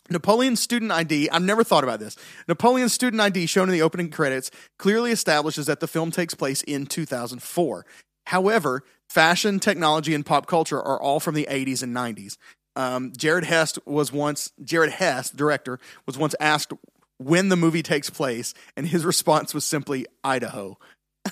Napoleon's 0.09 0.61
student 0.61 0.91
ID, 0.91 1.29
I've 1.29 1.41
never 1.41 1.63
thought 1.63 1.83
about 1.83 1.99
this. 1.99 2.15
Napoleon's 2.47 2.93
student 2.93 3.21
ID, 3.21 3.45
shown 3.45 3.67
in 3.67 3.73
the 3.73 3.81
opening 3.81 4.09
credits, 4.09 4.51
clearly 4.77 5.11
establishes 5.11 5.65
that 5.65 5.79
the 5.79 5.87
film 5.87 6.11
takes 6.11 6.33
place 6.33 6.61
in 6.63 6.85
2004. 6.85 7.85
However, 8.27 8.83
fashion, 9.09 9.59
technology, 9.59 10.13
and 10.13 10.25
pop 10.25 10.47
culture 10.47 10.81
are 10.81 11.01
all 11.01 11.19
from 11.19 11.35
the 11.35 11.47
80s 11.49 11.83
and 11.83 11.95
90s. 11.95 12.37
Um, 12.75 13.11
Jared 13.17 13.43
Hess 13.43 13.79
was 13.85 14.11
once, 14.11 14.51
Jared 14.63 14.91
Hess, 14.91 15.29
director, 15.29 15.79
was 16.05 16.17
once 16.17 16.35
asked 16.39 16.71
when 17.17 17.49
the 17.49 17.55
movie 17.55 17.83
takes 17.83 18.09
place, 18.09 18.53
and 18.75 18.87
his 18.87 19.05
response 19.05 19.53
was 19.53 19.65
simply 19.65 20.05
Idaho. 20.23 20.77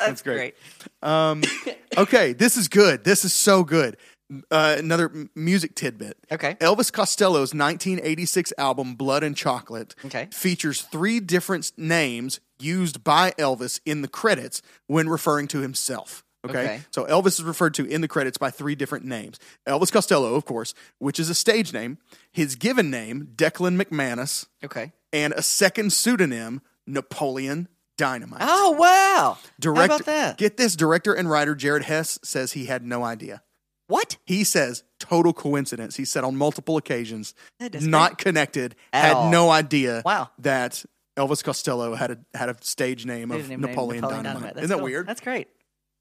That's 0.00 0.22
great. 0.22 0.54
Um, 1.02 1.42
okay, 1.98 2.32
this 2.32 2.56
is 2.56 2.68
good. 2.68 3.04
This 3.04 3.24
is 3.24 3.34
so 3.34 3.64
good. 3.64 3.96
Uh, 4.50 4.76
another 4.78 5.06
m- 5.06 5.30
music 5.34 5.74
tidbit. 5.74 6.16
Okay. 6.30 6.54
Elvis 6.60 6.92
Costello's 6.92 7.52
1986 7.54 8.52
album 8.58 8.94
Blood 8.94 9.24
and 9.24 9.36
Chocolate 9.36 9.94
Okay. 10.04 10.28
features 10.32 10.82
three 10.82 11.18
different 11.18 11.72
names 11.76 12.38
used 12.60 13.02
by 13.02 13.32
Elvis 13.32 13.80
in 13.86 14.02
the 14.02 14.08
credits 14.08 14.60
when 14.86 15.08
referring 15.08 15.48
to 15.48 15.60
himself. 15.60 16.22
Okay? 16.46 16.58
Okay. 16.64 16.80
So 16.92 17.04
Elvis 17.06 17.38
is 17.38 17.42
referred 17.42 17.74
to 17.74 17.84
in 17.84 18.00
the 18.00 18.08
credits 18.08 18.38
by 18.38 18.50
three 18.50 18.74
different 18.74 19.04
names. 19.04 19.38
Elvis 19.66 19.90
Costello, 19.92 20.34
of 20.34 20.44
course, 20.44 20.72
which 20.98 21.18
is 21.18 21.28
a 21.28 21.34
stage 21.34 21.72
name, 21.72 21.98
his 22.30 22.54
given 22.54 22.90
name, 22.90 23.28
Declan 23.34 23.80
McManus, 23.80 24.46
Okay. 24.64 24.92
and 25.12 25.32
a 25.32 25.42
second 25.42 25.92
pseudonym, 25.92 26.62
Napoleon 26.86 27.68
Dynamite. 27.96 28.40
Oh 28.42 28.70
wow! 28.78 29.38
Director, 29.58 29.80
How 29.80 29.96
about 29.96 30.06
that? 30.06 30.38
Get 30.38 30.56
this 30.56 30.76
director 30.76 31.12
and 31.12 31.28
writer 31.28 31.54
Jared 31.56 31.82
Hess 31.82 32.18
says 32.22 32.52
he 32.52 32.66
had 32.66 32.84
no 32.84 33.02
idea. 33.04 33.42
what? 33.88 34.16
He 34.24 34.44
says 34.44 34.84
total 35.00 35.32
coincidence. 35.32 35.96
He 35.96 36.04
said 36.04 36.22
on 36.22 36.36
multiple 36.36 36.76
occasions, 36.76 37.34
not 37.58 38.16
connected, 38.18 38.76
At 38.92 39.04
had 39.06 39.16
all. 39.16 39.30
no 39.30 39.50
idea 39.50 40.02
Wow. 40.04 40.30
that 40.38 40.84
Elvis 41.16 41.42
Costello 41.42 41.94
had 41.96 42.12
a 42.12 42.18
had 42.38 42.48
a 42.50 42.56
stage 42.60 43.04
name 43.04 43.32
of 43.32 43.38
His 43.40 43.48
name- 43.48 43.60
Napoleon, 43.62 44.02
Napoleon 44.02 44.24
Dynamite. 44.24 44.54
That's 44.54 44.58
Isn't 44.64 44.68
that 44.68 44.74
cool. 44.76 44.84
weird? 44.84 45.06
That's 45.08 45.20
great. 45.20 45.48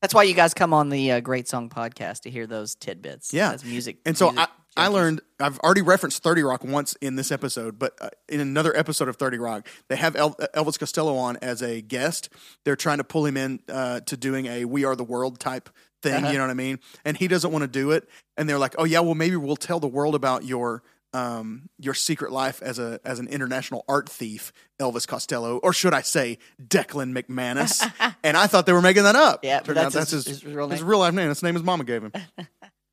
That's 0.01 0.13
why 0.13 0.23
you 0.23 0.33
guys 0.35 0.53
come 0.53 0.73
on 0.73 0.89
the 0.89 1.13
uh, 1.13 1.19
Great 1.21 1.47
Song 1.47 1.69
podcast 1.69 2.21
to 2.21 2.29
hear 2.29 2.45
those 2.47 2.75
tidbits. 2.75 3.33
Yeah. 3.33 3.51
as 3.53 3.65
music. 3.65 3.97
And 4.05 4.15
so 4.17 4.31
music 4.31 4.49
I, 4.77 4.85
I 4.85 4.87
learned, 4.89 5.21
I've 5.39 5.57
already 5.59 5.81
referenced 5.81 6.21
30 6.21 6.43
Rock 6.43 6.63
once 6.63 6.93
in 7.01 7.15
this 7.15 7.31
episode, 7.31 7.79
but 7.79 7.93
uh, 7.99 8.09
in 8.29 8.39
another 8.39 8.77
episode 8.77 9.07
of 9.07 9.15
30 9.15 9.39
Rock, 9.39 9.67
they 9.87 9.95
have 9.95 10.15
El- 10.15 10.35
Elvis 10.55 10.77
Costello 10.77 11.15
on 11.17 11.37
as 11.41 11.63
a 11.63 11.81
guest. 11.81 12.29
They're 12.63 12.75
trying 12.75 12.99
to 12.99 13.03
pull 13.03 13.25
him 13.25 13.37
in 13.37 13.59
uh, 13.69 14.01
to 14.01 14.15
doing 14.15 14.45
a 14.45 14.65
We 14.65 14.85
Are 14.85 14.95
the 14.95 15.03
World 15.03 15.39
type 15.39 15.69
thing, 16.03 16.13
Uh-huh. 16.13 16.27
you 16.31 16.37
know 16.37 16.43
what 16.43 16.51
I 16.51 16.55
mean? 16.55 16.79
And 17.03 17.17
he 17.17 17.27
doesn't 17.27 17.51
want 17.51 17.63
to 17.63 17.67
do 17.67 17.89
it. 17.89 18.07
And 18.37 18.47
they're 18.47 18.59
like, 18.59 18.75
oh, 18.77 18.83
yeah, 18.85 18.99
well, 18.99 19.15
maybe 19.15 19.35
we'll 19.35 19.55
tell 19.55 19.79
the 19.79 19.87
world 19.87 20.13
about 20.13 20.45
your. 20.45 20.83
Um, 21.13 21.69
your 21.79 21.93
secret 21.93 22.31
life 22.31 22.61
as 22.61 22.79
a 22.79 22.99
as 23.05 23.19
an 23.19 23.27
international 23.29 23.85
art 23.87 24.09
thief, 24.09 24.51
Elvis 24.79 25.07
Costello, 25.07 25.57
or 25.57 25.71
should 25.73 25.93
I 25.93 26.01
say 26.01 26.37
Declan 26.61 27.17
McManus? 27.17 27.81
and 28.23 28.35
I 28.37 28.45
thought 28.47 28.65
they 28.65 28.73
were 28.73 28.81
making 28.81 29.03
that 29.03 29.15
up. 29.15 29.43
Yeah, 29.43 29.59
but 29.59 29.67
Turned 29.67 29.77
out 29.79 29.83
that's 29.93 29.95
that's 29.95 30.11
his- 30.11 30.25
his, 30.27 30.41
his 30.41 30.53
real 30.53 30.69
his 30.69 30.81
name? 30.81 30.89
real 30.89 30.99
life 30.99 31.13
name. 31.13 31.27
That's 31.27 31.39
the 31.39 31.47
name 31.47 31.55
his 31.55 31.63
mama 31.63 31.83
gave 31.85 32.03
him. 32.03 32.11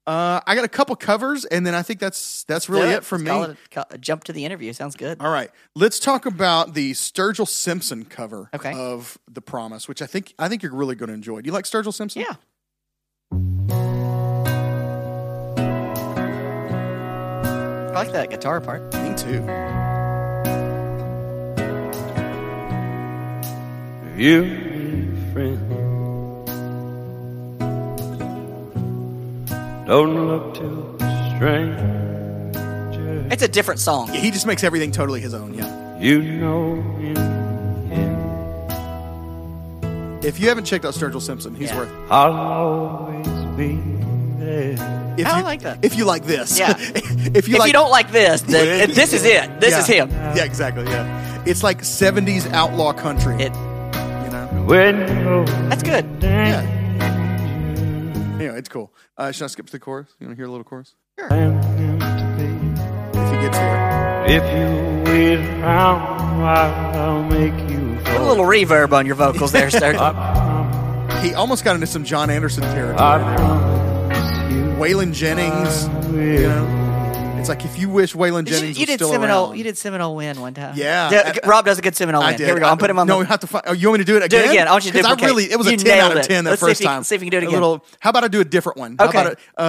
Uh, 0.07 0.39
I 0.47 0.55
got 0.55 0.67
a 0.67 0.69
couple 0.69 0.95
covers, 0.97 1.47
and 1.47 1.67
then 1.67 1.75
I 1.75 1.81
think 1.81 1.99
that's 1.99 2.45
that's 2.45 2.69
really 2.69 2.89
Do 2.89 2.97
it 2.97 3.05
for 3.05 3.17
Let's 3.17 3.27
call 3.31 3.49
me. 3.49 3.55
it 3.55 3.87
a- 3.95 3.97
jump 3.97 4.25
to 4.25 4.35
the 4.35 4.45
interview. 4.45 4.71
Sounds 4.75 4.97
good. 4.97 5.19
All 5.19 5.31
right, 5.31 5.51
let's 5.75 5.99
talk 5.99 6.27
about 6.27 6.75
the 6.75 6.93
Sturgill 6.93 7.49
Simpson 7.49 8.05
cover 8.05 8.51
Okay. 8.53 8.75
of 8.75 9.17
The 9.31 9.41
Promise, 9.41 9.89
which 9.89 10.03
I 10.03 10.07
think 10.07 10.35
I 10.39 10.51
think 10.51 10.63
you're 10.63 10.75
really 10.75 10.95
going 10.95 11.09
to 11.09 11.15
enjoy. 11.15 11.41
Do 11.41 11.47
you 11.47 11.55
like 11.55 11.65
Sturgill 11.65 11.95
Simpson? 11.95 12.21
Yeah. 12.21 12.35
I 17.95 17.99
like 18.03 18.13
that 18.13 18.29
guitar 18.31 18.61
part. 18.61 18.83
me 18.95 19.15
too. 19.15 19.41
You 24.21 24.45
need 24.45 25.09
a 25.13 25.33
friend. 25.33 25.59
Don't 29.87 30.27
look 30.29 30.55
to 30.55 30.97
a 31.05 31.35
stranger. 31.37 33.29
It's 33.31 33.43
a 33.43 33.49
different 33.49 33.81
song. 33.81 34.09
Yeah, 34.13 34.21
he 34.21 34.31
just 34.31 34.47
makes 34.47 34.65
everything 34.65 34.91
totally 34.91 35.21
his 35.21 35.35
own. 35.35 35.55
Yeah. 35.55 35.99
You 36.01 36.21
know 36.23 36.75
in 37.01 37.17
him. 37.91 38.15
If 40.25 40.41
you 40.41 40.49
haven't 40.49 40.65
checked 40.65 40.85
out 40.85 40.95
Sturgill 40.95 41.23
Simpson, 41.23 41.55
he's 41.55 41.71
Yeah. 41.71 41.79
worth. 41.79 41.91
I'll 42.11 42.33
always 42.33 43.27
be 43.57 43.77
there. 43.77 43.94
If 45.17 45.27
I 45.27 45.39
you, 45.39 45.45
like 45.45 45.63
that. 45.63 45.79
If 45.85 45.97
you 45.97 46.05
like 46.05 46.25
this, 46.25 46.59
Yeah. 46.59 46.75
if 46.79 47.49
you 47.49 47.55
if 47.55 47.59
like, 47.61 47.67
you 47.69 47.73
don't 47.73 47.91
like 47.91 48.11
this, 48.11 48.43
then 48.43 48.91
this 48.95 49.13
is 49.13 49.25
it. 49.25 49.61
This 49.61 49.71
yeah. 49.73 49.79
is 49.81 49.87
him. 49.87 50.11
Yeah, 50.11 50.45
exactly. 50.45 50.85
Yeah, 50.85 51.43
it's 51.47 51.63
like 51.63 51.83
'70s 51.83 52.51
outlaw 52.53 52.93
country. 52.93 53.35
It. 53.37 53.53
you 53.55 54.31
know. 54.31 54.65
When 54.67 54.99
That's 55.69 55.83
good. 55.83 56.05
Yeah. 56.21 56.63
Anyway, 58.35 58.59
it's 58.59 58.69
cool. 58.69 58.93
Uh, 59.17 59.31
should 59.33 59.45
I 59.45 59.47
skip 59.49 59.67
to 59.67 59.73
the 59.73 59.79
chorus? 59.79 60.09
You 60.19 60.27
want 60.27 60.37
to 60.37 60.41
hear 60.41 60.47
a 60.47 60.51
little 60.51 60.65
chorus? 60.65 60.95
planning 61.17 61.61
to 61.61 63.21
If 63.21 63.31
he 63.31 63.37
gets 63.43 63.57
there. 63.59 64.27
be. 64.27 64.33
If 64.35 64.43
you 64.43 65.13
wait 65.13 65.39
around, 65.61 66.43
I'll 66.97 67.23
make 67.25 67.55
you 67.71 67.99
Put 68.05 68.17
a 68.21 68.25
little 68.27 68.45
reverb 68.45 68.93
on 68.93 69.07
your 69.07 69.15
vocals 69.15 69.53
there, 69.53 69.71
sir. 69.71 69.95
He 71.23 71.33
almost 71.33 71.65
got 71.65 71.75
into 71.75 71.87
some 71.87 72.05
John 72.05 72.29
Anderson 72.29 72.65
territory. 72.65 72.99
Waylon 74.79 75.13
Jennings. 75.13 75.85
You 76.15 76.49
know, 76.49 77.37
it's 77.39 77.49
like 77.49 77.65
if 77.65 77.79
you 77.79 77.89
wish 77.89 78.15
Waylon 78.15 78.45
Did 78.45 78.55
you, 78.55 78.59
Jennings 78.61 78.79
you 78.79 78.83
was 78.83 78.87
did 78.89 78.95
still 78.99 79.11
Seminole. 79.11 79.47
around. 79.49 79.59
You 79.59 79.65
did 79.65 79.79
Seminole 79.79 80.17
win 80.17 80.41
one 80.41 80.55
time. 80.55 80.75
Yeah. 80.77 81.11
Yeah, 81.11 81.33
I- 81.45 81.47
Rob 81.49 81.65
does 81.65 81.79
a 81.79 81.83
good 81.83 81.95
Seminole 81.95 82.23
I 82.23 82.31
win. 82.31 82.39
did. 82.39 82.47
Here 82.47 82.55
we 82.55 82.61
go. 82.61 82.67
I'm 82.69 82.79
putting 82.79 82.95
him 82.95 82.99
on 83.01 83.07
No, 83.07 83.15
the. 83.15 83.21
we 83.21 83.27
have 83.27 83.41
to. 83.41 83.47
Find, 83.47 83.65
oh, 83.67 83.73
you 83.73 83.89
want 83.89 84.01
me 84.01 84.05
to 84.05 84.13
do 84.13 84.17
it 84.17 84.21
Do 84.31 84.37
again? 84.37 84.49
it 84.49 84.51
again. 84.53 84.69
I 84.69 84.73
want 84.73 84.85
you 84.85 84.93
to 84.93 84.99
do 84.99 85.03
'Cause 85.05 85.13
it. 85.19 85.23
I 85.23 85.27
really. 85.27 85.45
It 85.51 85.57
was 85.59 85.67
You 85.69 85.75
a 85.75 85.77
ten 85.77 85.91
out 85.93 85.97
nailed 86.09 86.13
of 86.13 86.19
it. 86.19 86.29
ten 86.29 86.45
that 86.45 86.51
Let's 86.51 86.63
see 86.63 86.67
first 86.69 86.81
if 86.81 86.85
you- 86.85 86.89
time. 86.91 87.05
see 87.05 87.15
if 87.15 87.23
you 87.23 87.31
can 87.31 87.41
do 87.41 87.45
it 87.45 87.49
again. 87.49 87.55
A 87.55 87.59
again. 87.59 87.63
little. 87.63 87.85
How 88.01 88.11
about 88.11 88.25
I 88.25 88.29
do 88.29 88.41
a 88.41 88.45
different 88.45 88.79
one? 88.79 88.97
Okay. 89.01 89.17
How 89.19 89.23
about 89.25 89.39
a, 89.59 89.61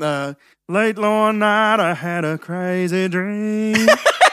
uh, 0.00 0.04
uh, 0.04 0.34
late 0.68 0.98
one 0.98 1.38
night, 1.40 1.80
I 1.80 1.94
had 1.94 2.24
a 2.24 2.38
crazy 2.38 3.08
dream. 3.08 3.88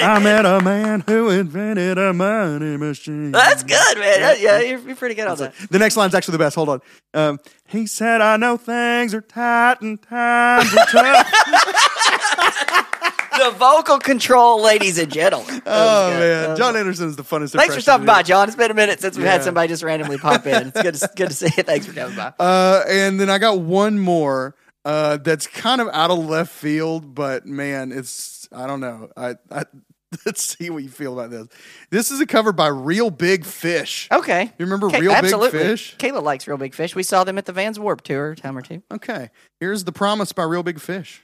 I 0.00 0.18
met 0.20 0.46
a 0.46 0.60
man 0.60 1.02
who 1.06 1.28
invented 1.30 1.98
a 1.98 2.12
money 2.12 2.76
machine. 2.76 3.32
That's 3.32 3.62
good, 3.62 3.98
man. 3.98 4.36
Yeah, 4.40 4.60
you're, 4.60 4.78
you're 4.80 4.96
pretty 4.96 5.14
good 5.14 5.26
on 5.26 5.36
that. 5.38 5.54
The 5.70 5.78
next 5.78 5.96
line's 5.96 6.14
actually 6.14 6.32
the 6.32 6.38
best. 6.38 6.56
Hold 6.56 6.68
on. 6.68 6.80
Um, 7.14 7.38
he 7.66 7.86
said, 7.86 8.20
I 8.20 8.36
know 8.36 8.56
things 8.56 9.14
are 9.14 9.20
tight 9.20 9.80
and 9.80 10.00
times 10.02 10.74
are 10.76 10.86
tough. 10.86 12.84
The 13.38 13.50
vocal 13.52 14.00
control, 14.00 14.60
ladies 14.60 14.98
and 14.98 15.12
gentlemen. 15.12 15.62
oh, 15.64 16.10
man. 16.10 16.56
John 16.56 16.76
Anderson 16.76 17.06
is 17.06 17.14
the 17.14 17.22
funnest 17.22 17.52
Thanks 17.52 17.52
for 17.52 17.62
impression 17.62 17.82
stopping 17.82 18.06
to 18.06 18.12
do. 18.12 18.16
by, 18.16 18.22
John. 18.24 18.48
It's 18.48 18.56
been 18.56 18.72
a 18.72 18.74
minute 18.74 19.00
since 19.00 19.16
we've 19.16 19.26
had 19.26 19.44
somebody 19.44 19.68
just 19.68 19.84
randomly 19.84 20.18
pop 20.18 20.44
in. 20.44 20.72
It's 20.74 20.82
good 20.82 20.94
to, 20.96 21.10
good 21.14 21.28
to 21.28 21.34
see 21.34 21.48
you. 21.56 21.62
Thanks 21.62 21.86
for 21.86 21.92
coming 21.92 22.16
by. 22.16 22.32
Uh, 22.40 22.82
and 22.88 23.20
then 23.20 23.30
I 23.30 23.38
got 23.38 23.60
one 23.60 23.96
more 24.00 24.56
uh, 24.88 25.18
that's 25.18 25.46
kind 25.46 25.82
of 25.82 25.88
out 25.88 26.10
of 26.10 26.18
left 26.18 26.50
field, 26.50 27.14
but 27.14 27.44
man, 27.44 27.92
it's 27.92 28.48
I 28.50 28.66
don't 28.66 28.80
know. 28.80 29.10
I, 29.14 29.34
I 29.50 29.64
let's 30.26 30.42
see 30.42 30.70
what 30.70 30.82
you 30.82 30.88
feel 30.88 31.12
about 31.12 31.30
this. 31.30 31.46
This 31.90 32.10
is 32.10 32.22
a 32.22 32.26
cover 32.26 32.54
by 32.54 32.68
Real 32.68 33.10
Big 33.10 33.44
Fish. 33.44 34.08
Okay, 34.10 34.44
you 34.44 34.64
remember 34.64 34.88
Real 34.88 35.12
absolutely. 35.12 35.58
Big 35.58 35.68
Fish? 35.68 35.96
Kayla 35.98 36.22
likes 36.22 36.48
Real 36.48 36.56
Big 36.56 36.74
Fish. 36.74 36.94
We 36.94 37.02
saw 37.02 37.24
them 37.24 37.36
at 37.36 37.44
the 37.44 37.52
Vans 37.52 37.78
Warp 37.78 38.00
Tour 38.00 38.34
time 38.34 38.56
or 38.56 38.62
two. 38.62 38.82
Okay, 38.90 39.28
here's 39.60 39.84
the 39.84 39.92
promise 39.92 40.32
by 40.32 40.44
Real 40.44 40.62
Big 40.62 40.80
Fish. 40.80 41.22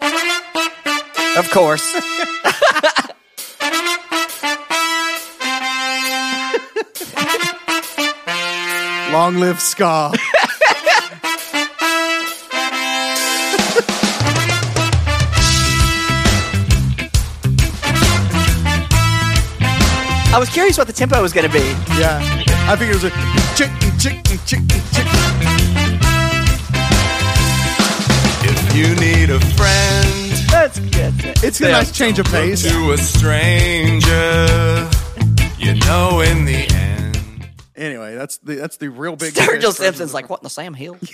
Of 0.00 1.50
course. 1.50 1.92
Long 9.12 9.36
live 9.36 9.60
Ska. 9.60 10.12
I 20.30 20.38
was 20.38 20.48
curious 20.50 20.76
what 20.78 20.86
the 20.86 20.92
tempo 20.92 21.20
was 21.22 21.32
going 21.32 21.46
to 21.46 21.52
be. 21.52 21.64
Yeah. 21.98 22.20
I 22.70 22.76
think 22.76 22.90
it 22.90 22.94
was 22.94 23.04
a 23.04 23.10
chicken, 23.56 23.98
chicken, 23.98 24.38
chicken, 24.46 24.80
chicken. 24.92 25.08
If 28.50 28.76
you 28.76 28.94
need 28.96 29.30
a 29.30 29.40
friend, 29.56 30.30
That's 30.50 30.78
good. 30.78 31.14
It's 31.42 31.60
a 31.60 31.70
nice 31.70 31.90
change 31.92 32.18
of 32.18 32.26
pace. 32.26 32.62
to 32.62 32.92
a 32.92 32.98
stranger, 32.98 34.36
you 35.58 35.74
know 35.86 36.20
in 36.20 36.44
the 36.44 36.68
end. 36.72 36.87
Anyway, 37.78 38.14
that's 38.14 38.38
the 38.38 38.56
that's 38.56 38.76
the 38.76 38.88
real 38.88 39.16
big. 39.16 39.34
Sturgill 39.34 39.72
Simpson's 39.72 40.12
like, 40.12 40.28
what 40.28 40.40
in 40.40 40.44
the 40.44 40.50
Sam 40.50 40.74
Hill? 40.74 40.98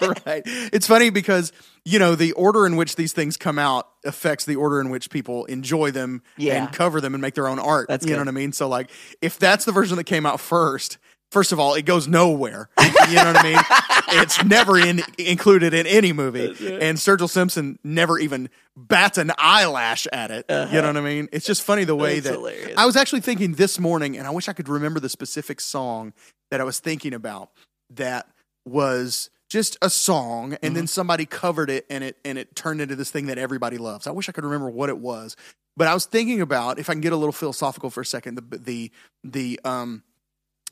right. 0.26 0.42
It's 0.44 0.86
funny 0.86 1.10
because 1.10 1.52
you 1.84 1.98
know 1.98 2.14
the 2.14 2.32
order 2.32 2.66
in 2.66 2.76
which 2.76 2.96
these 2.96 3.12
things 3.12 3.36
come 3.36 3.58
out 3.58 3.88
affects 4.04 4.44
the 4.44 4.56
order 4.56 4.80
in 4.80 4.90
which 4.90 5.10
people 5.10 5.44
enjoy 5.46 5.90
them 5.90 6.22
Yeah. 6.36 6.62
and 6.64 6.72
cover 6.72 7.00
them 7.00 7.14
and 7.14 7.22
make 7.22 7.34
their 7.34 7.48
own 7.48 7.58
art. 7.58 7.88
That's 7.88 8.04
you 8.06 8.12
know 8.12 8.18
what 8.20 8.28
I 8.28 8.32
mean. 8.32 8.52
So 8.52 8.68
like, 8.68 8.90
if 9.22 9.38
that's 9.38 9.64
the 9.64 9.72
version 9.72 9.96
that 9.96 10.04
came 10.04 10.26
out 10.26 10.40
first. 10.40 10.98
First 11.30 11.52
of 11.52 11.60
all, 11.60 11.74
it 11.74 11.82
goes 11.84 12.08
nowhere. 12.08 12.68
You 12.80 13.16
know 13.16 13.32
what 13.32 13.36
I 13.36 13.42
mean? 13.42 13.58
It's 14.10 14.42
never 14.42 14.78
in, 14.78 15.02
included 15.18 15.74
in 15.74 15.86
any 15.86 16.14
movie, 16.14 16.46
and 16.80 16.96
Sturgill 16.96 17.28
Simpson 17.28 17.78
never 17.84 18.18
even 18.18 18.48
bats 18.74 19.18
an 19.18 19.32
eyelash 19.36 20.06
at 20.10 20.30
it. 20.30 20.46
You 20.48 20.80
know 20.80 20.86
what 20.86 20.96
I 20.96 21.02
mean? 21.02 21.28
It's 21.30 21.44
just 21.44 21.62
funny 21.62 21.84
the 21.84 21.94
way 21.94 22.12
Uh-huh. 22.12 22.14
That's 22.22 22.26
that 22.28 22.32
hilarious. 22.36 22.78
I 22.78 22.86
was 22.86 22.96
actually 22.96 23.20
thinking 23.20 23.52
this 23.56 23.78
morning, 23.78 24.16
and 24.16 24.26
I 24.26 24.30
wish 24.30 24.48
I 24.48 24.54
could 24.54 24.66
remember 24.70 24.98
the 24.98 25.10
specific 25.10 25.60
song 25.60 26.14
that 26.50 26.58
I 26.58 26.64
was 26.64 26.78
thinking 26.80 27.12
about 27.12 27.50
that 27.90 28.28
was 28.64 29.28
just 29.50 29.76
a 29.82 29.90
song 29.90 30.52
and 30.54 30.60
Mm-hmm. 30.62 30.74
then 30.74 30.86
somebody 30.86 31.26
covered 31.26 31.68
it 31.68 31.84
and 31.90 32.02
it 32.02 32.16
and 32.24 32.38
it 32.38 32.56
turned 32.56 32.80
into 32.80 32.96
this 32.96 33.10
thing 33.10 33.26
that 33.26 33.36
everybody 33.36 33.76
loves. 33.76 34.06
I 34.06 34.10
wish 34.12 34.30
I 34.30 34.32
could 34.32 34.44
remember 34.44 34.70
what 34.70 34.88
it 34.88 34.96
was. 34.98 35.36
But 35.76 35.86
I 35.86 35.92
was 35.92 36.06
thinking 36.06 36.40
about 36.40 36.78
if 36.78 36.88
I 36.88 36.94
can 36.94 37.02
get 37.02 37.12
a 37.12 37.16
little 37.16 37.32
philosophical 37.32 37.90
for 37.90 38.00
a 38.00 38.06
second, 38.06 38.36
the 38.36 38.56
the 38.58 38.90
the 39.22 39.60
um 39.64 40.02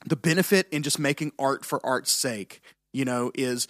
the 0.05 0.17
benefit 0.17 0.69
in 0.71 0.83
just 0.83 0.99
making 0.99 1.33
art 1.39 1.65
for 1.65 1.85
art's 1.85 2.13
sake, 2.13 2.61
you 2.93 3.05
know, 3.05 3.31
is 3.35 3.67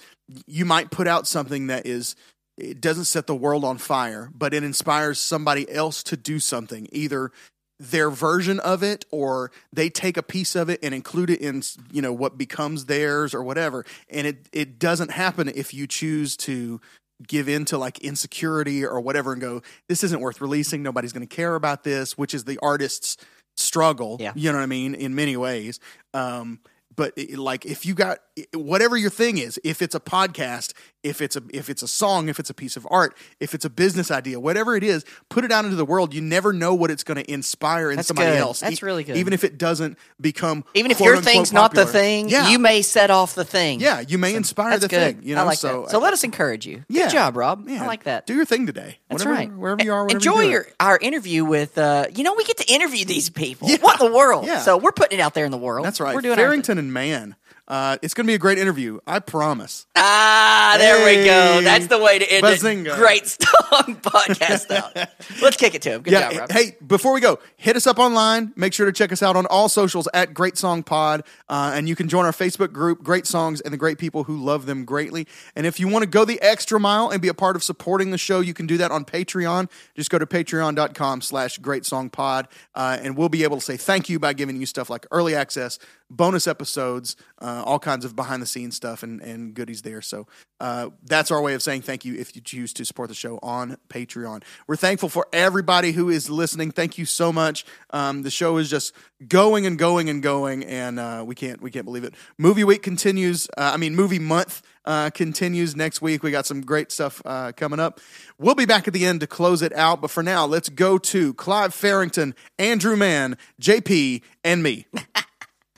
you 0.47 0.65
might 0.65 0.91
put 0.91 1.07
out 1.07 1.27
something 1.27 1.69
that 1.69 1.87
is 1.87 2.17
it 2.59 2.81
doesn't 2.81 3.05
set 3.05 3.27
the 3.27 3.35
world 3.35 3.65
on 3.65 3.79
fire, 3.79 4.31
but 4.35 4.55
it 4.55 4.65
inspires 4.65 5.21
somebody 5.21 5.71
else 5.71 6.03
to 6.05 6.17
do 6.17 6.41
something, 6.41 6.89
either 6.91 7.31
their 7.79 8.11
version 8.11 8.59
of 8.61 8.83
it 8.83 9.05
or 9.11 9.51
they 9.73 9.91
take 9.91 10.17
a 10.17 10.23
piece 10.23 10.57
of 10.57 10.71
it 10.71 10.81
and 10.83 10.95
include 10.95 11.29
it 11.29 11.41
in 11.41 11.63
you 11.93 12.01
know 12.01 12.13
what 12.13 12.39
becomes 12.39 12.87
theirs 12.87 13.35
or 13.35 13.43
whatever. 13.43 13.85
And 14.09 14.27
it 14.27 14.49
it 14.53 14.79
doesn't 14.79 15.11
happen 15.11 15.51
if 15.55 15.75
you 15.75 15.87
choose 15.87 16.37
to 16.39 16.81
give 17.27 17.49
in 17.49 17.65
to 17.67 17.79
like 17.79 17.99
insecurity 18.01 18.85
or 18.85 19.01
whatever 19.01 19.33
and 19.33 19.41
go 19.41 19.63
this 19.89 20.03
isn't 20.05 20.21
worth 20.21 20.41
releasing. 20.41 20.83
Nobody's 20.83 21.13
going 21.13 21.27
to 21.27 21.35
care 21.35 21.55
about 21.55 21.85
this 21.85 22.17
which 22.17 22.33
is 22.33 22.45
the 22.45 22.59
artist's 22.63 23.19
struggle 23.57 24.17
Yeah. 24.21 24.33
you 24.37 24.51
know 24.53 24.59
what 24.59 24.63
i 24.65 24.67
mean 24.67 24.95
in 24.95 25.15
many 25.15 25.37
ways 25.37 25.81
um 26.15 26.61
but 26.95 27.13
it, 27.17 27.39
like 27.39 27.67
if 27.67 27.85
you 27.87 27.95
got 27.95 28.19
whatever 28.53 28.97
your 28.97 29.11
thing 29.11 29.39
is 29.39 29.59
if 29.65 29.81
it's 29.81 29.95
a 29.95 30.01
podcast 30.01 30.75
if 31.03 31.21
it's 31.23 31.37
a 31.37 31.43
if 31.55 31.71
it's 31.71 31.83
a 31.83 31.89
song 31.89 32.29
if 32.29 32.39
it's 32.39 32.51
a 32.51 32.55
piece 32.55 32.77
of 32.77 32.87
art 32.91 33.17
if 33.41 33.55
it's 33.55 33.65
a 33.65 33.71
business 33.71 34.11
idea 34.11 34.39
whatever 34.39 34.77
it 34.77 34.83
is 34.85 35.05
put 35.31 35.43
it 35.45 35.51
out 35.51 35.65
into 35.65 35.77
the 35.77 35.85
world 35.87 36.13
you 36.13 36.21
never 36.21 36.53
know 36.53 36.75
what 36.75 36.91
it's 36.91 37.03
going 37.03 37.17
to 37.17 37.31
inspire 37.33 37.91
in 37.91 37.97
That's 37.97 38.09
somebody 38.09 38.33
good. 38.33 38.41
else 38.41 38.61
That's 38.61 38.83
really 38.83 39.05
good. 39.05 39.17
even 39.17 39.33
if 39.33 39.43
it 39.43 39.57
doesn't 39.57 39.97
become 40.21 40.65
Even 40.75 40.91
if 40.91 41.01
your 41.01 41.17
thing's 41.23 41.53
not 41.53 41.73
the 41.75 41.87
thing, 41.87 42.29
yeah 42.29 42.51
you 42.51 42.59
may 42.59 42.83
set 42.83 43.11
off 43.11 43.35
the 43.35 43.45
thing. 43.45 43.81
yeah 43.81 44.01
you 44.01 44.19
may 44.19 44.35
inspire 44.35 44.79
the 44.79 44.89
good. 44.89 45.17
thing 45.17 45.27
you 45.27 45.35
know 45.35 45.41
I 45.43 45.45
like 45.45 45.59
so 45.59 45.83
that. 45.83 45.91
So 45.91 45.99
let 45.99 46.13
us 46.13 46.23
encourage 46.25 46.67
you. 46.67 46.85
yeah. 46.89 47.05
Good 47.05 47.13
job, 47.13 47.37
Rob. 47.37 47.69
Yeah. 47.69 47.85
I 47.85 47.87
like 47.87 48.05
that. 48.05 48.27
do 48.27 48.35
your 48.35 48.45
thing 48.45 48.67
today 48.67 48.99
That's 49.09 49.25
Whatever- 49.25 49.31
right. 49.35 49.53
wherever 49.57 49.83
you 49.83 49.93
are 49.95 50.09
Enjoy 50.09 50.43
you 50.43 50.51
your 50.51 50.67
our 50.79 50.99
interview 50.99 51.45
with. 51.45 51.79
uh 51.79 52.07
You 52.15 52.23
know, 52.25 52.35
we 52.35 52.45
get 52.45 52.59
to 52.59 52.71
interview 52.73 53.05
these 53.07 53.31
people. 53.31 53.69
What 53.81 54.01
in 54.01 54.11
the 54.11 54.17
world? 54.17 54.47
Yeah. 54.47 54.61
So 54.61 54.77
we're 54.77 54.93
putting 54.93 55.19
it 55.19 55.23
out 55.23 55.33
there 55.35 55.45
in 55.47 55.51
the 55.53 55.57
world. 55.59 55.87
that's 55.87 56.01
right 56.01 56.15
We're 56.15 56.21
doing. 56.21 56.37
Farrington 56.37 56.77
and 56.79 56.93
Mann 56.93 57.37
uh, 57.69 57.99
it's 58.03 58.15
going 58.15 58.27
to 58.27 58.31
be 58.31 58.35
a 58.35 58.39
great 58.39 58.59
interview 58.59 58.99
I 59.07 59.19
promise 59.19 59.87
Ah, 59.97 60.77
there 60.79 61.05
we 61.05 61.25
go. 61.25 61.61
That's 61.63 61.87
the 61.87 61.99
way 61.99 62.19
to 62.19 62.33
end 62.33 62.45
Bazinga. 62.45 62.93
it. 62.93 62.97
Great 62.97 63.27
song 63.27 63.97
podcast 64.03 64.71
out. 64.71 64.95
Let's 65.43 65.57
kick 65.57 65.75
it 65.75 65.83
to 65.83 65.93
him. 65.93 66.03
Good 66.03 66.13
yeah. 66.13 66.31
job, 66.31 66.41
Rob. 66.41 66.53
Hey, 66.53 66.77
before 66.87 67.13
we 67.13 67.21
go, 67.21 67.39
hit 67.57 67.77
us 67.77 67.87
up 67.87 67.99
online. 67.99 68.53
Make 68.57 68.73
sure 68.73 68.87
to 68.87 68.93
check 68.93 69.11
us 69.13 69.23
out 69.23 69.37
on 69.37 69.47
all 69.47 69.69
socials 69.69 70.09
at 70.15 70.35
Great 70.35 70.57
Song 70.59 70.83
Pod, 70.83 71.23
uh, 71.49 71.73
and 71.75 71.89
you 71.89 71.97
can 71.97 72.09
join 72.09 72.25
our 72.25 72.33
Facebook 72.33 72.73
group, 72.73 73.03
Great 73.03 73.27
Songs 73.27 73.61
and 73.61 73.73
the 73.73 73.79
Great 73.79 73.99
People 73.99 74.25
Who 74.25 74.37
Love 74.37 74.67
Them 74.67 74.85
Greatly. 74.85 75.27
And 75.55 75.67
if 75.67 75.81
you 75.81 75.89
want 75.89 76.03
to 76.03 76.09
go 76.09 76.25
the 76.25 76.41
extra 76.43 76.79
mile 76.79 77.09
and 77.11 77.21
be 77.23 77.29
a 77.29 77.35
part 77.35 77.57
of 77.57 77.63
supporting 77.65 78.11
the 78.11 78.19
show, 78.19 78.41
you 78.41 78.55
can 78.55 78.67
do 78.67 78.77
that 78.79 78.91
on 78.91 79.05
Patreon. 79.05 79.71
Just 79.95 80.11
go 80.11 80.19
to 80.19 80.27
patreon.com/slash 80.27 81.59
Great 81.59 81.85
Song 81.87 82.11
Pod, 82.11 82.49
uh, 82.75 82.99
and 83.01 83.17
we'll 83.17 83.29
be 83.29 83.45
able 83.45 83.57
to 83.57 83.63
say 83.63 83.77
thank 83.77 84.09
you 84.09 84.19
by 84.19 84.33
giving 84.33 84.57
you 84.61 84.67
stuff 84.67 84.91
like 84.91 85.07
early 85.11 85.35
access, 85.35 85.79
bonus 86.11 86.47
episodes, 86.47 87.17
uh, 87.41 87.63
all 87.67 87.79
kinds 87.79 88.05
of 88.05 88.15
behind 88.15 88.43
the 88.43 88.47
scenes 88.47 88.77
stuff, 88.77 89.03
and 89.03 89.21
and 89.21 89.55
goodies 89.55 89.83
there. 89.83 90.01
So 90.01 90.27
uh, 90.61 90.91
that's 91.05 91.31
our 91.31 91.43
way 91.43 91.55
of 91.55 91.63
saying 91.63 91.83
thank 91.83 92.05
you 92.05 92.15
if 92.15 92.35
you 92.35 92.43
choose 92.43 92.73
to 92.75 92.85
support 92.85 93.09
the 93.09 93.15
show 93.15 93.39
on 93.43 93.77
Patreon. 93.89 94.43
We're 94.67 94.77
thankful 94.77 95.09
for 95.09 95.27
everybody 95.33 95.93
who 95.93 96.09
is 96.09 96.31
listening. 96.31 96.71
Thank 96.71 96.99
you 96.99 97.05
so 97.05 97.33
much. 97.33 97.65
Um, 97.91 98.23
the 98.23 98.31
show 98.31 98.57
is 98.57 98.71
just 98.71 98.95
going 99.27 99.67
and 99.67 99.79
going 99.79 100.09
and 100.09 100.23
going, 100.23 100.65
and 100.65 100.99
uh, 100.99 101.25
we 101.27 101.35
can't 101.35 101.61
we 101.61 101.71
can't 101.71 101.85
believe 101.85 102.05
it. 102.05 102.15
Movie 102.39 102.65
week 102.65 102.83
continues. 102.83 103.49
Uh, 103.57 103.71
I 103.75 103.77
mean, 103.77 103.95
movie 103.95 104.19
month 104.19 104.63
uh, 104.87 105.11
continues 105.11 105.75
next 105.75 106.01
week. 106.01 106.23
We 106.23 106.31
got 106.31 106.47
some 106.47 106.61
great 106.61 106.93
stuff 106.93 107.21
uh, 107.25 107.53
coming 107.53 107.81
up. 107.81 108.01
We'll 108.39 108.55
be 108.55 108.67
back 108.67 108.87
at 108.87 108.95
the 108.95 109.05
end 109.05 109.21
to 109.21 109.27
close 109.27 109.63
it 109.63 109.73
out, 109.73 110.01
but 110.01 110.11
for 110.11 110.23
now, 110.23 110.47
let's 110.47 110.69
go 110.69 110.99
to 110.99 111.35
Clive 111.35 111.75
Farrington, 111.75 112.35
Andrew 112.59 112.97
Mann, 112.97 113.37
JP, 113.61 114.23
and 114.45 114.63
me. 114.63 114.87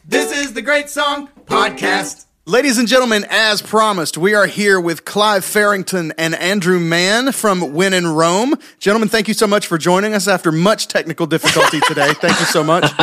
This 0.08 0.32
is 0.32 0.54
the 0.54 0.62
Great 0.62 0.88
Song 0.88 1.28
Podcast. 1.44 2.24
Ladies 2.46 2.78
and 2.78 2.88
gentlemen, 2.88 3.26
as 3.28 3.60
promised, 3.60 4.16
we 4.16 4.32
are 4.32 4.46
here 4.46 4.80
with 4.80 5.04
Clive 5.04 5.44
Farrington 5.44 6.14
and 6.16 6.34
Andrew 6.36 6.80
Mann 6.80 7.30
from 7.32 7.74
When 7.74 7.92
in 7.92 8.06
Rome. 8.06 8.54
Gentlemen, 8.78 9.10
thank 9.10 9.28
you 9.28 9.34
so 9.34 9.46
much 9.46 9.66
for 9.66 9.76
joining 9.76 10.14
us 10.14 10.26
after 10.26 10.50
much 10.50 10.88
technical 10.88 11.26
difficulty 11.26 11.80
today. 11.86 12.14
Thank 12.14 12.40
you 12.40 12.46
so 12.46 12.64
much. 12.64 12.90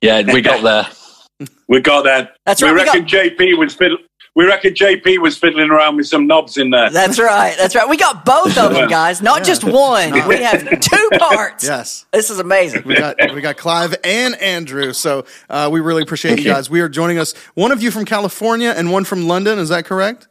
yeah, 0.00 0.32
we 0.32 0.40
got 0.40 0.62
there. 0.62 1.48
We 1.68 1.82
got 1.82 2.04
there. 2.04 2.30
That's 2.46 2.62
we 2.62 2.68
right, 2.68 2.74
we 2.74 2.84
reckon 2.84 3.04
JP 3.04 3.58
was 3.58 3.74
fiddle- 3.74 3.98
We 4.34 4.46
reckon 4.46 4.74
JP 4.74 5.18
was 5.18 5.36
fiddling 5.36 5.70
around 5.70 5.96
with 5.96 6.06
some 6.06 6.26
knobs 6.26 6.56
in 6.56 6.70
there. 6.70 6.90
That's 6.90 7.18
right. 7.18 7.56
That's 7.58 7.74
right. 7.74 7.88
We 7.88 7.96
got 7.96 8.24
both 8.24 8.56
of 8.56 8.72
them, 8.72 8.88
guys. 8.88 9.20
Not 9.20 9.42
just 9.44 9.64
one. 9.64 10.12
We 10.28 10.36
have 10.42 10.80
two 10.80 11.08
parts. 11.18 11.64
Yes. 11.64 12.06
This 12.12 12.30
is 12.30 12.38
amazing. 12.38 12.82
We 12.84 12.94
got 12.96 13.16
we 13.34 13.40
got 13.40 13.56
Clive 13.56 13.96
and 14.04 14.34
Andrew, 14.36 14.92
so 14.92 15.24
uh, 15.50 15.68
we 15.72 15.80
really 15.80 16.02
appreciate 16.02 16.38
you 16.38 16.44
guys. 16.44 16.70
We 16.70 16.80
are 16.80 16.88
joining 16.88 17.18
us. 17.18 17.34
One 17.54 17.72
of 17.72 17.82
you 17.82 17.90
from 17.90 18.04
California 18.04 18.72
and 18.76 18.92
one 18.92 19.04
from 19.04 19.26
London. 19.26 19.58
Is 19.58 19.70
that 19.70 19.84
correct? 19.84 20.28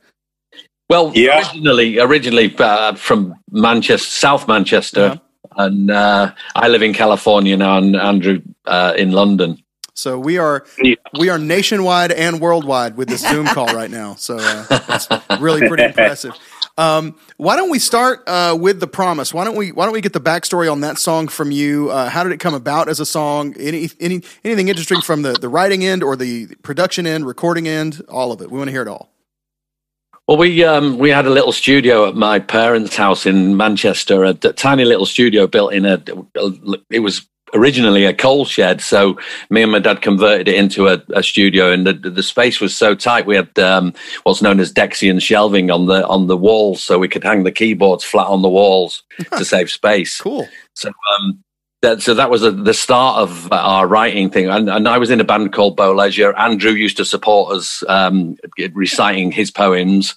Well, 0.90 1.12
Yeah. 1.14 1.40
originally, 1.40 2.00
originally 2.00 2.56
uh, 2.58 2.96
from 2.96 3.36
Manchester, 3.52 4.08
South 4.10 4.48
Manchester, 4.48 5.20
and 5.58 5.92
uh, 5.92 6.32
I 6.56 6.70
live 6.70 6.82
in 6.82 6.94
California 6.94 7.58
now, 7.58 7.78
and 7.78 7.94
Andrew 7.96 8.42
uh, 8.66 8.94
in 8.98 9.12
London. 9.12 9.62
So 9.98 10.20
we 10.20 10.38
are 10.38 10.64
Yeah. 10.78 10.96
we 11.20 11.30
are 11.30 11.40
nationwide 11.40 12.12
and 12.12 12.40
worldwide 12.40 12.98
with 12.98 13.10
this 13.10 13.22
Zoom 13.28 13.48
call 13.48 13.66
right 13.74 13.90
now. 13.90 14.14
So 14.16 14.38
uh, 14.38 14.66
that's 14.88 15.08
really 15.42 15.68
pretty 15.68 15.84
impressive. 15.92 16.34
Um, 16.78 17.16
why 17.38 17.56
don't 17.56 17.72
we 17.72 17.80
start 17.80 18.22
uh, 18.28 18.56
with 18.60 18.80
the 18.80 18.86
promise? 18.86 19.34
Why 19.34 19.44
don't 19.44 19.56
we 19.56 19.72
Why 19.72 19.86
don't 19.86 19.94
we 19.94 20.02
get 20.02 20.14
the 20.14 20.22
backstory 20.22 20.72
on 20.72 20.82
that 20.82 21.00
song 21.00 21.28
from 21.28 21.50
you? 21.50 21.90
Uh, 21.90 22.10
how 22.10 22.24
did 22.24 22.32
it 22.32 22.40
come 22.40 22.54
about 22.54 22.90
as 22.90 23.00
a 23.00 23.06
song? 23.08 23.56
Any 23.60 23.90
any 24.00 24.22
anything 24.44 24.68
interesting 24.68 25.02
from 25.02 25.24
the 25.24 25.34
the 25.34 25.50
writing 25.50 25.84
end 25.84 26.04
or 26.04 26.16
the 26.16 26.46
production 26.62 27.08
end, 27.08 27.26
recording 27.26 27.68
end? 27.68 28.04
All 28.08 28.32
of 28.32 28.40
it. 28.42 28.52
We 28.52 28.60
want 28.60 28.68
to 28.68 28.72
hear 28.74 28.84
it 28.84 28.88
all. 28.88 29.10
Well, 30.28 30.38
we 30.38 30.64
um, 30.64 31.00
we 31.00 31.10
had 31.10 31.26
a 31.26 31.32
little 31.32 31.52
studio 31.54 32.08
at 32.08 32.16
my 32.16 32.38
parents' 32.38 32.96
house 32.96 33.26
in 33.26 33.58
Manchester, 33.58 34.24
a, 34.24 34.30
a 34.30 34.54
tiny 34.54 34.86
little 34.86 35.08
studio 35.08 35.48
built 35.48 35.74
in 35.74 35.86
a. 35.88 36.04
It 36.92 37.00
was 37.00 37.26
originally 37.54 38.06
a 38.06 38.14
coal 38.14 38.46
shed, 38.46 38.82
so 38.82 39.18
me 39.50 39.64
and 39.64 39.72
my 39.72 39.80
dad 39.80 40.02
converted 40.02 40.48
it 40.48 40.56
into 40.56 40.88
a, 40.88 41.02
a 41.14 41.24
studio, 41.24 41.72
and 41.72 41.86
the, 41.86 41.94
the 41.94 42.24
space 42.24 42.60
was 42.60 42.76
so 42.76 42.96
tight. 42.96 43.26
We 43.26 43.36
had 43.36 43.58
um, 43.60 43.94
what's 44.24 44.42
known 44.42 44.60
as 44.60 44.74
Dexion 44.74 45.22
shelving 45.22 45.72
on 45.72 45.88
the 45.88 46.06
on 46.08 46.28
the 46.28 46.38
walls, 46.38 46.84
so 46.84 47.00
we 47.00 47.08
could 47.08 47.24
hang 47.24 47.44
the 47.44 47.52
keyboards 47.52 48.04
flat 48.04 48.28
on 48.28 48.42
the 48.42 48.50
walls 48.50 49.04
to 49.38 49.46
save 49.46 49.70
space. 49.70 50.20
Cool. 50.20 50.48
So, 50.74 50.90
um, 51.18 51.44
that, 51.82 52.02
so 52.02 52.14
that 52.16 52.30
was 52.30 52.44
a, 52.44 52.52
the 52.52 52.74
start 52.74 53.20
of 53.20 53.52
our 53.52 53.88
writing 53.88 54.30
thing. 54.30 54.48
And, 54.48 54.70
and 54.70 54.88
I 54.88 54.98
was 54.98 55.12
in 55.12 55.20
a 55.20 55.24
band 55.24 55.54
called 55.54 55.76
Bow 55.76 55.94
Leisure. 55.94 56.36
Andrew 56.36 56.72
used 56.72 56.98
to 56.98 57.06
support 57.06 57.56
us 57.56 57.84
um, 57.88 58.38
reciting 58.74 59.32
his 59.32 59.52
poems. 59.52 60.16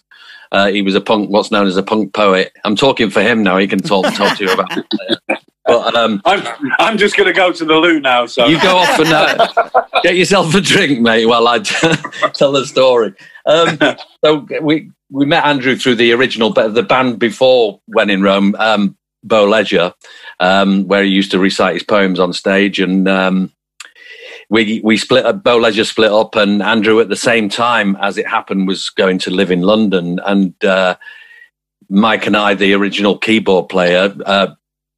Uh, 0.53 0.69
he 0.69 0.83
was 0.83 0.95
a 0.95 1.01
punk, 1.01 1.31
what's 1.31 1.51
known 1.51 1.67
as 1.67 1.77
a 1.77 1.83
punk 1.83 2.13
poet. 2.13 2.53
I'm 2.65 2.77
talking 2.77 3.11
for 3.11 3.23
him 3.23 3.43
now. 3.43 3.59
He 3.59 3.69
can 3.69 3.81
talk 3.81 4.13
talk 4.15 4.37
to 4.39 4.45
you 4.45 4.53
about 4.53 4.77
it. 4.77 5.41
But 5.67 5.95
um, 5.95 6.21
I'm, 6.25 6.45
I'm 6.81 6.99
just 6.99 7.17
going 7.17 7.29
to 7.29 7.33
go 7.33 7.53
to 7.53 7.65
the 7.65 7.75
loo 7.75 8.01
now. 8.01 8.27
So 8.27 8.47
you 8.47 8.61
go 8.61 8.77
off 8.77 8.99
and 8.99 9.13
uh, 9.13 9.71
get 10.03 10.17
yourself 10.17 10.53
a 10.55 10.61
drink, 10.61 11.01
mate, 11.01 11.27
while 11.27 11.47
I 11.47 11.59
tell 12.35 12.51
the 12.51 12.67
story. 12.67 13.15
Um, 13.47 13.79
so 14.25 14.47
we 14.61 14.91
we 15.11 15.27
met 15.27 15.45
Andrew 15.45 15.77
through 15.77 15.97
the 15.97 16.13
original, 16.13 16.51
but 16.53 16.75
the 16.75 16.83
band 16.83 17.21
before 17.21 17.81
when 17.87 18.11
in 18.11 18.23
Rome, 18.23 18.57
um, 18.59 18.97
Bow 19.23 19.45
Leisure, 19.45 19.95
um, 20.41 20.89
where 20.89 21.05
he 21.05 21.11
used 21.11 21.31
to 21.33 21.39
recite 21.39 21.75
his 21.75 21.83
poems 21.85 22.19
on 22.19 22.33
stage, 22.33 22.81
and 22.81 23.07
um, 23.07 23.53
we 24.51 24.81
we 24.83 24.97
split 24.97 25.25
up. 25.25 25.43
Bow 25.43 25.57
Leisure 25.57 25.85
split 25.85 26.13
up, 26.13 26.35
and 26.37 26.63
Andrew 26.63 27.01
at 27.01 27.09
the 27.09 27.17
same 27.17 27.49
time 27.49 27.97
as 27.97 28.19
it 28.19 28.27
happened 28.27 28.67
was 28.69 28.91
going 28.91 29.19
to 29.21 29.31
live 29.31 29.51
in 29.51 29.63
London, 29.63 30.21
and 30.27 30.63
uh, 30.65 30.97
Mike 31.89 32.27
and 32.27 32.37
I, 32.37 32.55
the 32.55 32.75
original 32.75 33.17
keyboard 33.17 33.69
player. 33.69 34.15
Uh, 34.27 34.55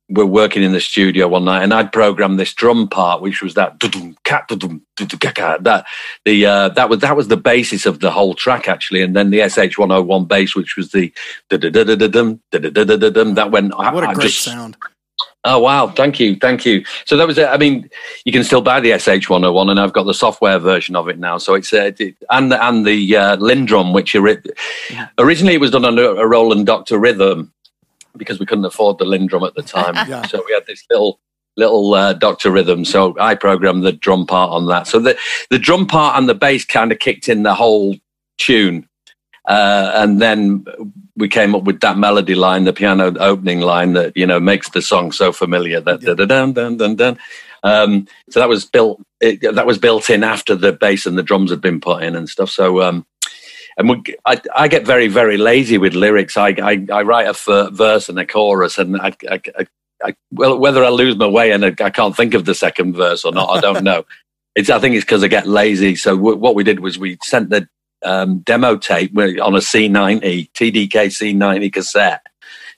were 0.09 0.27
working 0.27 0.63
in 0.63 0.73
the 0.73 0.81
studio 0.81 1.27
one 1.27 1.47
night, 1.47 1.63
and 1.63 1.73
I'd 1.73 1.91
programmed 1.91 2.39
this 2.39 2.53
drum 2.53 2.87
part, 2.87 3.23
which 3.23 3.41
was 3.41 3.55
that 3.55 3.79
dudum, 3.79 4.15
cat, 4.25 4.47
dudum, 4.47 4.83
dudum, 4.97 5.19
ka, 5.19 5.33
ka, 5.33 5.57
that 5.63 5.87
the 6.27 6.45
uh, 6.45 6.69
that 6.71 6.91
was 6.91 6.99
that 7.01 7.17
was 7.17 7.29
the 7.29 7.37
basis 7.37 7.87
of 7.87 8.01
the 8.01 8.11
whole 8.11 8.35
track 8.35 8.69
actually, 8.69 9.01
and 9.01 9.17
then 9.17 9.31
the 9.31 9.49
SH 9.49 9.79
one 9.79 9.89
hundred 9.89 10.03
one 10.03 10.27
bass, 10.27 10.55
which 10.55 10.77
was 10.77 10.91
the 10.91 11.13
that 13.37 13.51
went. 13.51 13.75
What 13.75 14.05
a 14.05 14.15
great 14.15 14.25
just- 14.25 14.43
sound. 14.43 14.77
Oh 15.45 15.59
wow! 15.59 15.89
Thank 15.89 16.21
you, 16.21 16.37
thank 16.37 16.65
you. 16.65 16.85
So 17.05 17.17
that 17.17 17.27
was 17.27 17.37
it. 17.37 17.49
I 17.49 17.57
mean, 17.57 17.91
you 18.25 18.31
can 18.31 18.45
still 18.45 18.61
buy 18.61 18.79
the 18.79 18.97
SH 18.97 19.29
one 19.29 19.43
hundred 19.43 19.53
one, 19.53 19.71
and 19.71 19.81
I've 19.81 19.93
got 19.93 20.05
the 20.05 20.15
software 20.15 20.61
version 20.61 20.95
of 20.95 21.09
it 21.09 21.19
now. 21.19 21.39
So 21.39 21.55
it's 21.55 21.73
uh, 21.73 21.91
and 22.31 22.53
the, 22.53 22.65
and 22.65 22.87
the 22.87 23.17
uh, 23.17 23.37
LinnDrum, 23.39 23.93
which 23.93 24.15
ori- 24.15 24.43
originally 25.19 25.55
it 25.55 25.61
was 25.61 25.73
done 25.73 25.85
under 25.85 26.17
a 26.17 26.27
Roland 26.27 26.67
Doctor 26.67 26.97
Rhythm 26.97 27.53
because 28.17 28.39
we 28.39 28.47
couldn't 28.47 28.65
afford 28.65 28.99
the 28.99 29.05
LinnDrum 29.05 29.47
at 29.47 29.55
the 29.55 29.63
time. 29.63 29.95
Yeah. 30.09 30.23
So 30.27 30.43
we 30.47 30.53
had 30.53 30.67
this 30.67 30.85
little 30.91 31.19
little 31.57 31.95
uh, 31.95 32.13
Doctor 32.13 32.51
Rhythm. 32.51 32.85
So 32.85 33.17
I 33.19 33.35
programmed 33.35 33.85
the 33.85 33.93
drum 33.93 34.27
part 34.27 34.51
on 34.51 34.67
that. 34.67 34.87
So 34.87 35.01
the 35.01 35.19
the 35.51 35.59
drum 35.59 35.87
part 35.87 36.19
and 36.19 36.29
the 36.29 36.35
bass 36.35 36.65
kind 36.65 36.93
of 36.93 36.99
kicked 36.99 37.29
in 37.29 37.43
the 37.43 37.55
whole 37.55 37.97
tune. 38.39 38.89
Uh, 39.47 39.93
and 39.97 40.21
then 40.21 40.65
we 41.17 41.29
came 41.29 41.55
up 41.55 41.65
with 41.65 41.81
that 41.81 41.99
melody 41.99 42.35
line, 42.35 42.65
the 42.65 42.73
piano 42.73 43.13
opening 43.19 43.61
line 43.61 43.93
that 43.95 44.17
you 44.17 44.27
know 44.27 44.41
makes 44.41 44.71
the 44.71 44.83
song 44.83 45.13
so 45.13 45.33
familiar. 45.33 45.81
That 45.81 46.01
da 46.01 46.15
da 46.15 46.25
dun 46.27 46.53
dun 46.53 46.77
dun 46.77 46.97
dun. 46.97 47.19
Um, 47.65 48.07
so 48.31 48.41
that 48.41 48.49
was 48.49 48.65
built. 48.65 49.03
It, 49.21 49.41
that 49.55 49.67
was 49.67 49.79
built 49.79 50.11
in 50.11 50.25
after 50.25 50.55
the 50.55 50.73
bass 50.73 51.07
and 51.07 51.19
the 51.19 51.23
drums 51.23 51.51
had 51.51 51.61
been 51.61 51.81
put 51.81 52.03
in 52.03 52.17
and 52.17 52.29
stuff. 52.29 52.51
So 52.51 52.83
um, 52.83 53.07
and 53.77 53.89
we, 53.89 54.03
I, 54.25 54.41
I 54.55 54.69
get 54.69 54.87
very 54.87 55.09
very 55.09 55.37
lazy 55.37 55.79
with 55.79 55.95
lyrics. 55.95 56.37
I 56.37 56.49
I, 56.63 56.87
I 56.93 57.03
write 57.03 57.27
a 57.27 57.31
f- 57.31 57.73
verse 57.73 58.09
and 58.09 58.19
a 58.19 58.27
chorus, 58.27 58.79
and 58.79 58.97
I, 58.97 59.13
I, 59.29 59.41
I, 59.59 59.67
I 60.05 60.15
well 60.31 60.59
whether 60.59 60.85
I 60.85 60.89
lose 60.91 61.17
my 61.17 61.27
way 61.27 61.53
and 61.53 61.65
I, 61.65 61.75
I 61.81 61.91
can't 61.91 62.17
think 62.17 62.35
of 62.35 62.45
the 62.45 62.55
second 62.55 62.95
verse 62.95 63.25
or 63.25 63.33
not, 63.33 63.51
I 63.51 63.61
don't 63.61 63.85
know. 63.91 64.05
It's 64.55 64.71
I 64.71 64.79
think 64.79 64.95
it's 64.95 65.05
because 65.05 65.25
I 65.25 65.29
get 65.29 65.47
lazy. 65.47 65.97
So 65.97 66.17
w- 66.17 66.37
what 66.37 66.55
we 66.55 66.65
did 66.65 66.81
was 66.81 66.99
we 66.99 67.19
sent 67.23 67.51
the 67.51 67.69
um, 68.05 68.39
demo 68.41 68.77
tape 68.77 69.17
on 69.17 69.55
a 69.55 69.59
C90 69.59 70.51
TDK 70.53 70.91
C90 70.91 71.73
cassette 71.73 72.27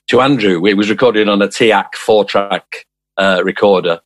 to 0.07 0.21
Andrew. 0.21 0.65
It 0.65 0.75
was 0.77 0.89
recorded 0.89 1.27
on 1.29 1.41
a 1.41 1.47
TEAC 1.47 1.95
four 1.95 2.25
track 2.25 2.85
uh, 3.17 3.41
recorder. 3.43 4.01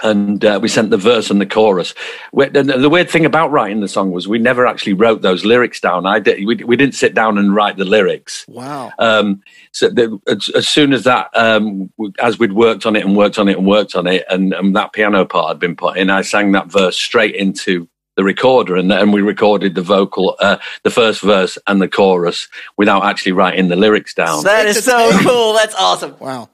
And 0.00 0.44
uh, 0.44 0.60
we 0.62 0.68
sent 0.68 0.90
the 0.90 0.96
verse 0.96 1.28
and 1.28 1.40
the 1.40 1.46
chorus. 1.46 1.92
We- 2.32 2.46
And 2.46 2.68
the 2.70 2.88
weird 2.88 3.10
thing 3.10 3.26
about 3.26 3.50
writing 3.50 3.80
the 3.80 3.88
song 3.88 4.12
was 4.12 4.28
we 4.28 4.38
never 4.38 4.64
actually 4.64 4.92
wrote 4.92 5.22
those 5.22 5.44
lyrics 5.44 5.80
down. 5.80 6.06
I 6.06 6.20
did, 6.20 6.46
we, 6.46 6.54
we 6.54 6.76
didn't 6.76 6.94
sit 6.94 7.14
down 7.14 7.36
and 7.36 7.52
write 7.52 7.78
the 7.78 7.84
lyrics. 7.84 8.44
Wow. 8.46 8.92
Um, 9.00 9.42
so 9.72 9.88
the, 9.88 10.20
as, 10.28 10.48
as 10.54 10.68
soon 10.68 10.92
as 10.92 11.02
that, 11.02 11.30
um, 11.36 11.92
as 12.20 12.38
we'd 12.38 12.52
worked 12.52 12.86
on 12.86 12.94
it 12.94 13.04
and 13.04 13.16
worked 13.16 13.40
on 13.40 13.48
it 13.48 13.58
and 13.58 13.66
worked 13.66 13.96
on 13.96 14.06
it, 14.06 14.24
and, 14.30 14.52
and 14.52 14.76
that 14.76 14.92
piano 14.92 15.24
part 15.24 15.48
had 15.48 15.58
been 15.58 15.74
put 15.74 15.96
in, 15.96 16.10
I 16.10 16.22
sang 16.22 16.52
that 16.52 16.68
verse 16.68 16.96
straight 16.96 17.34
into 17.34 17.88
the 18.18 18.24
recorder, 18.24 18.74
and, 18.74 18.92
and 18.92 19.12
we 19.12 19.22
recorded 19.22 19.76
the 19.76 19.80
vocal, 19.80 20.36
uh, 20.40 20.58
the 20.82 20.90
first 20.90 21.20
verse 21.20 21.56
and 21.68 21.80
the 21.80 21.86
chorus 21.86 22.48
without 22.76 23.04
actually 23.04 23.30
writing 23.30 23.68
the 23.68 23.76
lyrics 23.76 24.12
down. 24.12 24.42
That 24.42 24.66
is 24.66 24.84
so 24.84 25.16
cool. 25.22 25.52
That's 25.52 25.76
awesome. 25.76 26.16
Wow. 26.18 26.48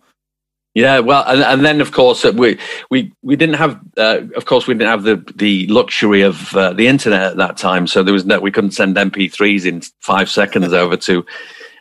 Yeah, 0.74 0.98
well, 0.98 1.24
and, 1.26 1.40
and 1.40 1.64
then 1.64 1.80
of 1.80 1.92
course 1.92 2.22
uh, 2.22 2.32
we 2.34 2.58
we 2.90 3.10
we 3.22 3.34
didn't 3.34 3.54
have, 3.54 3.80
uh, 3.96 4.20
of 4.36 4.44
course, 4.44 4.66
we 4.66 4.74
didn't 4.74 4.90
have 4.90 5.04
the 5.04 5.32
the 5.36 5.66
luxury 5.68 6.20
of 6.20 6.54
uh, 6.54 6.74
the 6.74 6.86
internet 6.86 7.22
at 7.22 7.36
that 7.38 7.56
time, 7.56 7.86
so 7.86 8.02
there 8.02 8.12
was 8.12 8.26
no 8.26 8.40
we 8.40 8.50
couldn't 8.50 8.72
send 8.72 8.96
MP3s 8.96 9.64
in 9.64 9.80
five 10.00 10.28
seconds 10.28 10.72
over 10.82 10.98
to 10.98 11.24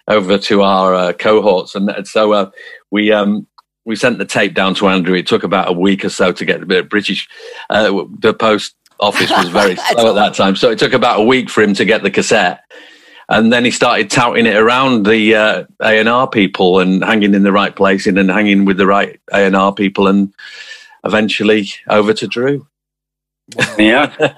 over 0.07 0.37
to 0.37 0.61
our 0.61 0.95
uh, 0.95 1.11
cohorts, 1.11 1.75
and 1.75 2.07
so 2.07 2.31
uh, 2.31 2.51
we 2.89 3.11
um 3.11 3.47
we 3.85 3.95
sent 3.95 4.17
the 4.17 4.25
tape 4.25 4.53
down 4.53 4.75
to 4.75 4.87
Andrew. 4.87 5.15
It 5.15 5.27
took 5.27 5.43
about 5.43 5.69
a 5.69 5.73
week 5.73 6.05
or 6.05 6.09
so 6.09 6.31
to 6.31 6.45
get 6.45 6.59
the 6.59 6.65
bit 6.65 6.85
of 6.85 6.89
British. 6.89 7.27
Uh, 7.69 8.05
the 8.19 8.33
post 8.33 8.75
office 8.99 9.29
was 9.29 9.49
very 9.49 9.75
slow 9.75 10.09
at 10.09 10.15
that 10.15 10.33
time, 10.33 10.55
so 10.55 10.69
it 10.69 10.79
took 10.79 10.93
about 10.93 11.19
a 11.19 11.23
week 11.23 11.49
for 11.49 11.61
him 11.61 11.73
to 11.75 11.85
get 11.85 12.03
the 12.03 12.11
cassette. 12.11 12.61
And 13.29 13.53
then 13.53 13.63
he 13.63 13.71
started 13.71 14.11
touting 14.11 14.45
it 14.45 14.55
around 14.55 15.05
the 15.05 15.35
uh, 15.35 15.63
A 15.81 15.99
and 15.99 16.09
R 16.09 16.29
people 16.29 16.79
and 16.79 17.03
hanging 17.03 17.33
in 17.33 17.43
the 17.43 17.53
right 17.53 17.75
place 17.75 18.05
and 18.05 18.17
then 18.17 18.27
hanging 18.27 18.65
with 18.65 18.77
the 18.77 18.85
right 18.85 19.19
A 19.31 19.45
and 19.45 19.55
R 19.55 19.73
people, 19.73 20.07
and 20.07 20.33
eventually 21.03 21.69
over 21.89 22.13
to 22.13 22.27
Drew. 22.27 22.67
yeah, 23.77 24.13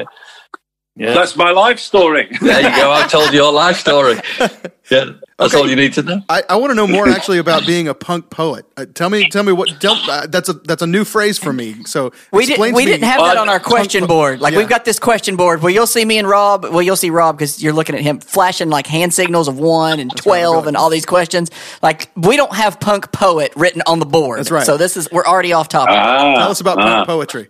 Yeah, 0.98 1.14
that's 1.14 1.36
my 1.36 1.52
life 1.52 1.80
story. 1.80 2.30
there 2.40 2.62
you 2.62 2.76
go. 2.82 2.92
I 2.92 3.06
told 3.08 3.34
your 3.34 3.52
life 3.52 3.78
story. 3.78 4.16
Yeah, 4.92 5.14
that's 5.40 5.56
all 5.56 5.68
you 5.68 5.76
need 5.76 5.94
to 5.94 6.04
know. 6.04 6.22
I, 6.30 6.44
I 6.48 6.58
want 6.58 6.70
to 6.70 6.76
know 6.76 6.86
more 6.86 7.10
actually 7.10 7.40
about 7.40 7.66
being 7.66 7.88
a 7.88 7.96
punk 7.96 8.30
poet. 8.30 8.68
Uh, 8.78 8.86
tell 8.86 9.10
me, 9.10 9.28
tell 9.30 9.42
me 9.42 9.52
what. 9.52 9.82
Tell, 9.82 9.96
uh, 10.08 10.28
that's 10.28 10.48
a 10.48 10.54
that's 10.54 10.84
a 10.84 10.86
new 10.86 11.04
phrase 11.04 11.40
for 11.40 11.52
me. 11.52 11.84
So 11.86 12.12
We, 12.32 12.44
explain 12.44 12.74
did, 12.74 12.76
we 12.76 12.84
to 12.84 12.86
me- 12.86 12.92
didn't 12.92 13.10
have 13.10 13.20
that 13.22 13.36
on 13.38 13.50
our 13.50 13.60
question 13.60 14.02
punk- 14.02 14.10
board. 14.10 14.42
Like 14.42 14.52
yeah. 14.54 14.60
we've 14.60 14.70
got 14.70 14.86
this 14.86 15.00
question 15.00 15.38
board 15.38 15.64
where 15.64 15.72
you'll 15.74 15.88
see 15.88 16.06
me 16.06 16.20
and 16.20 16.30
Rob. 16.30 16.66
Well, 16.66 16.84
you'll 16.84 16.98
see 16.98 17.10
Rob 17.10 17.36
because 17.36 17.64
you're 17.64 17.74
looking 17.74 17.96
at 17.96 18.02
him 18.02 18.20
flashing 18.20 18.70
like 18.70 18.86
hand 18.86 19.12
signals 19.12 19.48
of 19.48 19.58
one 19.58 20.00
and 20.00 20.12
right, 20.12 20.18
twelve 20.22 20.66
good. 20.66 20.68
and 20.68 20.78
all 20.78 20.92
these 20.92 21.08
questions. 21.08 21.50
Like 21.82 22.12
we 22.16 22.38
don't 22.38 22.54
have 22.54 22.80
punk 22.80 23.12
poet 23.12 23.54
written 23.56 23.82
on 23.88 23.98
the 23.98 24.06
board. 24.06 24.38
That's 24.38 24.52
right. 24.52 24.68
So 24.68 24.78
this 24.78 24.96
is 24.98 25.10
we're 25.12 25.26
already 25.26 25.52
off 25.52 25.68
topic. 25.68 25.96
Ah, 25.98 26.36
Tell 26.36 26.52
us 26.52 26.62
about 26.62 26.78
ah. 26.78 26.84
punk 26.98 27.08
poetry. 27.08 27.50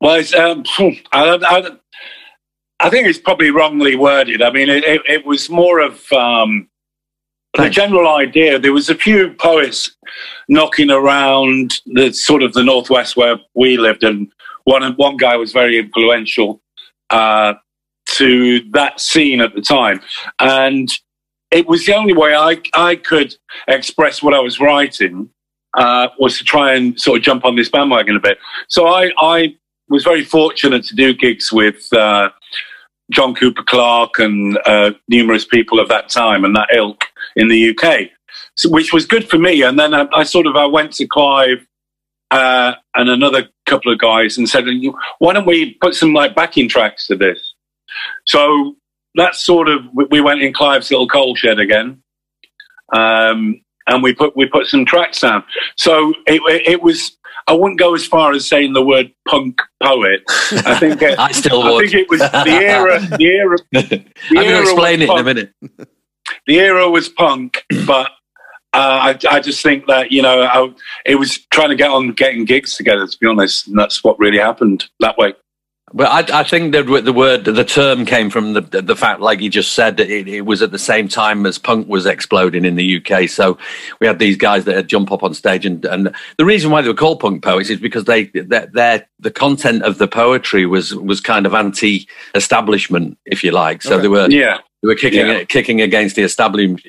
Well, 0.00 0.14
it's, 0.14 0.32
um, 0.32 0.62
I, 1.12 1.24
don't- 1.24 1.44
I, 1.44 1.60
don't- 1.60 1.80
I 2.80 2.88
think 2.88 3.06
it's 3.06 3.18
probably 3.18 3.50
wrongly 3.50 3.94
worded. 3.94 4.42
I 4.42 4.50
mean, 4.50 4.70
it, 4.70 4.84
it, 4.84 5.02
it 5.06 5.26
was 5.26 5.50
more 5.50 5.80
of 5.80 6.10
um, 6.12 6.68
the 7.56 7.68
general 7.68 8.08
idea. 8.08 8.58
There 8.58 8.72
was 8.72 8.88
a 8.88 8.94
few 8.94 9.34
poets 9.34 9.94
knocking 10.48 10.90
around 10.90 11.80
the 11.86 12.12
sort 12.12 12.42
of 12.42 12.54
the 12.54 12.64
northwest 12.64 13.16
where 13.16 13.36
we 13.54 13.76
lived, 13.76 14.02
and 14.02 14.32
one 14.64 14.94
one 14.94 15.16
guy 15.18 15.36
was 15.36 15.52
very 15.52 15.78
influential 15.78 16.62
uh, 17.10 17.54
to 18.16 18.60
that 18.70 18.98
scene 18.98 19.42
at 19.42 19.54
the 19.54 19.60
time, 19.60 20.00
and 20.38 20.88
it 21.50 21.66
was 21.66 21.84
the 21.84 21.94
only 21.94 22.14
way 22.14 22.34
I 22.34 22.62
I 22.72 22.96
could 22.96 23.34
express 23.68 24.22
what 24.22 24.32
I 24.32 24.40
was 24.40 24.58
writing 24.58 25.28
uh, 25.76 26.08
was 26.18 26.38
to 26.38 26.44
try 26.44 26.74
and 26.74 26.98
sort 26.98 27.18
of 27.18 27.24
jump 27.24 27.44
on 27.44 27.56
this 27.56 27.68
bandwagon 27.68 28.16
a 28.16 28.20
bit. 28.20 28.38
So 28.68 28.86
I 28.86 29.10
I 29.18 29.56
was 29.90 30.04
very 30.04 30.24
fortunate 30.24 30.84
to 30.84 30.94
do 30.94 31.12
gigs 31.12 31.52
with 31.52 31.92
uh, 31.92 32.30
John 33.10 33.34
Cooper 33.34 33.62
Clarke 33.62 34.18
and 34.18 34.58
uh, 34.66 34.92
numerous 35.08 35.44
people 35.44 35.80
of 35.80 35.88
that 35.88 36.08
time 36.08 36.44
and 36.44 36.54
that 36.56 36.68
ilk 36.74 37.04
in 37.36 37.48
the 37.48 37.70
UK, 37.70 38.08
so, 38.56 38.68
which 38.70 38.92
was 38.92 39.06
good 39.06 39.28
for 39.28 39.38
me. 39.38 39.62
And 39.62 39.78
then 39.78 39.94
I, 39.94 40.06
I 40.12 40.22
sort 40.24 40.46
of 40.46 40.56
I 40.56 40.66
went 40.66 40.92
to 40.94 41.06
Clive 41.06 41.66
uh, 42.30 42.74
and 42.94 43.08
another 43.08 43.48
couple 43.66 43.92
of 43.92 43.98
guys 43.98 44.38
and 44.38 44.48
said, 44.48 44.64
"Why 45.18 45.32
don't 45.32 45.46
we 45.46 45.74
put 45.74 45.94
some 45.94 46.12
like 46.14 46.34
backing 46.34 46.68
tracks 46.68 47.06
to 47.08 47.16
this?" 47.16 47.54
So 48.26 48.76
that's 49.16 49.44
sort 49.44 49.68
of 49.68 49.82
we- 49.92 50.06
we 50.10 50.20
went 50.20 50.42
in 50.42 50.52
Clive's 50.52 50.90
little 50.90 51.08
coal 51.08 51.34
shed 51.34 51.58
again. 51.58 52.02
Um, 52.94 53.60
and 53.86 54.02
we 54.02 54.14
put 54.14 54.36
we 54.36 54.46
put 54.46 54.66
some 54.66 54.84
tracks 54.84 55.20
down. 55.20 55.44
So 55.76 56.14
it, 56.26 56.40
it 56.66 56.82
was. 56.82 57.16
I 57.46 57.52
wouldn't 57.54 57.78
go 57.78 57.94
as 57.94 58.06
far 58.06 58.32
as 58.32 58.48
saying 58.48 58.72
the 58.72 58.84
word 58.84 59.12
punk 59.28 59.60
poet. 59.82 60.22
I 60.28 60.78
think 60.78 61.02
it, 61.02 61.18
I 61.18 61.32
still 61.32 61.62
I 61.62 61.70
would. 61.70 61.90
think 61.90 62.04
it 62.04 62.10
was 62.10 62.20
the 62.20 62.50
era. 62.50 63.00
The 63.00 63.26
era. 63.26 63.56
The 63.72 64.38
I'm 64.38 64.44
going 64.44 64.48
to 64.48 64.60
explain 64.62 65.02
it 65.02 65.10
in 65.10 65.18
a 65.18 65.24
minute. 65.24 65.52
The 66.46 66.60
era 66.60 66.88
was 66.88 67.08
punk, 67.08 67.64
but 67.86 68.10
uh, 68.72 69.14
I, 69.14 69.18
I 69.28 69.40
just 69.40 69.62
think 69.62 69.86
that 69.86 70.12
you 70.12 70.22
know 70.22 70.42
I, 70.42 70.72
it 71.04 71.16
was 71.16 71.38
trying 71.46 71.70
to 71.70 71.74
get 71.74 71.90
on 71.90 72.12
getting 72.12 72.44
gigs 72.44 72.76
together. 72.76 73.06
To 73.06 73.18
be 73.18 73.26
honest, 73.26 73.66
and 73.66 73.78
that's 73.78 74.04
what 74.04 74.18
really 74.18 74.38
happened 74.38 74.88
that 75.00 75.18
way. 75.18 75.34
Well, 75.92 76.08
I, 76.08 76.24
I 76.40 76.44
think 76.44 76.72
that 76.72 76.84
the 77.04 77.12
word, 77.12 77.44
the 77.44 77.64
term 77.64 78.06
came 78.06 78.30
from 78.30 78.52
the 78.52 78.60
the 78.60 78.94
fact, 78.94 79.20
like 79.20 79.40
you 79.40 79.50
just 79.50 79.72
said, 79.74 79.96
that 79.96 80.08
it, 80.08 80.28
it 80.28 80.42
was 80.42 80.62
at 80.62 80.70
the 80.70 80.78
same 80.78 81.08
time 81.08 81.44
as 81.46 81.58
punk 81.58 81.88
was 81.88 82.06
exploding 82.06 82.64
in 82.64 82.76
the 82.76 82.98
UK. 83.04 83.28
So 83.28 83.58
we 84.00 84.06
had 84.06 84.20
these 84.20 84.36
guys 84.36 84.66
that 84.66 84.76
had 84.76 84.86
jump 84.88 85.10
up 85.10 85.24
on 85.24 85.34
stage, 85.34 85.66
and, 85.66 85.84
and 85.84 86.14
the 86.38 86.44
reason 86.44 86.70
why 86.70 86.80
they 86.82 86.88
were 86.88 86.94
called 86.94 87.18
punk 87.18 87.42
poets 87.42 87.70
is 87.70 87.80
because 87.80 88.04
they 88.04 88.24
their, 88.26 88.66
their 88.66 89.08
the 89.18 89.32
content 89.32 89.82
of 89.82 89.98
the 89.98 90.06
poetry 90.06 90.64
was 90.64 90.94
was 90.94 91.20
kind 91.20 91.44
of 91.44 91.54
anti-establishment, 91.54 93.18
if 93.26 93.42
you 93.42 93.50
like. 93.50 93.82
So 93.82 93.94
Okay. 93.94 94.02
they 94.02 94.08
were 94.08 94.28
Yeah, 94.30 94.58
they 94.82 94.86
were 94.86 94.94
kicking 94.94 95.26
Yeah. 95.26 95.44
kicking 95.44 95.80
against 95.80 96.14
the 96.14 96.22
establishment 96.22 96.82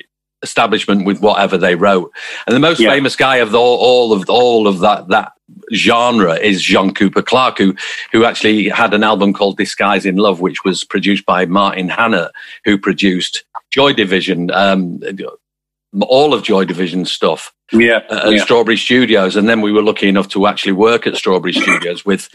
establishment 0.44 1.04
with 1.06 1.20
whatever 1.20 1.56
they 1.56 1.74
wrote. 1.76 2.12
And 2.46 2.54
the 2.56 2.60
most 2.60 2.80
Yeah. 2.80 2.90
famous 2.90 3.14
guy 3.16 3.36
of 3.36 3.52
the, 3.52 3.58
all 3.58 4.12
of 4.12 4.28
all 4.28 4.66
of 4.68 4.80
that 4.80 5.08
that 5.08 5.31
genre 5.72 6.34
is 6.34 6.62
John 6.62 6.92
Cooper 6.92 7.22
Clarke, 7.22 7.58
who 7.58 7.74
who 8.12 8.24
actually 8.24 8.68
had 8.68 8.94
an 8.94 9.02
album 9.02 9.32
called 9.32 9.56
Disguise 9.56 10.06
in 10.06 10.16
Love, 10.16 10.40
which 10.40 10.64
was 10.64 10.84
produced 10.84 11.26
by 11.26 11.46
Martin 11.46 11.88
Hannett, 11.88 12.32
who 12.64 12.78
produced 12.78 13.44
Joy 13.70 13.92
Division, 13.92 14.50
um, 14.50 15.00
all 16.00 16.34
of 16.34 16.42
Joy 16.42 16.64
Division 16.64 17.04
stuff 17.04 17.52
Yeah, 17.72 18.00
uh, 18.10 18.26
at 18.26 18.32
yeah. 18.32 18.42
Strawberry 18.42 18.76
Studios, 18.76 19.36
and 19.36 19.48
then 19.48 19.60
we 19.60 19.72
were 19.72 19.82
lucky 19.82 20.08
enough 20.08 20.28
to 20.28 20.46
actually 20.46 20.72
work 20.72 21.06
at 21.06 21.16
Strawberry 21.16 21.52
Studios 21.52 22.04
with 22.04 22.28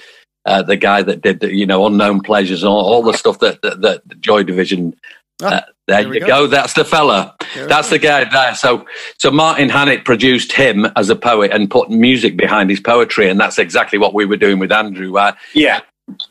uh, 0.45 0.63
the 0.63 0.77
guy 0.77 1.01
that 1.03 1.21
did 1.21 1.39
the, 1.39 1.53
you 1.53 1.65
know 1.65 1.85
Unknown 1.85 2.21
Pleasures, 2.21 2.63
all, 2.63 2.79
all 2.79 3.03
the 3.03 3.13
stuff 3.13 3.39
that 3.39 3.61
that, 3.61 3.81
that 3.81 4.19
Joy 4.19 4.43
Division. 4.43 4.95
Ah, 5.41 5.45
uh, 5.45 5.61
there, 5.87 6.03
there 6.03 6.13
you 6.15 6.19
go. 6.21 6.27
go. 6.27 6.47
That's 6.47 6.73
the 6.73 6.83
fella. 6.83 7.35
That's 7.55 7.89
the 7.89 7.99
guy 7.99 8.23
there. 8.25 8.55
So, 8.55 8.85
so 9.17 9.31
Martin 9.31 9.69
Hannett 9.69 10.05
produced 10.05 10.51
him 10.51 10.85
as 10.95 11.09
a 11.09 11.15
poet 11.15 11.51
and 11.51 11.69
put 11.69 11.89
music 11.89 12.37
behind 12.37 12.69
his 12.69 12.79
poetry, 12.79 13.29
and 13.29 13.39
that's 13.39 13.57
exactly 13.57 13.99
what 13.99 14.13
we 14.13 14.25
were 14.25 14.37
doing 14.37 14.59
with 14.59 14.71
Andrew. 14.71 15.17
Uh, 15.17 15.33
yeah. 15.53 15.81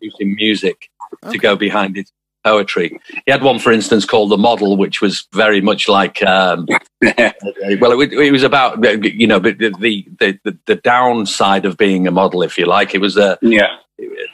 using 0.00 0.34
music 0.34 0.90
to 1.30 1.38
go 1.38 1.56
behind 1.56 1.96
his 1.96 2.10
poetry. 2.44 2.98
He 3.26 3.32
had 3.32 3.42
one, 3.42 3.58
for 3.58 3.72
instance, 3.72 4.04
called 4.04 4.30
"The 4.30 4.38
Model," 4.38 4.76
which 4.76 5.00
was 5.00 5.26
very 5.32 5.60
much 5.60 5.88
like. 5.88 6.22
Um, 6.22 6.66
well, 7.02 8.00
it, 8.00 8.12
it 8.12 8.32
was 8.32 8.44
about 8.44 8.82
you 9.04 9.26
know 9.26 9.38
the, 9.38 9.52
the 9.52 10.06
the 10.20 10.58
the 10.66 10.76
downside 10.76 11.64
of 11.64 11.76
being 11.76 12.06
a 12.06 12.10
model, 12.10 12.42
if 12.42 12.56
you 12.56 12.66
like. 12.66 12.94
It 12.94 13.00
was 13.00 13.16
a 13.16 13.38
yeah. 13.42 13.76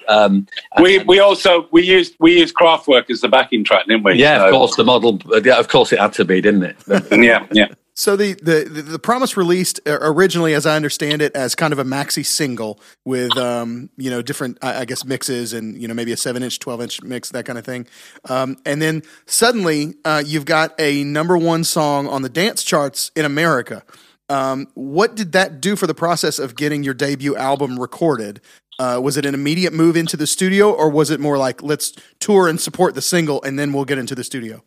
Um, 0.09 0.47
We 0.81 0.99
we 1.01 1.21
also 1.21 1.69
we 1.71 1.83
used 1.83 2.15
we 2.19 2.39
used 2.39 2.55
Kraftwerk 2.55 3.11
as 3.11 3.21
the 3.21 3.29
backing 3.29 3.65
track, 3.65 3.87
didn't 3.87 4.03
we? 4.05 4.15
yeah, 4.15 4.45
of 4.45 4.51
course, 4.53 4.77
the 4.77 4.85
model. 4.85 5.21
uh, 5.33 5.41
Yeah, 5.45 5.59
of 5.59 5.69
course, 5.69 5.93
it 5.93 5.99
had 5.99 6.13
to 6.15 6.25
be, 6.25 6.41
didn't 6.41 6.63
it? 6.65 6.77
Yeah, 7.13 7.47
yeah. 7.53 7.69
So 7.95 8.17
the, 8.17 8.33
the 8.35 8.65
the 8.69 8.83
the 8.83 8.99
promise 8.99 9.37
released 9.37 9.79
uh, 9.87 9.99
originally, 10.01 10.55
as 10.55 10.65
I 10.65 10.77
understand 10.77 11.21
it, 11.21 11.37
as 11.37 11.55
kind 11.55 11.75
of 11.75 11.79
a 11.79 11.85
maxi 11.85 12.25
single 12.25 12.81
with 13.05 13.37
um 13.37 13.91
you 13.99 14.11
know 14.11 14.23
different 14.23 14.59
I, 14.63 14.81
I 14.81 14.85
guess 14.87 15.05
mixes 15.05 15.53
and 15.53 15.81
you 15.81 15.87
know 15.89 15.95
maybe 15.95 16.11
a 16.13 16.17
seven 16.17 16.43
inch, 16.43 16.59
twelve 16.59 16.81
inch 16.81 17.03
mix 17.03 17.31
that 17.31 17.45
kind 17.45 17.59
of 17.59 17.67
thing, 17.67 17.87
um, 18.31 18.57
and 18.65 18.81
then 18.81 19.03
suddenly 19.27 19.95
uh, 20.07 20.23
you've 20.25 20.47
got 20.47 20.75
a 20.81 21.05
number 21.05 21.37
one 21.37 21.65
song 21.65 22.09
on 22.09 22.23
the 22.23 22.31
dance 22.31 22.65
charts 22.65 23.11
in 23.15 23.25
America. 23.27 23.83
Um, 24.29 24.69
what 24.73 25.15
did 25.15 25.33
that 25.33 25.61
do 25.61 25.77
for 25.77 25.87
the 25.87 25.95
process 25.95 26.39
of 26.39 26.57
getting 26.57 26.83
your 26.83 26.95
debut 26.95 27.37
album 27.37 27.79
recorded? 27.79 28.41
Uh, 28.83 28.99
was 28.99 29.17
it 29.17 29.25
an 29.25 29.33
immediate 29.33 29.73
move 29.73 29.97
into 29.97 30.17
the 30.17 30.27
studio, 30.27 30.73
or 30.73 30.91
was 30.91 31.09
it 31.09 31.21
more 31.21 31.39
like 31.39 31.63
let's 31.63 31.93
tour 32.19 32.49
and 32.49 32.61
support 32.61 32.97
the 32.97 33.01
single 33.01 33.41
and 33.45 33.57
then 33.57 33.73
we'll 33.73 33.85
get 33.85 33.97
into 33.97 34.17
the 34.17 34.25
studio? 34.25 34.61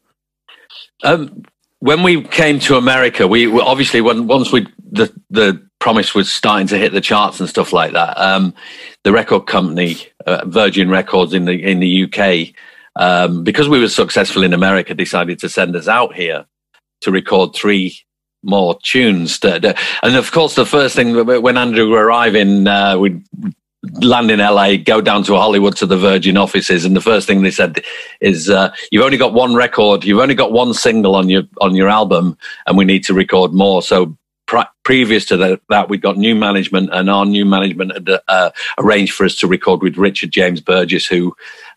Um, 1.04 1.44
when 1.80 2.02
we 2.02 2.24
came 2.24 2.60
to 2.60 2.78
America, 2.78 3.28
we, 3.28 3.52
obviously 3.60 4.00
when 4.00 4.26
once 4.28 4.54
we 4.54 4.68
the 4.90 5.14
the 5.30 5.62
promise 5.80 6.16
was 6.16 6.32
starting 6.32 6.66
to 6.68 6.78
hit 6.78 6.94
the 6.94 7.02
charts 7.02 7.42
and 7.42 7.50
stuff 7.50 7.74
like 7.74 7.92
that. 7.92 8.18
Um, 8.18 8.54
the 9.04 9.12
record 9.12 9.48
company 9.48 9.98
uh, 10.26 10.46
Virgin 10.46 10.90
Records 10.90 11.34
in 11.34 11.44
the 11.44 11.62
in 11.62 11.82
the 11.82 12.06
UK, 12.06 12.56
um, 12.96 13.44
because 13.44 13.68
we 13.68 13.82
were 13.82 13.90
successful 13.90 14.44
in 14.44 14.54
America, 14.54 14.94
decided 14.94 15.40
to 15.40 15.50
send 15.50 15.76
us 15.76 15.90
out 15.90 16.16
here 16.16 16.46
to 17.02 17.12
record 17.12 17.54
three 17.54 18.00
more 18.44 18.80
tunes. 18.82 19.38
And 19.44 20.16
of 20.16 20.32
course, 20.32 20.56
the 20.56 20.66
first 20.66 20.96
thing 20.96 21.26
when 21.26 21.58
Andrew 21.58 21.94
arrived 21.94 22.38
in, 22.38 22.66
uh, 22.66 22.98
we 22.98 23.22
land 24.02 24.32
in 24.32 24.40
LA, 24.40 24.78
go 24.78 25.02
down 25.02 25.24
to 25.24 25.36
Hollywood 25.36 25.76
to 25.78 25.86
the 25.86 25.98
Virgin 25.98 26.38
offices, 26.38 26.86
and 26.86 26.96
the 26.96 27.02
first 27.02 27.28
thing 27.28 27.42
they 27.42 27.52
said 27.52 27.84
is, 28.22 28.50
uh, 28.50 28.74
"You've 28.92 29.04
only 29.04 29.18
got 29.18 29.34
one 29.34 29.56
record, 29.56 30.04
you've 30.04 30.20
only 30.20 30.36
got 30.36 30.52
one 30.52 30.74
single 30.74 31.16
on 31.16 31.30
your 31.30 31.44
on 31.62 31.76
your 31.76 31.90
album, 31.90 32.38
and 32.68 32.78
we 32.78 32.86
need 32.86 33.04
to 33.06 33.14
record 33.14 33.54
more." 33.54 33.82
So. 33.82 34.18
Pre- 34.48 34.62
previous 34.84 35.26
to 35.26 35.38
that, 35.38 35.60
that, 35.70 35.90
we 35.90 35.98
got 35.98 36.18
new 36.18 36.36
management, 36.36 36.92
and 36.94 37.10
our 37.10 37.26
new 37.26 37.46
management 37.46 37.94
had 37.94 38.22
uh, 38.28 38.52
arranged 38.78 39.12
for 39.12 39.26
us 39.26 39.36
to 39.38 39.48
record 39.48 39.82
with 39.82 39.98
Richard 39.98 40.30
James 40.30 40.62
Burgess, 40.62 41.08
who 41.08 41.36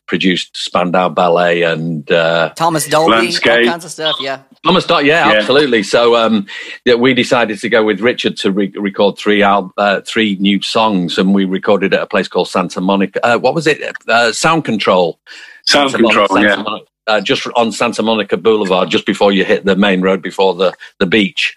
produced 0.09 0.57
Spandau 0.57 1.09
Ballet 1.09 1.63
and 1.63 2.11
uh, 2.11 2.53
Thomas 2.57 2.87
Dolby, 2.89 3.13
Landscape. 3.13 3.67
all 3.67 3.73
kinds 3.73 3.85
of 3.85 3.91
stuff. 3.93 4.17
Yeah. 4.21 4.43
Thomas 4.65 4.85
Dot, 4.87 5.05
yeah, 5.05 5.31
Yeah. 5.31 5.39
absolutely. 5.39 5.83
So 5.85 6.17
um, 6.17 6.47
yeah, 6.85 6.95
we 6.95 7.15
decided 7.15 7.61
to 7.61 7.69
go 7.69 7.85
with 7.85 8.01
Richard 8.01 8.37
to 8.39 8.51
re- 8.51 8.73
record 8.77 9.17
three 9.19 9.43
al- 9.43 9.73
uh, 9.77 10.01
three 10.01 10.37
new 10.41 10.61
songs, 10.63 11.19
and 11.19 11.33
we 11.35 11.45
recorded 11.45 11.95
at 11.95 12.03
a 12.03 12.07
place 12.07 12.27
called 12.27 12.49
Santa 12.49 12.81
Monica. 12.81 13.25
Uh, 13.25 13.39
what 13.39 13.55
was 13.55 13.67
it? 13.69 13.81
Uh, 14.09 14.33
Sound 14.33 14.65
Control. 14.65 15.21
Sound 15.65 15.91
Santa 15.91 16.03
control. 16.03 16.27
Santa 16.29 16.49
Yeah. 16.49 16.63
Mon- 16.63 16.81
uh, 17.07 17.21
just 17.21 17.47
on 17.57 17.71
Santa 17.73 18.03
Monica 18.03 18.37
Boulevard, 18.37 18.91
just 18.91 19.07
before 19.07 19.33
you 19.33 19.45
hit 19.45 19.65
the 19.65 19.77
main 19.77 20.01
road 20.01 20.21
before 20.23 20.55
the 20.55 20.75
the 20.99 21.07
beach. 21.07 21.57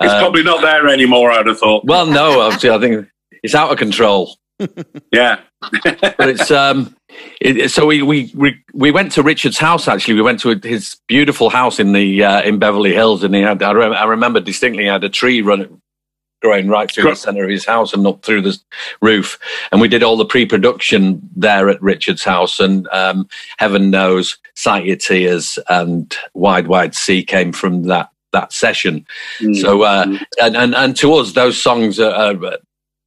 It's 0.00 0.12
Um, 0.12 0.20
probably 0.20 0.42
not 0.42 0.62
there 0.62 0.88
anymore. 0.88 1.30
I'd 1.30 1.46
have 1.46 1.58
thought. 1.58 1.84
well, 1.84 2.06
no, 2.06 2.40
obviously, 2.40 2.70
I 2.70 2.78
think 2.78 3.06
it's 3.42 3.54
out 3.54 3.70
of 3.70 3.78
control. 3.78 4.36
Yeah. 5.12 5.40
but 5.70 6.28
it's 6.28 6.50
um 6.50 6.94
it, 7.40 7.70
so 7.70 7.86
we, 7.86 8.02
we 8.02 8.30
we 8.34 8.62
we 8.74 8.90
went 8.90 9.12
to 9.12 9.22
Richard's 9.22 9.58
house 9.58 9.88
actually. 9.88 10.14
We 10.14 10.22
went 10.22 10.40
to 10.40 10.60
his 10.62 10.96
beautiful 11.06 11.50
house 11.50 11.80
in 11.80 11.92
the 11.92 12.22
uh, 12.22 12.42
in 12.42 12.58
Beverly 12.58 12.92
Hills 12.92 13.24
and 13.24 13.34
he 13.34 13.40
had 13.40 13.62
I, 13.62 13.72
rem- 13.72 13.92
I 13.92 14.04
remember 14.04 14.40
distinctly 14.40 14.84
he 14.84 14.88
had 14.88 15.04
a 15.04 15.08
tree 15.08 15.40
running 15.40 15.80
growing 16.42 16.68
right 16.68 16.90
through 16.90 17.04
the 17.04 17.14
center 17.14 17.44
of 17.44 17.50
his 17.50 17.66
house 17.66 17.92
and 17.92 18.06
up 18.06 18.22
through 18.24 18.40
the 18.40 18.58
roof. 19.02 19.38
And 19.72 19.80
we 19.80 19.88
did 19.88 20.02
all 20.02 20.16
the 20.16 20.24
pre-production 20.24 21.20
there 21.36 21.68
at 21.68 21.82
Richard's 21.82 22.24
house 22.24 22.60
and 22.60 22.88
um 22.88 23.28
heaven 23.58 23.90
knows 23.90 24.38
sight 24.54 24.84
your 24.84 24.96
tears 24.96 25.58
and 25.68 26.14
wide 26.34 26.66
wide 26.66 26.94
sea 26.94 27.24
came 27.24 27.52
from 27.52 27.84
that 27.84 28.10
that 28.32 28.52
session. 28.52 29.06
Mm. 29.40 29.60
so 29.60 29.82
uh, 29.82 30.06
and, 30.40 30.56
and 30.56 30.74
and 30.74 30.96
to 30.96 31.14
us, 31.14 31.32
those 31.32 31.60
songs 31.60 31.98
are, 31.98 32.12
are 32.12 32.58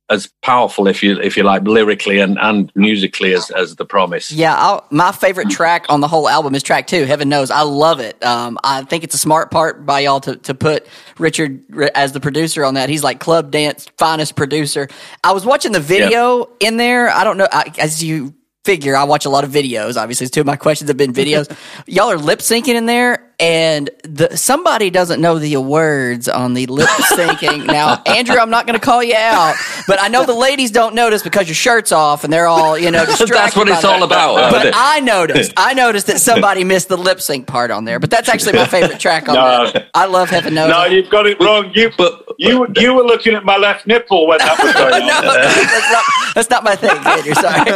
as 0.10 0.30
powerful, 0.42 0.88
if 0.88 1.02
you 1.02 1.20
if 1.20 1.38
you 1.38 1.44
like, 1.44 1.64
lyrically 1.64 2.20
and, 2.20 2.38
and 2.40 2.72
musically 2.76 3.34
as 3.34 3.50
as 3.52 3.76
the 3.78 3.86
promise. 3.86 4.32
Yeah, 4.32 4.56
I'll, 4.56 4.86
my 4.92 5.12
favorite 5.12 5.50
track 5.50 5.86
on 5.90 6.02
the 6.02 6.08
whole 6.08 6.28
album 6.28 6.56
is 6.56 6.64
track 6.64 6.88
two. 6.88 7.06
Heaven 7.06 7.30
knows, 7.30 7.50
I 7.50 7.62
love 7.62 8.00
it. 8.00 8.24
Um, 8.24 8.58
I 8.64 8.84
think 8.84 9.04
it's 9.04 9.16
a 9.16 9.18
smart 9.18 9.50
part 9.50 9.86
by 9.86 10.02
y'all 10.02 10.20
to, 10.22 10.36
to 10.36 10.54
put 10.54 10.88
Richard 11.18 11.64
as 11.96 12.12
the 12.12 12.20
producer 12.20 12.66
on 12.66 12.74
that. 12.74 12.90
He's 12.90 13.04
like 13.04 13.20
club 13.20 13.52
dance 13.52 13.88
finest 13.98 14.36
producer. 14.36 14.88
I 15.24 15.32
was 15.32 15.46
watching 15.46 15.72
the 15.72 15.80
video 15.80 16.50
in 16.60 16.78
there. 16.78 17.10
I 17.10 17.24
don't 17.24 17.38
know 17.38 17.48
I, 17.52 17.74
as 17.80 18.04
you 18.04 18.34
figure. 18.64 18.96
I 18.96 19.04
watch 19.04 19.26
a 19.26 19.30
lot 19.30 19.44
of 19.44 19.52
videos. 19.52 20.02
Obviously, 20.02 20.28
two 20.28 20.42
of 20.42 20.46
my 20.48 20.56
questions 20.66 20.90
have 20.90 20.98
been 20.98 21.14
videos. 21.14 21.54
y'all 21.86 22.10
are 22.12 22.18
lip 22.18 22.40
syncing 22.40 22.76
in 22.76 22.86
there, 22.86 23.30
and 23.40 23.90
the 24.04 24.36
somebody 24.38 24.90
doesn't 24.90 25.20
know 25.22 25.38
the 25.40 25.58
words 25.58 26.30
on 26.30 26.54
the 26.54 26.66
lip 26.68 26.88
syncing. 27.12 27.66
now, 27.66 28.02
Andrew, 28.06 28.38
I'm 28.38 28.50
not 28.50 28.66
going 28.66 28.80
to 28.80 28.84
call 28.86 29.04
you 29.04 29.16
out, 29.18 29.56
but 29.88 30.02
I 30.02 30.08
know 30.08 30.26
the 30.26 30.34
ladies 30.34 30.72
don't 30.72 30.96
notice 30.96 31.24
because 31.24 31.48
your 31.48 31.56
shirt's 31.56 31.92
off 31.92 32.24
and 32.24 32.32
they're 32.32 32.48
all 32.48 32.78
you 32.78 32.92
know 32.92 33.06
distracted. 33.06 33.34
That's 33.36 33.56
what 33.56 33.68
by 33.68 33.74
it's 33.74 33.82
that. 33.82 33.96
all 33.96 34.04
about. 34.04 34.52
But? 34.52 34.74
I 34.76 35.00
noticed, 35.02 35.54
I 35.58 35.74
noticed 35.74 36.08
that 36.08 36.20
somebody 36.20 36.64
missed 36.64 36.88
the 36.88 36.98
lip 36.98 37.20
sync 37.22 37.48
part 37.48 37.72
on 37.72 37.86
there. 37.86 38.00
But 38.00 38.10
that's 38.10 38.30
actually 38.30 38.54
my 38.54 38.66
favorite 38.66 39.00
track 39.00 39.28
on 39.28 39.36
No. 39.36 39.72
that. 39.72 39.90
I 39.94 40.06
love 40.06 40.30
Heaven 40.30 40.54
Knows. 40.54 40.70
No, 40.70 40.86
you've 40.86 41.10
got 41.10 41.26
it 41.28 41.40
wrong. 41.40 41.72
You 41.74 41.92
But 41.98 42.23
you 42.38 42.68
you 42.76 42.94
were 42.94 43.04
looking 43.04 43.34
at 43.36 43.46
my 43.46 43.58
left 43.58 43.88
nipple 43.88 44.28
when 44.28 44.38
that 44.40 44.58
was 44.62 44.74
going 44.74 44.92
no, 45.08 45.18
on. 45.18 45.26
that's 45.26 45.92
not, 45.92 46.04
that's 46.36 46.50
not 46.50 46.64
my 46.64 46.76
thing, 46.76 46.92
Andrew. 47.06 47.34
Sorry. 47.34 47.72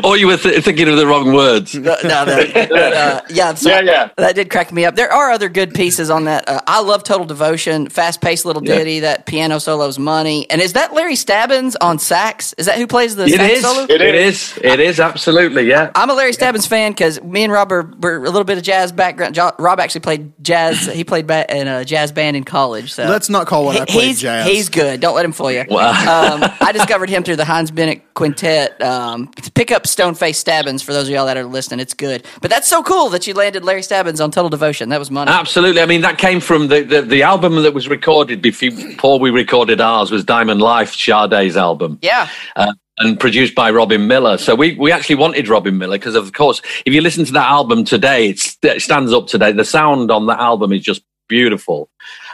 or 0.04 0.16
you 0.16 0.26
were 0.26 0.36
th- 0.36 0.62
thinking 0.64 0.88
of 0.88 0.96
the 0.96 1.06
wrong 1.06 1.32
words. 1.32 1.74
no, 1.74 1.96
no, 2.04 2.24
no. 2.24 2.44
But, 2.54 2.72
uh, 2.72 3.20
yeah, 3.30 3.54
so 3.54 3.70
Yeah, 3.70 3.80
yeah. 3.80 4.10
that 4.16 4.34
did 4.34 4.50
crack 4.50 4.72
me 4.72 4.84
up. 4.84 4.96
There 4.96 5.12
are 5.12 5.30
other 5.30 5.48
good 5.48 5.74
pieces 5.74 6.10
on 6.10 6.24
that. 6.24 6.48
Uh, 6.48 6.60
I 6.66 6.80
love 6.80 7.04
Total 7.04 7.26
Devotion, 7.26 7.88
fast 7.88 8.20
paced 8.20 8.44
little 8.44 8.64
Yeah. 8.64 8.76
ditty, 8.76 9.00
that 9.00 9.26
piano 9.26 9.58
solo's 9.58 9.98
money. 9.98 10.48
And 10.50 10.60
is 10.60 10.72
that 10.74 10.92
Larry 10.94 11.16
Stabbins 11.16 11.76
on 11.80 11.98
sax? 11.98 12.54
Is 12.58 12.66
that 12.66 12.76
who 12.78 12.86
plays 12.86 13.16
the 13.16 13.24
It 13.26 13.34
sax 13.36 13.52
is. 13.54 13.62
solo? 13.62 13.86
It 13.88 14.00
is. 14.00 14.58
It 14.62 14.80
is 14.80 15.00
absolutely. 15.00 15.68
Yeah. 15.68 15.90
I'm 15.94 16.10
a 16.10 16.14
Larry 16.14 16.32
Stabbins 16.32 16.66
fan 16.66 16.92
because 16.92 17.20
me 17.22 17.44
and 17.44 17.52
Rob 17.52 17.72
are, 17.72 17.90
we're 18.00 18.18
a 18.24 18.30
little 18.30 18.44
bit 18.44 18.58
of 18.58 18.64
jazz 18.64 18.92
background. 18.92 19.34
Jo- 19.34 19.52
Rob 19.58 19.80
actually 19.80 20.00
played 20.02 20.32
jazz. 20.42 20.86
He 20.86 21.04
played 21.04 21.26
ba- 21.26 21.46
in 21.54 21.68
a 21.68 21.84
jazz 21.84 22.12
band 22.12 22.36
in 22.36 22.44
college. 22.44 22.77
So 22.86 23.04
Let's 23.04 23.28
not 23.28 23.46
call 23.46 23.64
what 23.64 23.76
I 23.76 23.80
He- 23.80 23.92
played 23.92 24.06
he's, 24.08 24.20
jazz. 24.20 24.46
He's 24.46 24.68
good. 24.68 25.00
Don't 25.00 25.14
let 25.14 25.24
him 25.24 25.32
fool 25.32 25.50
you. 25.52 25.64
Wow. 25.68 25.88
Um, 26.08 26.50
I 26.60 26.72
discovered 26.72 27.08
him 27.10 27.22
through 27.22 27.36
the 27.36 27.44
Heinz 27.44 27.70
Bennett 27.70 28.02
Quintet. 28.14 28.80
Um, 28.82 29.28
pick 29.54 29.70
up 29.70 29.84
Stoneface 29.84 30.36
Stabbins 30.36 30.82
for 30.82 30.92
those 30.92 31.08
of 31.08 31.14
y'all 31.14 31.26
that 31.26 31.36
are 31.36 31.44
listening. 31.44 31.80
It's 31.80 31.94
good. 31.94 32.24
But 32.40 32.50
that's 32.50 32.68
so 32.68 32.82
cool 32.82 33.08
that 33.10 33.26
you 33.26 33.34
landed 33.34 33.64
Larry 33.64 33.82
Stabbins 33.82 34.20
on 34.20 34.30
Total 34.30 34.48
Devotion. 34.48 34.88
That 34.88 34.98
was 34.98 35.10
money. 35.10 35.30
Absolutely. 35.30 35.80
I 35.82 35.86
mean, 35.86 36.00
that 36.02 36.18
came 36.18 36.40
from 36.40 36.68
the, 36.68 36.82
the, 36.82 37.02
the 37.02 37.22
album 37.22 37.56
that 37.62 37.74
was 37.74 37.88
recorded 37.88 38.42
before 38.42 39.18
we 39.18 39.30
recorded 39.30 39.80
ours 39.80 40.10
was 40.10 40.24
Diamond 40.24 40.60
Life, 40.60 40.94
Sade's 40.94 41.56
album. 41.56 41.98
yeah. 42.02 42.28
uh, 42.56 42.72
and 43.00 43.20
produced 43.20 43.54
by 43.54 43.70
Robin 43.70 44.08
Millar. 44.08 44.38
So 44.38 44.56
we, 44.56 44.74
we 44.74 44.90
actually 44.90 45.14
wanted 45.16 45.48
Robin 45.48 45.78
Millar 45.78 45.98
because, 45.98 46.16
of 46.16 46.32
course, 46.32 46.60
if 46.84 46.92
you 46.92 47.00
listen 47.00 47.24
to 47.26 47.32
that 47.32 47.46
album 47.48 47.84
today, 47.84 48.28
it's, 48.30 48.56
it 48.62 48.82
stands 48.82 49.12
up 49.12 49.28
today. 49.28 49.52
The 49.52 49.64
sound 49.64 50.10
on 50.10 50.26
that 50.26 50.40
album 50.40 50.72
is 50.72 50.82
just 50.82 51.02
beautiful. 51.28 51.90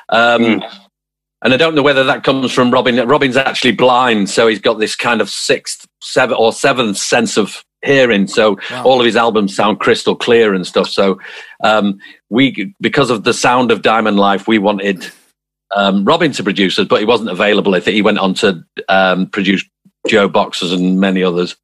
Um, 0.09 0.63
And 1.45 1.53
I 1.53 1.59
don't 1.59 1.75
know 1.75 1.83
whether 1.83 2.05
that 2.05 2.25
comes 2.25 2.53
from 2.53 2.71
Robin. 2.71 2.97
Robin's 3.07 3.37
actually 3.37 3.73
blind, 3.73 4.31
so 4.31 4.47
he's 4.47 4.61
got 4.61 4.79
this 4.79 4.97
kind 4.97 5.21
of 5.21 5.29
sixth, 5.29 5.87
seventh, 6.01 6.41
or 6.41 6.55
seventh 6.55 6.97
sense 6.97 7.37
of 7.37 7.63
hearing. 7.85 8.27
So 8.27 8.59
all 8.83 8.99
of 8.99 9.05
his 9.05 9.15
albums 9.15 9.55
sound 9.55 9.79
crystal 9.79 10.17
clear 10.17 10.55
and 10.55 10.67
stuff. 10.67 10.89
So 10.89 11.21
um, 11.63 11.99
we 12.31 12.75
because 12.81 13.11
of 13.11 13.25
the 13.25 13.35
sound 13.35 13.71
of 13.71 13.83
Diamond 13.83 14.17
Life, 14.19 14.49
we 14.49 14.59
wanted 14.59 15.07
um, 15.77 16.07
Robin 16.07 16.33
to 16.33 16.43
produce 16.43 16.79
us, 16.79 16.89
but 16.89 17.01
he 17.01 17.05
wasn't 17.05 17.29
available. 17.29 17.75
I 17.75 17.81
think 17.81 17.95
he 17.95 18.01
went 18.01 18.19
on 18.19 18.33
to 18.35 18.65
um, 18.89 19.27
produce 19.27 19.63
Jo 20.09 20.29
Boxers 20.29 20.73
and 20.73 20.99
many 20.99 21.23
others. 21.23 21.57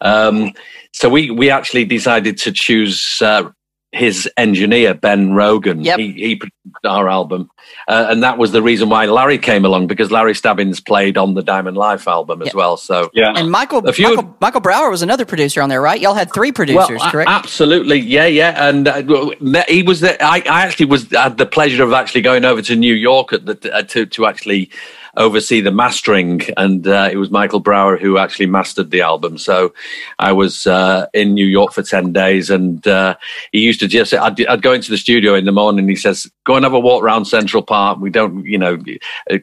Um, 0.00 0.54
so 0.94 1.10
we 1.10 1.30
we 1.30 1.50
actually 1.50 1.84
decided 1.84 2.38
to 2.38 2.50
choose 2.50 3.18
uh, 3.20 3.50
his 3.92 4.28
engineer 4.36 4.92
Ben 4.92 5.32
Rogan. 5.32 5.82
Yep. 5.82 5.98
He, 5.98 6.12
he 6.12 6.36
produced 6.36 6.84
our 6.84 7.08
album, 7.08 7.50
uh, 7.88 8.08
and 8.10 8.22
that 8.22 8.36
was 8.36 8.52
the 8.52 8.62
reason 8.62 8.90
why 8.90 9.06
Larry 9.06 9.38
came 9.38 9.64
along 9.64 9.86
because 9.86 10.10
Larry 10.10 10.34
Stabbins 10.34 10.78
played 10.78 11.16
on 11.16 11.32
the 11.32 11.42
Diamond 11.42 11.76
Life 11.78 12.06
album 12.06 12.42
as 12.42 12.48
Yeah. 12.48 12.52
well. 12.56 12.76
So 12.76 13.08
Yeah. 13.14 13.32
And 13.34 13.50
Michael, 13.50 13.86
A 13.88 13.92
few- 13.94 14.08
Michael 14.14 14.36
Michael 14.40 14.60
Brauer 14.60 14.90
was 14.90 15.00
another 15.00 15.24
producer 15.24 15.62
on 15.62 15.70
there, 15.70 15.80
right? 15.80 15.98
Y'all 16.00 16.12
had 16.14 16.32
three 16.34 16.52
producers, 16.52 17.00
a- 17.02 17.10
correct? 17.10 17.30
Absolutely, 17.30 17.98
yeah, 17.98 18.26
yeah. 18.26 18.68
And 18.68 18.88
uh, 18.88 19.62
he 19.68 19.82
was. 19.82 20.00
The, 20.00 20.22
I, 20.22 20.42
I 20.48 20.62
actually 20.66 20.86
was 20.86 21.12
I 21.14 21.22
had 21.24 21.38
the 21.38 21.46
pleasure 21.46 21.82
of 21.82 21.92
actually 21.94 22.20
going 22.20 22.44
over 22.44 22.60
to 22.62 22.76
New 22.76 22.94
York 22.94 23.32
at 23.32 23.46
the, 23.46 23.74
uh, 23.74 23.82
to 23.84 24.04
to 24.04 24.26
actually 24.26 24.70
oversee 25.18 25.60
the 25.60 25.70
mastering, 25.70 26.40
and 26.56 26.86
uh, 26.88 27.10
it 27.12 27.16
was 27.16 27.30
Michael 27.30 27.60
Brauer 27.60 27.98
who 27.98 28.16
actually 28.16 28.46
mastered 28.46 28.90
the 28.90 29.02
album. 29.02 29.36
So 29.36 29.74
I 30.18 30.32
was 30.32 30.66
uh, 30.66 31.06
in 31.12 31.34
New 31.34 31.46
York 31.46 31.72
for 31.74 31.82
ten 31.82 32.12
days, 32.12 32.48
and 32.50 32.86
uh, 32.86 33.16
he 33.52 33.60
used 33.60 33.80
to 33.80 33.88
just. 33.88 34.14
I'd, 34.14 34.44
I'd 34.46 34.62
go 34.62 34.72
into 34.72 34.90
the 34.90 34.96
studio 34.96 35.34
in 35.34 35.44
the 35.44 35.52
morning. 35.52 35.88
He 35.88 35.96
says, 35.96 36.26
"Go 36.46 36.56
and 36.56 36.64
have 36.64 36.72
a 36.72 36.80
walk 36.80 37.02
around 37.02 37.26
Central 37.26 37.62
Park. 37.62 37.98
We 37.98 38.10
don't, 38.10 38.44
you 38.46 38.58
know, 38.58 38.78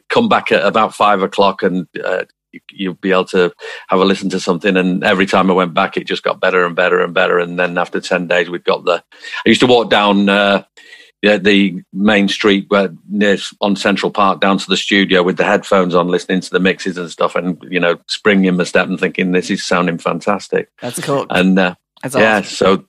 come 0.08 0.28
back 0.28 0.50
at 0.50 0.64
about 0.66 0.94
five 0.94 1.22
o'clock 1.22 1.62
and." 1.62 1.86
Uh, 2.02 2.24
you- 2.52 2.60
You'll 2.70 2.94
be 2.94 3.12
able 3.12 3.26
to 3.26 3.52
have 3.88 4.00
a 4.00 4.04
listen 4.04 4.30
to 4.30 4.40
something. 4.40 4.78
And 4.78 5.04
every 5.04 5.26
time 5.26 5.50
I 5.50 5.54
went 5.54 5.74
back, 5.74 5.98
it 5.98 6.06
just 6.06 6.22
got 6.22 6.40
better 6.40 6.64
and 6.64 6.74
better 6.74 7.02
and 7.02 7.12
better. 7.12 7.38
And 7.38 7.58
then 7.58 7.76
after 7.76 8.00
10 8.00 8.28
days, 8.28 8.48
we'd 8.48 8.64
got 8.64 8.86
the. 8.86 9.04
I 9.44 9.48
used 9.50 9.60
to 9.60 9.66
walk 9.66 9.90
down 9.90 10.30
uh, 10.30 10.62
yeah, 11.22 11.38
the 11.38 11.82
main 11.92 12.28
street 12.28 12.66
where, 12.68 12.94
near 13.08 13.38
on 13.60 13.76
Central 13.76 14.10
Park 14.12 14.40
down 14.40 14.58
to 14.58 14.66
the 14.68 14.76
studio 14.76 15.22
with 15.22 15.36
the 15.36 15.44
headphones 15.44 15.94
on, 15.94 16.08
listening 16.08 16.40
to 16.40 16.50
the 16.50 16.60
mixes 16.60 16.98
and 16.98 17.10
stuff, 17.10 17.34
and, 17.34 17.58
you 17.70 17.80
know, 17.80 17.98
springing 18.06 18.56
my 18.56 18.64
step 18.64 18.86
and 18.86 19.00
thinking, 19.00 19.32
this 19.32 19.50
is 19.50 19.64
sounding 19.64 19.98
fantastic. 19.98 20.70
That's 20.80 21.00
cool. 21.00 21.26
And 21.30 21.58
uh, 21.58 21.74
That's 22.02 22.14
yeah, 22.14 22.38
awesome. 22.38 22.54
so 22.54 22.84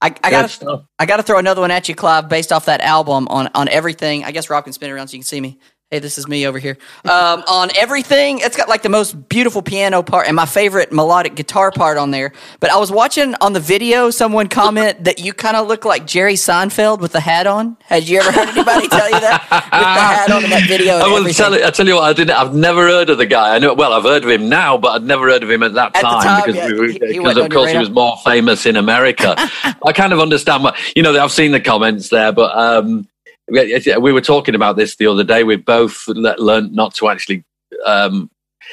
I, 0.00 0.06
I 0.06 0.10
good 0.10 0.30
got 0.30 0.50
stuff. 0.50 0.82
I 0.98 1.06
got 1.06 1.16
to 1.16 1.22
throw 1.22 1.38
another 1.38 1.60
one 1.60 1.70
at 1.70 1.88
you, 1.88 1.94
Clive, 1.94 2.28
based 2.28 2.52
off 2.52 2.66
that 2.66 2.80
album 2.82 3.26
on 3.28 3.48
on 3.54 3.68
everything. 3.68 4.24
I 4.24 4.30
guess 4.30 4.50
Rob 4.50 4.64
can 4.64 4.72
spin 4.72 4.90
around 4.90 5.08
so 5.08 5.12
you 5.12 5.20
can 5.20 5.26
see 5.26 5.40
me. 5.40 5.58
Hey, 5.92 6.00
this 6.00 6.18
is 6.18 6.26
me 6.26 6.48
over 6.48 6.58
here. 6.58 6.76
Um, 7.04 7.44
on 7.46 7.70
everything, 7.76 8.40
it's 8.40 8.56
got 8.56 8.68
like 8.68 8.82
the 8.82 8.88
most 8.88 9.28
beautiful 9.28 9.62
piano 9.62 10.02
part 10.02 10.26
and 10.26 10.34
my 10.34 10.44
favorite 10.44 10.90
melodic 10.92 11.36
guitar 11.36 11.70
part 11.70 11.96
on 11.96 12.10
there. 12.10 12.32
But 12.58 12.72
I 12.72 12.76
was 12.76 12.90
watching 12.90 13.36
on 13.40 13.52
the 13.52 13.60
video, 13.60 14.10
someone 14.10 14.48
comment 14.48 15.04
that 15.04 15.20
you 15.20 15.32
kind 15.32 15.56
of 15.56 15.68
look 15.68 15.84
like 15.84 16.04
Jerry 16.04 16.34
Seinfeld 16.34 16.98
with 16.98 17.12
the 17.12 17.20
hat 17.20 17.46
on. 17.46 17.76
Had 17.84 18.08
you 18.08 18.18
ever 18.18 18.32
heard 18.32 18.48
anybody 18.48 18.88
tell 18.88 19.08
you 19.08 19.20
that 19.20 19.42
with 19.42 19.60
the 19.70 19.76
hat 19.76 20.28
on 20.32 20.42
in 20.42 20.50
that 20.50 20.66
video? 20.66 20.94
I 20.96 21.06
will 21.06 21.24
tell, 21.32 21.54
I 21.54 21.70
tell 21.70 21.86
you 21.86 21.94
what, 21.94 22.02
I 22.02 22.12
didn't. 22.14 22.36
I've 22.36 22.52
never 22.52 22.88
heard 22.88 23.08
of 23.08 23.18
the 23.18 23.26
guy. 23.26 23.54
I 23.54 23.60
know. 23.60 23.72
Well, 23.72 23.92
I've 23.92 24.02
heard 24.02 24.24
of 24.24 24.28
him 24.30 24.48
now, 24.48 24.76
but 24.76 24.88
I'd 24.88 25.04
never 25.04 25.30
heard 25.30 25.44
of 25.44 25.50
him 25.52 25.62
at 25.62 25.74
that 25.74 25.94
At 25.94 26.02
time, 26.02 26.20
time, 26.20 26.42
because, 26.46 26.56
yeah, 26.56 26.80
we- 26.80 26.86
he- 26.94 26.98
he 26.98 26.98
because 27.10 27.22
wasn't 27.22 27.46
of 27.46 27.52
course 27.52 27.70
he 27.70 27.78
was 27.78 27.90
more 27.90 28.16
famous 28.24 28.66
in 28.66 28.74
America. 28.74 29.36
I 29.86 29.92
kind 29.94 30.12
of 30.12 30.18
understand 30.18 30.64
what 30.64 30.76
you 30.96 31.04
know. 31.04 31.16
I've 31.16 31.30
seen 31.30 31.52
the 31.52 31.60
comments 31.60 32.08
there, 32.08 32.32
but 32.32 32.50
um, 32.58 33.06
we 33.48 33.80
we 34.00 34.12
were 34.12 34.20
talking 34.20 34.54
about 34.54 34.76
this 34.76 34.96
the 34.96 35.06
other 35.06 35.24
day. 35.24 35.44
We 35.44 35.56
both 35.56 36.06
le- 36.08 36.36
learned 36.38 36.72
not 36.72 36.94
to 36.96 37.08
actually. 37.08 37.44
Um, 37.84 38.30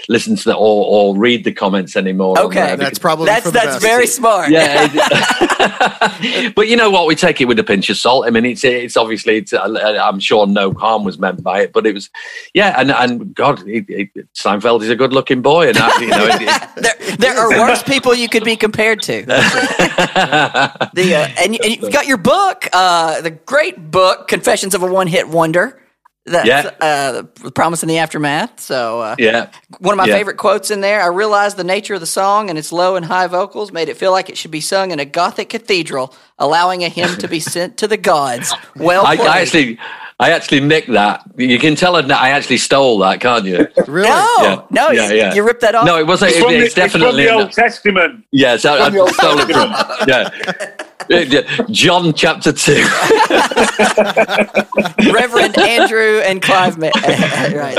Listen 0.10 0.36
to 0.36 0.44
the 0.44 0.56
or, 0.56 0.86
or 1.14 1.16
read 1.16 1.44
the 1.44 1.52
comments 1.52 1.96
anymore. 1.96 2.38
Okay. 2.40 2.76
That's 2.76 2.98
probably 2.98 3.28
That's 3.28 3.46
for 3.46 3.52
the 3.52 3.60
that's 3.60 3.76
best. 3.76 3.84
very 3.84 4.08
smart. 4.08 4.50
yeah. 4.50 4.90
it- 4.92 5.53
but 6.56 6.68
you 6.68 6.76
know 6.76 6.90
what? 6.90 7.08
We 7.08 7.16
take 7.16 7.42
it 7.42 7.46
with 7.46 7.60
a 7.60 7.64
pinch 7.64 7.90
of 7.90 7.98
salt. 7.98 8.26
I 8.26 8.30
mean, 8.30 8.46
it's 8.46 8.64
it's 8.64 8.98
obviously 8.98 9.38
it's, 9.38 9.54
uh, 9.54 10.00
I'm 10.02 10.20
sure 10.20 10.48
no 10.48 10.74
harm 10.74 11.04
was 11.04 11.20
meant 11.20 11.44
by 11.44 11.62
it, 11.62 11.74
but 11.74 11.86
it 11.86 11.94
was 11.94 12.10
yeah. 12.54 12.80
And 12.80 12.92
and 12.92 13.34
God, 13.34 13.66
it, 13.68 13.86
it, 13.88 14.34
Seinfeld 14.34 14.82
is 14.84 14.90
a 14.90 14.96
good 14.96 15.14
looking 15.14 15.42
boy, 15.42 15.70
and 15.70 15.78
I, 15.78 16.00
you 16.00 16.08
know. 16.08 16.30
There, 16.84 17.18
there 17.18 17.38
are 17.38 17.50
worse 17.50 17.84
people 17.84 18.14
you 18.16 18.28
could 18.28 18.44
be 18.44 18.56
compared 18.56 19.02
to. 19.04 19.24
The 20.94 21.16
uh, 21.16 21.28
and, 21.40 21.60
and 21.62 21.82
you've 21.82 21.92
got 21.92 22.08
your 22.08 22.18
book, 22.18 22.68
uh, 22.74 23.22
the 23.22 23.32
great 23.32 23.92
book, 23.92 24.28
Confessions 24.28 24.76
of 24.76 24.84
a 24.84 24.92
One 24.92 25.08
Hit 25.08 25.28
Wonder. 25.28 25.83
That's 26.26 26.48
Yeah. 26.48 26.70
uh, 26.80 27.24
the 27.44 27.52
promise 27.52 27.84
in 27.84 27.90
the 27.90 27.98
aftermath. 27.98 28.60
So 28.60 29.02
uh, 29.02 29.16
yeah. 29.20 29.48
one 29.80 29.94
of 29.94 29.98
my 29.98 30.06
Yeah. 30.06 30.16
favorite 30.16 30.38
quotes 30.38 30.72
in 30.72 30.80
there. 30.82 31.02
I 31.02 31.08
realized 31.08 31.58
the 31.58 31.66
nature 31.66 31.94
of 31.96 32.00
the 32.00 32.06
song 32.08 32.50
and 32.50 32.58
its 32.58 32.72
low 32.72 32.96
and 32.96 33.06
high 33.06 33.28
vocals 33.28 33.72
made 33.74 33.90
it 33.90 33.98
feel 33.98 34.12
like 34.14 34.30
it 34.30 34.38
should 34.38 34.52
be 34.52 34.62
sung 34.62 34.92
in 34.92 35.00
a 35.00 35.06
Gothic 35.06 35.50
cathedral, 35.50 36.16
allowing 36.40 36.84
a 36.84 36.90
hymn 36.90 37.18
to 37.18 37.28
be 37.28 37.40
sent 37.54 37.76
to 37.78 37.88
the 37.90 37.98
gods. 37.98 38.54
Well, 38.78 39.06
I. 39.06 39.16
I 39.16 39.42
actually, 39.42 39.78
I 40.20 40.32
actually 40.32 40.62
nicked 40.62 40.92
that. 40.94 41.24
You 41.36 41.60
can 41.60 41.76
tell 41.76 41.94
that 41.94 42.10
I 42.10 42.30
actually 42.30 42.58
stole 42.58 43.00
that, 43.00 43.20
can't 43.20 43.44
you? 43.44 43.68
Really? 43.88 44.08
no, 44.08 44.38
Yeah. 44.42 44.62
no, 44.70 44.92
Yeah, 44.92 45.10
you, 45.10 45.16
yeah. 45.18 45.34
you 45.34 45.44
ripped 45.44 45.60
that 45.62 45.76
off. 45.76 45.86
No, 45.86 45.98
it 45.98 46.08
wasn't. 46.08 46.30
It's 46.32 46.40
It, 46.40 46.44
from, 46.44 46.52
the, 46.54 46.58
it's 46.60 46.78
it's 46.78 46.92
from 46.94 47.02
definitely. 47.02 47.24
the 47.26 47.34
Old 47.34 47.52
Testament. 47.52 48.24
Yes, 48.32 48.64
I, 48.64 48.86
From 48.86 48.94
the 48.94 49.02
I 49.04 49.12
stole 49.12 49.40
it 49.40 49.52
from. 49.52 50.08
Yeah. 50.08 50.76
Yeah, 51.10 51.42
John 51.70 52.14
chapter 52.14 52.52
two. 52.54 52.84
Reverend 55.12 55.58
Andrew 55.58 56.20
and 56.20 56.42
Clive. 56.42 56.78
Ma- 56.78 56.90
right, 56.96 57.76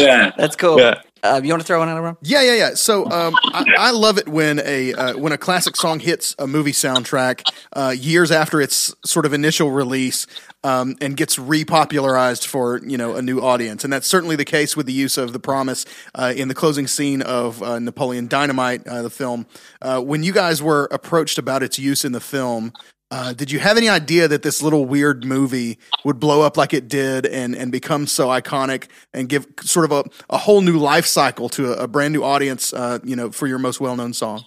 Yeah. 0.00 0.32
that's 0.36 0.56
cool. 0.56 0.78
Yeah. 0.78 1.00
Uh, 1.24 1.40
you 1.42 1.48
want 1.48 1.62
to 1.62 1.66
throw 1.66 1.78
one 1.78 1.88
out, 1.88 2.02
Ron? 2.02 2.18
Yeah, 2.20 2.42
yeah, 2.42 2.54
yeah. 2.54 2.74
So 2.74 3.10
um, 3.10 3.34
I, 3.44 3.64
I 3.78 3.90
love 3.92 4.18
it 4.18 4.28
when 4.28 4.60
a 4.60 4.92
uh, 4.92 5.16
when 5.16 5.32
a 5.32 5.38
classic 5.38 5.74
song 5.74 5.98
hits 5.98 6.34
a 6.38 6.46
movie 6.46 6.72
soundtrack 6.72 7.50
uh, 7.72 7.94
years 7.96 8.30
after 8.30 8.60
its 8.60 8.94
sort 9.06 9.24
of 9.24 9.32
initial 9.32 9.70
release 9.70 10.26
um, 10.64 10.96
and 11.00 11.16
gets 11.16 11.36
repopularized 11.36 12.46
for 12.46 12.78
you 12.84 12.98
know 12.98 13.16
a 13.16 13.22
new 13.22 13.40
audience, 13.40 13.84
and 13.84 13.92
that's 13.92 14.06
certainly 14.06 14.36
the 14.36 14.44
case 14.44 14.76
with 14.76 14.84
the 14.84 14.92
use 14.92 15.16
of 15.16 15.32
"The 15.32 15.40
Promise" 15.40 15.86
uh, 16.14 16.34
in 16.36 16.48
the 16.48 16.54
closing 16.54 16.86
scene 16.86 17.22
of 17.22 17.62
uh, 17.62 17.78
Napoleon 17.78 18.28
Dynamite, 18.28 18.86
uh, 18.86 19.00
the 19.00 19.10
film. 19.10 19.46
When 19.82 20.22
you 20.22 20.32
guys 20.32 20.62
were 20.62 20.88
approached 20.90 21.38
about 21.38 21.62
its 21.62 21.78
use 21.78 22.04
in 22.04 22.12
the 22.12 22.20
film. 22.20 22.72
Uh, 23.14 23.32
did 23.32 23.48
you 23.48 23.60
have 23.60 23.76
any 23.76 23.88
idea 23.88 24.26
that 24.26 24.42
this 24.42 24.60
little 24.60 24.86
weird 24.86 25.24
movie 25.24 25.78
would 26.04 26.18
blow 26.18 26.42
up 26.42 26.56
like 26.56 26.74
it 26.74 26.88
did 26.88 27.24
and, 27.26 27.54
and 27.54 27.70
become 27.70 28.08
so 28.08 28.26
iconic 28.26 28.88
and 29.12 29.28
give 29.28 29.46
sort 29.60 29.84
of 29.84 29.92
a, 29.92 30.04
a 30.30 30.36
whole 30.36 30.60
new 30.60 30.76
life 30.76 31.06
cycle 31.06 31.48
to 31.48 31.72
a, 31.72 31.84
a 31.84 31.86
brand 31.86 32.12
new 32.12 32.24
audience, 32.24 32.72
uh, 32.72 32.98
you 33.04 33.14
know, 33.14 33.30
for 33.30 33.46
your 33.46 33.58
most 33.58 33.80
well 33.80 33.94
known 33.94 34.12
song? 34.12 34.42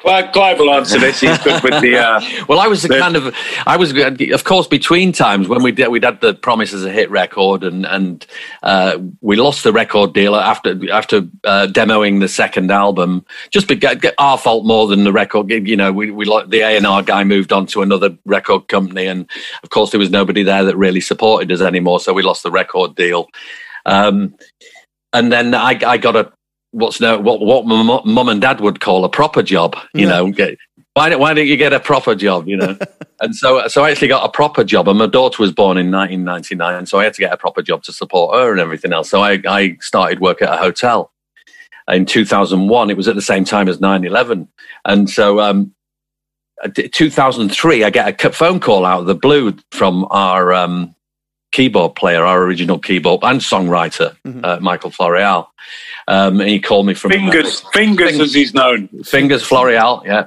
Clive, 0.00 0.32
Clive 0.32 0.58
will 0.58 0.72
answer 0.72 0.98
this. 0.98 1.20
He's 1.20 1.38
good 1.38 1.62
with 1.62 1.80
the. 1.82 1.96
Uh, 1.98 2.20
Well, 2.48 2.58
I 2.58 2.66
was 2.68 2.82
the 2.82 2.88
The- 2.88 2.98
kind 2.98 3.16
of, 3.16 3.34
I 3.66 3.76
was, 3.76 3.92
of 3.96 4.44
course, 4.44 4.66
between 4.66 5.12
times 5.12 5.46
when 5.46 5.62
we 5.62 5.72
did, 5.72 5.88
we'd 5.88 6.04
had 6.04 6.20
the 6.20 6.34
Promise 6.34 6.72
as 6.72 6.84
a 6.84 6.90
hit 6.90 7.10
record, 7.10 7.62
and 7.62 7.84
and 7.84 8.26
uh, 8.62 8.98
we 9.20 9.36
lost 9.36 9.62
the 9.62 9.72
record 9.72 10.14
deal 10.14 10.34
after 10.34 10.90
after 10.90 11.18
uh, 11.44 11.66
demoing 11.70 12.20
the 12.20 12.28
second 12.28 12.70
album. 12.70 13.24
Just 13.50 13.68
be, 13.68 13.78
our 14.18 14.38
fault 14.38 14.64
more 14.64 14.86
than 14.86 15.04
the 15.04 15.12
record. 15.12 15.50
You 15.50 15.76
know, 15.76 15.92
we 15.92 16.10
we 16.10 16.24
the 16.48 16.60
A 16.60 16.76
and 16.76 16.86
R 16.86 17.02
guy 17.02 17.22
moved 17.24 17.52
on 17.52 17.66
to 17.66 17.82
another 17.82 18.16
record 18.24 18.68
company, 18.68 19.06
and 19.06 19.28
of 19.62 19.70
course, 19.70 19.90
there 19.90 20.00
was 20.00 20.10
nobody 20.10 20.42
there 20.42 20.64
that 20.64 20.76
really 20.76 21.00
supported 21.00 21.52
us 21.52 21.60
anymore. 21.60 22.00
So 22.00 22.14
we 22.14 22.22
lost 22.22 22.42
the 22.42 22.50
record 22.50 22.96
deal. 22.96 23.28
Um, 23.86 24.34
and 25.12 25.32
then 25.32 25.54
I, 25.54 25.78
I 25.84 25.96
got 25.98 26.16
a 26.16 26.32
what's 26.72 27.00
no 27.00 27.18
what 27.18 27.40
what 27.40 27.66
my 27.66 27.82
mum 28.04 28.28
and 28.28 28.40
dad 28.40 28.60
would 28.60 28.80
call 28.80 29.04
a 29.04 29.08
proper 29.08 29.42
job. 29.42 29.76
You 29.94 30.02
Yeah. 30.06 30.08
know, 30.08 30.30
get, 30.32 30.58
why 30.94 31.08
don't 31.08 31.20
why 31.20 31.34
don't 31.34 31.46
you 31.46 31.56
get 31.56 31.72
a 31.72 31.80
proper 31.80 32.14
job? 32.14 32.48
You 32.48 32.56
know, 32.56 32.76
and 33.20 33.34
so 33.34 33.66
so 33.68 33.84
I 33.84 33.90
actually 33.90 34.08
got 34.08 34.24
a 34.24 34.30
proper 34.32 34.64
job. 34.64 34.88
And 34.88 34.98
my 34.98 35.06
daughter 35.06 35.42
was 35.42 35.52
born 35.52 35.76
in 35.78 35.90
1999, 35.90 36.86
so 36.86 36.98
I 36.98 37.04
had 37.04 37.14
to 37.14 37.20
get 37.20 37.32
a 37.32 37.36
proper 37.36 37.62
job 37.62 37.82
to 37.84 37.92
support 37.92 38.34
her 38.34 38.50
and 38.52 38.60
everything 38.60 38.92
else. 38.92 39.10
So 39.10 39.20
I 39.22 39.40
I 39.48 39.76
started 39.80 40.20
work 40.20 40.42
at 40.42 40.52
a 40.52 40.56
hotel 40.56 41.12
in 41.88 42.06
2001. 42.06 42.90
It 42.90 42.96
was 42.96 43.08
at 43.08 43.14
the 43.16 43.22
same 43.22 43.44
time 43.44 43.68
as 43.68 43.78
9/11, 43.78 44.48
and 44.84 45.10
so 45.10 45.40
um, 45.40 45.74
2003, 46.74 47.84
I 47.84 47.90
get 47.90 48.24
a 48.24 48.32
phone 48.32 48.60
call 48.60 48.84
out 48.84 49.00
of 49.00 49.06
the 49.06 49.14
blue 49.14 49.56
from 49.72 50.06
our 50.10 50.52
um, 50.52 50.94
keyboard 51.52 51.94
player, 51.94 52.24
our 52.24 52.42
original 52.42 52.78
keyboard 52.78 53.20
and 53.24 53.40
songwriter, 53.40 54.16
Mhm. 54.26 54.44
uh, 54.44 54.58
Michael 54.60 54.90
Floreale. 54.90 55.48
Um, 56.08 56.40
he 56.40 56.58
called 56.60 56.86
me 56.86 56.94
from 56.94 57.10
fingers, 57.12 57.60
fingers, 57.72 58.18
as 58.20 58.34
he's 58.34 58.54
known. 58.54 58.88
Fingers 59.04 59.42
Floreale, 59.42 60.04
yeah. 60.04 60.26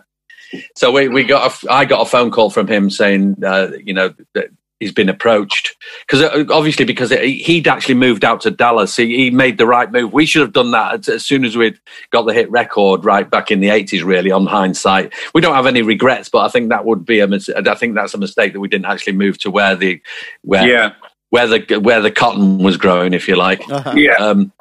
So 0.75 0.91
we, 0.91 1.07
we 1.07 1.23
got 1.23 1.63
a, 1.63 1.71
I 1.71 1.85
got 1.85 2.01
a 2.01 2.09
phone 2.09 2.29
call 2.31 2.49
from 2.49 2.67
him 2.67 2.89
saying, 2.89 3.37
uh, 3.43 3.69
you 3.83 3.93
know, 3.93 4.13
that 4.35 4.49
he's 4.79 4.91
been 4.91 5.09
approached 5.09 5.75
because 6.05 6.21
obviously 6.51 6.83
because 6.85 7.09
he- 7.09 7.41
he'd 7.41 7.67
actually 7.69 7.95
moved 7.95 8.23
out 8.25 8.41
to 8.41 8.51
Dallas, 8.51 8.95
he, 8.97 9.15
he 9.15 9.29
made 9.31 9.57
the 9.57 9.65
right 9.65 9.91
move. 9.91 10.11
We 10.13 10.25
should 10.25 10.41
have 10.41 10.51
done 10.53 10.71
that 10.71 10.93
as- 10.99 11.09
as 11.09 11.25
soon 11.25 11.43
as 11.45 11.55
we'd 11.57 11.79
got 12.11 12.23
the 12.27 12.33
hit 12.33 12.51
record 12.51 13.03
right 13.05 13.27
back 13.29 13.49
in 13.49 13.61
the 13.61 13.69
eighties. 13.69 14.03
Really, 14.03 14.29
on 14.29 14.45
hindsight, 14.45 15.13
we 15.33 15.41
don't 15.41 15.55
have 15.55 15.65
any 15.67 15.81
regrets, 15.81 16.27
but 16.29 16.39
I 16.45 16.49
think 16.49 16.69
that 16.69 16.85
would 16.85 17.05
be 17.05 17.19
a 17.19 17.27
mis- 17.27 17.49
I 17.49 17.73
think 17.75 17.95
that's 17.95 18.13
a 18.13 18.17
mistake 18.19 18.53
that 18.53 18.59
we 18.59 18.67
didn't 18.67 18.85
actually 18.87 19.13
move 19.13 19.37
to 19.39 19.49
where 19.51 19.75
the 19.75 20.01
where 20.43 20.67
Yeah, 20.67 20.91
where 21.33 21.47
the 21.47 21.79
where 21.79 21.99
the 21.99 22.11
cotton 22.11 22.59
was 22.59 22.77
growing, 22.77 23.11
if 23.15 23.27
you 23.27 23.35
like. 23.35 23.67
Uh-huh. 23.67 23.93
yeah. 23.97 24.17
Um, 24.17 24.53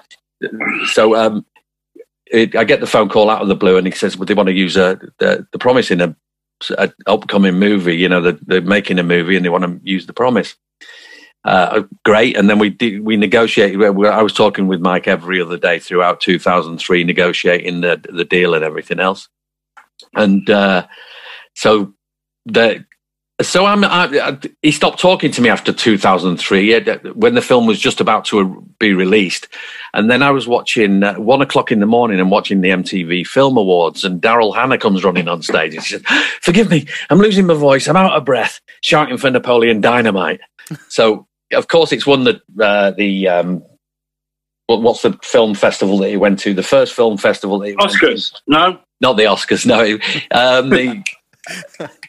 so 0.87 1.15
um, 1.15 1.45
it, 2.31 2.57
I 2.57 2.65
get 2.65 2.81
the 2.81 2.87
phone 2.87 3.11
call 3.11 3.29
out 3.29 3.43
of 3.43 3.49
the 3.49 3.55
blue, 3.55 3.77
and 3.77 3.87
he 3.87 3.93
says, 3.93 4.17
"Well, 4.17 4.25
they 4.25 4.33
want 4.33 4.47
to 4.47 4.55
use 4.55 4.75
uh, 4.75 4.95
the 5.19 5.47
the 5.53 5.59
promise 5.59 5.91
in 5.91 6.01
a 6.01 6.17
an 6.79 6.95
upcoming 7.07 7.59
movie. 7.59 7.99
You 7.99 8.09
know, 8.09 8.23
they're, 8.23 8.39
they're 8.41 8.63
making 8.63 8.99
a 8.99 9.03
movie 9.03 9.37
and 9.37 9.45
they 9.45 9.51
want 9.51 9.65
to 9.65 9.81
use 9.83 10.07
the 10.07 10.15
promise. 10.15 10.55
Uh, 11.45 11.83
great, 12.07 12.39
and 12.39 12.49
then 12.49 12.59
we 12.59 12.71
did, 12.71 13.05
we 13.05 13.19
negotiated. 13.19 13.83
I 13.83 14.23
was 14.23 14.33
talking 14.33 14.67
with 14.67 14.81
Mike 14.81 15.07
every 15.07 15.43
other 15.43 15.59
day 15.59 15.79
throughout 15.79 16.21
2003, 16.21 17.05
negotiating 17.05 17.83
the 17.83 18.03
the 18.11 18.25
deal 18.25 18.55
and 18.55 18.65
everything 18.65 18.99
else. 18.99 19.29
And 20.15 20.49
uh, 20.49 20.87
so 21.55 21.93
the 22.47 22.87
so 23.43 23.67
I'm, 23.67 23.85
I, 23.85 24.05
I, 24.05 24.39
he 24.63 24.73
stopped 24.73 24.99
talking 24.99 25.31
to 25.33 25.43
me 25.43 25.49
after 25.49 25.73
2003 25.73 26.71
yeah, 26.71 26.97
when 27.15 27.35
the 27.35 27.43
film 27.43 27.67
was 27.67 27.79
just 27.79 28.01
about 28.01 28.25
to 28.27 28.67
be 28.79 28.93
released. 28.93 29.49
And 29.95 30.11
then 30.11 30.23
I 30.23 30.31
was 30.31 30.49
watching 30.49 31.03
uh, 31.03 31.15
one 31.15 31.43
o'clock 31.43 31.71
in 31.71 31.81
the 31.81 31.87
morning 31.87 32.21
and 32.21 32.31
watching 32.31 32.61
the 32.61 32.71
MTV 32.71 33.27
Film 33.27 33.57
Awards, 33.57 34.05
and 34.05 34.21
Daryl 34.21 34.55
Hannah 34.55 34.79
comes 34.79 35.05
running 35.05 35.29
on 35.29 35.43
stage 35.43 35.75
and 35.75 35.85
she 35.85 35.99
says, 35.99 36.03
"Forgive 36.41 36.71
me, 36.71 36.87
I'm 37.11 37.19
losing 37.19 37.47
my 37.47 37.55
voice. 37.55 37.89
I'm 37.89 37.97
out 37.97 38.13
of 38.13 38.25
breath, 38.25 38.61
shouting 38.83 39.19
for 39.19 39.31
Napoleon 39.31 39.81
Dynamite." 39.81 40.41
so, 40.89 41.27
of 41.53 41.69
course, 41.69 41.93
it's 41.93 42.07
won 42.07 42.25
the 42.25 42.41
uh, 42.61 42.93
the 42.93 43.29
um, 43.29 43.63
what's 44.67 45.03
the 45.03 45.19
film 45.23 45.55
festival 45.55 45.99
that 45.99 46.09
he 46.09 46.17
went 46.17 46.39
to? 46.41 46.55
The 46.55 46.63
first 46.63 46.95
film 46.95 47.19
festival 47.19 47.59
that 47.59 47.69
he 47.69 47.77
went 47.77 47.91
to 47.93 47.99
Oscars? 47.99 48.41
No. 48.47 48.79
not 49.01 49.17
the 49.17 49.25
Oscars. 49.25 49.67
No, 49.67 49.81
um, 50.31 50.71
the 50.71 51.03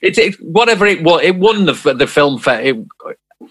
it's 0.02 0.18
it, 0.18 0.36
whatever 0.42 0.86
it 0.86 1.04
was. 1.04 1.22
It 1.24 1.36
won 1.38 1.66
the 1.66 1.74
the 1.98 2.08
film. 2.08 2.40
Fe- 2.40 2.70
it, 2.70 2.78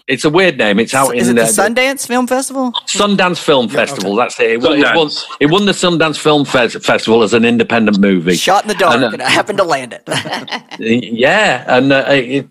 it's 0.07 0.25
a 0.25 0.29
weird 0.29 0.57
name. 0.57 0.79
It's 0.79 0.93
out 0.93 1.15
Is 1.15 1.29
in 1.29 1.37
it 1.37 1.41
the 1.41 1.47
uh, 1.47 1.51
Sundance 1.51 2.07
Film 2.07 2.25
Festival? 2.25 2.71
Sundance 2.87 3.37
Film 3.37 3.69
Festival. 3.69 4.15
That's 4.15 4.39
it. 4.39 4.51
It 4.53 4.61
won, 4.61 4.79
it, 4.79 4.95
won, 4.95 5.09
it 5.39 5.45
won 5.47 5.65
the 5.65 5.71
Sundance 5.71 6.17
Film 6.17 6.45
Fes- 6.45 6.83
Festival 6.83 7.21
as 7.21 7.33
an 7.33 7.45
independent 7.45 7.99
movie. 7.99 8.33
Shot 8.35 8.63
in 8.63 8.69
the 8.69 8.75
dark, 8.75 8.95
I 8.95 8.99
know. 8.99 9.09
and 9.09 9.21
I 9.21 9.29
happened 9.29 9.59
to 9.59 9.63
land 9.63 9.93
it. 9.93 10.03
Yeah, 10.79 11.63
and 11.67 11.93
uh, 11.93 12.05
it, 12.09 12.47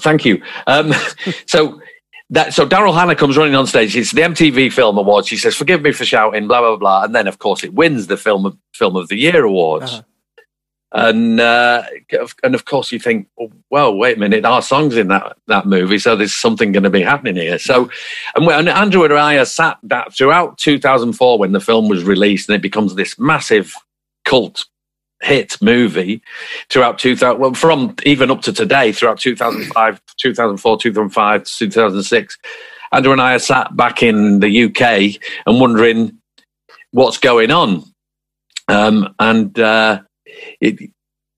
thank 0.00 0.24
you. 0.24 0.40
Um, 0.68 0.92
so 1.46 1.80
that 2.30 2.54
so 2.54 2.66
Daryl 2.66 2.94
Hannah 2.94 3.16
comes 3.16 3.36
running 3.36 3.54
on 3.56 3.66
stage. 3.66 3.96
It's 3.96 4.12
the 4.12 4.22
MTV 4.22 4.72
Film 4.72 4.96
Awards. 4.96 5.26
She 5.28 5.36
says, 5.36 5.54
"Forgive 5.56 5.82
me 5.82 5.90
for 5.92 6.04
shouting," 6.04 6.46
blah 6.46 6.60
blah 6.60 6.76
blah, 6.76 7.04
and 7.04 7.14
then 7.14 7.26
of 7.26 7.38
course 7.40 7.64
it 7.64 7.74
wins 7.74 8.06
the 8.06 8.16
film 8.16 8.46
of 8.46 8.56
film 8.72 8.96
of 8.96 9.08
the 9.08 9.16
year 9.16 9.44
awards. 9.44 9.92
Uh-huh. 9.94 10.02
And 10.96 11.40
uh, 11.40 11.82
and 12.44 12.54
of 12.54 12.66
course 12.66 12.92
you 12.92 13.00
think, 13.00 13.26
oh, 13.40 13.50
well, 13.68 13.96
wait 13.96 14.16
a 14.16 14.20
minute, 14.20 14.44
our 14.44 14.62
songs 14.62 14.96
in 14.96 15.08
that 15.08 15.36
that 15.48 15.66
movie, 15.66 15.98
so 15.98 16.14
there's 16.14 16.36
something 16.36 16.70
going 16.70 16.84
to 16.84 16.90
be 16.90 17.02
happening 17.02 17.34
here. 17.34 17.58
So, 17.58 17.90
and, 18.36 18.46
when, 18.46 18.60
and 18.60 18.68
Andrew 18.68 19.02
and 19.02 19.12
I 19.12 19.42
sat 19.42 19.78
that 19.82 20.14
throughout 20.14 20.56
2004 20.58 21.36
when 21.36 21.50
the 21.50 21.58
film 21.58 21.88
was 21.88 22.04
released, 22.04 22.48
and 22.48 22.54
it 22.54 22.62
becomes 22.62 22.94
this 22.94 23.18
massive 23.18 23.74
cult 24.24 24.66
hit 25.22 25.60
movie 25.60 26.22
throughout 26.70 26.98
2000 26.98 27.40
well 27.40 27.54
from 27.54 27.94
even 28.04 28.30
up 28.30 28.42
to 28.42 28.52
today 28.52 28.92
throughout 28.92 29.18
2005 29.18 30.00
2004 30.18 30.78
2005 30.78 31.44
2006 31.44 32.38
andrew 32.92 33.12
and 33.12 33.22
i 33.22 33.34
are 33.34 33.38
sat 33.38 33.74
back 33.74 34.02
in 34.02 34.40
the 34.40 34.64
uk 34.64 34.82
and 34.82 35.60
wondering 35.60 36.18
what's 36.90 37.16
going 37.16 37.50
on 37.50 37.82
um, 38.68 39.14
and 39.18 39.58
uh, 39.58 40.00
it, 40.60 40.90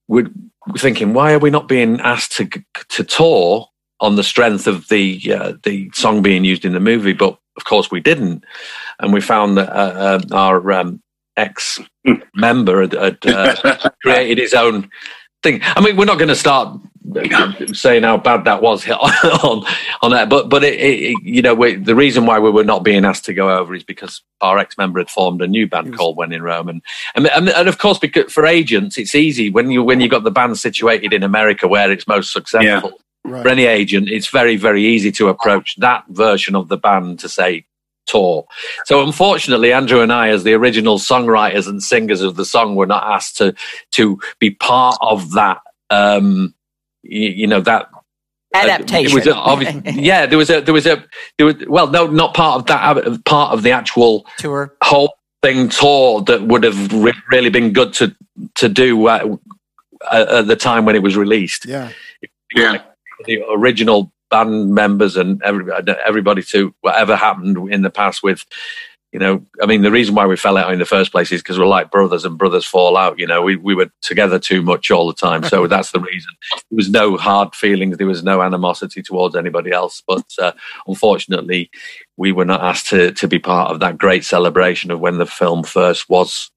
we're 0.07 0.29
thinking 0.77 1.13
why 1.13 1.33
are 1.33 1.39
we 1.39 1.49
not 1.49 1.67
being 1.67 1.99
asked 2.01 2.33
to 2.37 2.49
to 2.89 3.03
tour 3.03 3.67
on 3.99 4.15
the 4.15 4.23
strength 4.23 4.67
of 4.67 4.87
the 4.89 5.33
uh, 5.33 5.53
the 5.63 5.89
song 5.93 6.21
being 6.21 6.43
used 6.43 6.65
in 6.65 6.73
the 6.73 6.79
movie? 6.79 7.13
But 7.13 7.37
of 7.57 7.65
course 7.65 7.91
we 7.91 7.99
didn't. 7.99 8.43
And 8.99 9.13
we 9.13 9.21
found 9.21 9.57
that 9.57 9.69
uh, 9.69 10.19
uh, 10.31 10.35
our 10.35 10.71
um, 10.71 11.01
ex 11.35 11.79
member 12.35 12.81
had, 12.81 12.93
had 12.93 13.25
uh, 13.25 13.89
created 14.01 14.37
his 14.37 14.53
own 14.53 14.89
thing. 15.43 15.61
I 15.63 15.81
mean, 15.81 15.97
we're 15.97 16.05
not 16.05 16.19
going 16.19 16.29
to 16.29 16.35
start 16.35 16.79
saying 17.73 18.03
how 18.03 18.17
bad 18.17 18.43
that 18.45 18.61
was 18.61 18.87
on 18.89 19.65
on 20.01 20.11
that, 20.11 20.29
but 20.29 20.49
but 20.49 20.63
it, 20.63 20.79
it, 20.79 21.15
you 21.23 21.41
know 21.41 21.53
we, 21.53 21.75
the 21.75 21.95
reason 21.95 22.25
why 22.25 22.39
we 22.39 22.49
were 22.49 22.63
not 22.63 22.83
being 22.83 23.05
asked 23.05 23.25
to 23.25 23.33
go 23.33 23.57
over 23.57 23.73
is 23.75 23.83
because 23.83 24.21
our 24.41 24.57
ex 24.57 24.77
member 24.77 24.99
had 24.99 25.09
formed 25.09 25.41
a 25.41 25.47
new 25.47 25.67
band 25.67 25.95
called 25.95 26.17
When 26.17 26.33
in 26.33 26.41
Rome, 26.41 26.69
and 26.69 26.81
and, 27.15 27.27
and 27.27 27.69
of 27.69 27.77
course 27.77 27.99
because 27.99 28.31
for 28.31 28.45
agents 28.45 28.97
it's 28.97 29.15
easy 29.15 29.49
when 29.49 29.71
you 29.71 29.83
when 29.83 30.01
you 30.01 30.09
got 30.09 30.23
the 30.23 30.31
band 30.31 30.57
situated 30.57 31.13
in 31.13 31.23
America 31.23 31.67
where 31.67 31.91
it's 31.91 32.07
most 32.07 32.33
successful. 32.33 32.99
Right. 33.23 33.43
For 33.43 33.49
any 33.49 33.65
agent, 33.65 34.07
it's 34.07 34.29
very, 34.29 34.55
very 34.55 34.85
easy 34.85 35.11
to 35.13 35.27
approach 35.27 35.75
that 35.79 36.05
version 36.07 36.55
of 36.55 36.69
the 36.69 36.77
band 36.77 37.19
to 37.19 37.27
say 37.27 37.65
tour. 38.05 38.47
So 38.85 39.03
unfortunately, 39.03 39.73
Andrew 39.73 40.01
and 40.01 40.11
I, 40.11 40.29
as 40.29 40.43
the 40.43 40.53
original 40.53 40.97
songwriters 40.97 41.67
and 41.67 41.83
singers 41.83 42.21
of 42.21 42.37
the 42.37 42.45
song, 42.45 42.75
were 42.75 42.85
not 42.85 43.03
asked 43.03 43.37
to 43.37 43.53
to 43.91 44.19
be 44.39 44.51
part 44.51 44.97
of 45.01 45.33
that. 45.33 45.59
Um, 45.89 46.53
you, 47.07 47.29
you 47.29 47.47
know 47.47 47.61
that 47.61 47.89
Adaptation. 48.55 49.11
It 49.19 49.25
was 49.25 49.27
a, 49.27 49.91
yeah, 50.01 50.25
there 50.25 50.37
was 50.37 50.49
a 50.49 50.61
there 50.61 50.73
was 50.73 50.85
a 50.85 51.03
there 51.37 51.45
was 51.45 51.55
well, 51.67 51.87
no, 51.87 52.07
not 52.07 52.33
part 52.33 52.61
of 52.61 52.65
that. 52.67 52.97
uh, 52.97 53.17
Part 53.25 53.53
of 53.53 53.61
the 53.63 53.71
actual 53.71 54.25
Tour. 54.37 54.73
whole 54.81 55.13
thing 55.43 55.69
tour 55.69 56.21
that 56.23 56.41
would 56.43 56.63
have 56.63 56.91
re- 56.93 57.13
really 57.29 57.49
been 57.49 57.73
good 57.73 57.93
to 57.93 58.15
to 58.55 58.69
do 58.69 59.07
uh, 59.07 59.35
at 60.11 60.27
at 60.29 60.47
the 60.47 60.55
time 60.55 60.85
when 60.85 60.95
it 60.95 61.03
was 61.03 61.15
released 61.17 61.65
Yeah. 61.65 61.91
Yeah. 62.55 62.81
the 63.25 63.43
original 63.51 64.11
band 64.31 64.73
members 64.73 65.17
and 65.17 65.41
everybody, 65.43 65.93
everybody 66.05 66.41
to 66.43 66.73
whatever 66.81 67.15
happened 67.15 67.71
in 67.71 67.81
the 67.81 67.89
past 67.89 68.23
with 68.23 68.45
you 69.13 69.19
know 69.19 69.41
i 69.61 69.65
mean 69.65 69.81
the 69.83 69.91
reason 69.91 70.13
why 70.15 70.25
we 70.25 70.35
fell 70.35 70.57
out 70.57 70.71
in 70.73 70.79
the 70.79 70.85
first 70.85 71.11
place 71.11 71.31
is 71.31 71.41
because 71.41 71.57
we're 71.57 71.65
like 71.65 71.89
brothers 71.89 72.25
and 72.25 72.37
brothers 72.37 72.65
fall 72.65 72.97
out 72.97 73.17
you 73.17 73.25
know 73.25 73.41
we, 73.41 73.55
we 73.55 73.73
were 73.73 73.89
together 74.01 74.37
too 74.37 74.61
much 74.61 74.91
all 74.91 75.07
the 75.07 75.13
time 75.13 75.43
so 75.43 75.65
that's 75.73 75.91
the 75.91 75.99
reason 75.99 76.29
there 76.69 76.75
was 76.75 76.89
no 76.89 77.15
hard 77.15 77.55
feelings 77.55 77.97
there 77.97 78.05
was 78.07 78.23
no 78.23 78.41
animosity 78.41 79.01
towards 79.01 79.35
anybody 79.35 79.71
else 79.71 80.03
but 80.07 80.25
uh, 80.39 80.51
unfortunately 80.87 81.69
we 82.17 82.31
were 82.31 82.45
not 82.45 82.61
asked 82.61 82.87
to, 82.89 83.11
to 83.13 83.27
be 83.27 83.39
part 83.39 83.71
of 83.71 83.79
that 83.79 83.97
great 83.97 84.25
celebration 84.25 84.91
of 84.91 84.99
when 84.99 85.17
the 85.17 85.25
film 85.25 85.63
first 85.63 86.09
was 86.09 86.51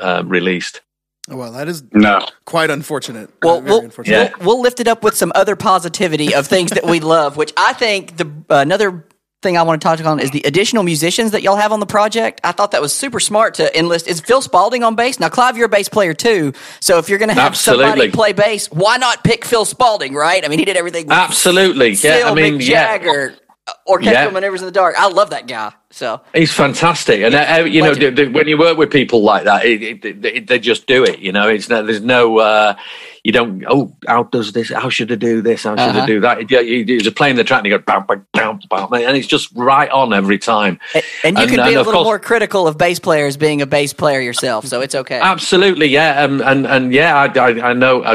uh, 0.00 0.22
released 0.26 0.82
Well, 1.28 1.52
that 1.52 1.68
is 1.68 1.82
No. 1.92 2.26
quite 2.44 2.68
unfortunate. 2.70 3.30
Well, 3.42 3.60
very 3.60 3.70
we'll, 3.70 3.80
unfortunate. 3.84 4.38
we'll 4.38 4.46
we'll 4.56 4.60
lift 4.60 4.80
it 4.80 4.88
up 4.88 5.02
with 5.02 5.16
some 5.16 5.32
other 5.34 5.56
positivity 5.56 6.34
of 6.34 6.46
things 6.46 6.70
that 6.72 6.84
we 6.84 7.00
love, 7.00 7.36
which 7.38 7.52
I 7.56 7.72
think 7.72 8.18
the 8.18 8.26
uh, 8.50 8.56
another 8.56 9.06
thing 9.44 9.56
I 9.56 9.62
want 9.62 9.80
to 9.80 9.86
touch 9.86 10.00
on 10.02 10.18
is 10.18 10.32
the 10.32 10.42
additional 10.44 10.82
musicians 10.82 11.30
that 11.30 11.42
y'all 11.42 11.54
have 11.54 11.70
on 11.70 11.78
the 11.78 11.86
project. 11.86 12.40
I 12.42 12.50
thought 12.50 12.72
that 12.72 12.82
was 12.82 12.92
super 12.92 13.20
smart 13.20 13.54
to 13.54 13.78
enlist. 13.78 14.08
Is 14.08 14.20
Phil 14.20 14.42
Spalding 14.42 14.82
on 14.82 14.96
bass? 14.96 15.20
Now, 15.20 15.28
Clive, 15.28 15.56
you're 15.56 15.66
a 15.66 15.68
bass 15.68 15.88
player 15.88 16.14
too. 16.14 16.52
So 16.80 16.98
if 16.98 17.08
you're 17.08 17.18
going 17.18 17.28
to 17.28 17.34
have 17.40 17.56
somebody 17.56 18.10
play 18.10 18.32
bass, 18.32 18.66
why 18.72 18.96
not 18.96 19.22
pick 19.22 19.44
Phil 19.44 19.64
Spalding? 19.64 20.14
Right? 20.14 20.44
I 20.44 20.48
mean, 20.48 20.58
he 20.58 20.64
did 20.64 20.76
everything. 20.76 21.10
absolutely 21.10 21.94
Phil, 21.94 22.18
yeah 22.18 22.30
i 22.30 22.34
mean 22.34 22.58
Mick 22.58 22.66
yeah 22.66 22.96
Jagger, 22.98 23.32
uh, 23.32 23.43
Orchestral 23.86 24.24
Yeah. 24.26 24.30
Maneuvers 24.30 24.60
in 24.60 24.66
the 24.66 24.72
Dark. 24.72 24.94
I 24.98 25.08
love 25.08 25.30
that 25.30 25.46
guy. 25.46 25.72
So 25.90 26.20
He's 26.34 26.52
fantastic, 26.52 27.22
and 27.22 27.34
uh, 27.34 27.64
you 27.64 27.80
know, 27.80 27.94
when 28.32 28.48
you 28.48 28.58
work 28.58 28.76
with 28.76 28.90
people 28.90 29.22
like 29.22 29.44
that, 29.44 29.64
it, 29.64 30.04
it, 30.04 30.24
it, 30.24 30.46
they 30.48 30.58
just 30.58 30.86
do 30.88 31.04
it. 31.04 31.20
You 31.20 31.30
know, 31.32 31.48
it's 31.48 31.68
no, 31.68 31.82
there's 31.86 32.00
no, 32.02 32.38
uh, 32.40 32.74
you 33.22 33.30
don't. 33.30 33.64
Oh, 33.68 33.96
how 34.08 34.24
does 34.24 34.52
this? 34.52 34.70
How 34.70 34.88
should 34.88 35.12
I 35.12 35.14
do 35.14 35.40
this? 35.40 35.62
How 35.62 35.76
should 35.76 35.90
Uh-huh. 35.90 36.00
I 36.02 36.06
do 36.06 36.20
that? 36.20 36.50
You, 36.50 36.60
you, 36.60 36.84
you're 37.00 37.12
playing 37.12 37.36
the 37.36 37.44
track, 37.44 37.58
and 37.60 37.66
you 37.68 37.78
go 37.78 37.84
bam, 37.84 38.04
bam, 38.06 38.26
bam, 38.32 38.58
bam, 38.68 38.92
and 38.92 39.16
it's 39.16 39.28
just 39.28 39.50
right 39.54 39.88
on 39.90 40.12
every 40.12 40.38
time. 40.38 40.80
and 41.22 41.36
you 41.38 41.44
And- 41.44 41.50
can 41.50 41.56
be 41.58 41.60
and 41.62 41.62
a 41.62 41.78
little 41.78 41.92
course- 41.92 42.04
more 42.04 42.18
critical 42.18 42.66
of 42.66 42.76
bass 42.76 42.98
players 42.98 43.36
being 43.36 43.62
a 43.62 43.66
bass 43.66 43.92
player 43.92 44.20
yourself. 44.20 44.66
So 44.66 44.80
it's 44.80 44.96
okay. 44.96 45.20
Absolutely, 45.22 45.86
yeah, 45.86 46.22
um, 46.24 46.42
and 46.42 46.66
and 46.66 46.92
yeah, 46.92 47.16
I, 47.16 47.26
I, 47.38 47.70
I 47.70 47.72
know, 47.72 48.02
I, 48.04 48.14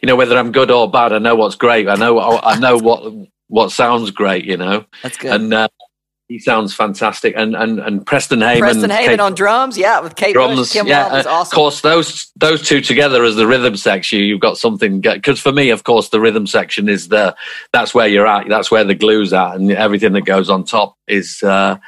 you 0.00 0.06
know, 0.06 0.16
whether 0.16 0.36
I'm 0.38 0.50
good 0.50 0.70
or 0.70 0.90
bad, 0.90 1.12
I 1.12 1.18
know 1.18 1.34
what's 1.36 1.56
great. 1.56 1.88
I 1.88 1.96
know, 1.96 2.18
I 2.20 2.58
know 2.58 2.78
what 2.78 3.12
what 3.48 3.72
sounds 3.72 4.10
great. 4.10 4.44
You 4.44 4.56
know, 4.56 4.84
That's 5.02 5.18
good. 5.18 5.32
and 5.32 5.52
uh, 5.52 5.68
he 6.28 6.38
sounds 6.38 6.74
fantastic, 6.74 7.32
and 7.36 7.56
and 7.56 7.80
and 7.80 8.06
Preston 8.06 8.40
Heyman, 8.40 8.58
Preston 8.58 8.90
Haven 8.90 9.12
Kate- 9.12 9.20
on 9.20 9.34
drums, 9.34 9.78
yeah, 9.78 10.00
with 10.00 10.14
Kate 10.14 10.34
Bush, 10.34 10.54
drums. 10.54 10.72
Kim 10.72 10.86
yeah, 10.86 11.04
Wilde 11.04 11.12
was 11.12 11.26
uh, 11.26 11.30
awesome. 11.30 11.56
of 11.56 11.56
course, 11.56 11.80
those 11.80 12.30
those 12.36 12.62
two 12.62 12.80
together 12.82 13.24
as 13.24 13.36
the 13.36 13.46
rhythm 13.46 13.76
section, 13.76 14.20
you've 14.20 14.40
got 14.40 14.58
something. 14.58 15.00
Because 15.00 15.40
for 15.40 15.52
me, 15.52 15.70
of 15.70 15.84
course, 15.84 16.10
the 16.10 16.20
rhythm 16.20 16.46
section 16.46 16.88
is 16.88 17.08
the 17.08 17.34
that's 17.72 17.94
where 17.94 18.06
you're 18.06 18.26
at. 18.26 18.46
That's 18.48 18.70
where 18.70 18.84
the 18.84 18.94
glue's 18.94 19.32
at, 19.32 19.56
and 19.56 19.72
everything 19.72 20.12
that 20.12 20.26
goes 20.26 20.50
on 20.50 20.64
top 20.64 20.96
is. 21.06 21.42
Uh, 21.42 21.78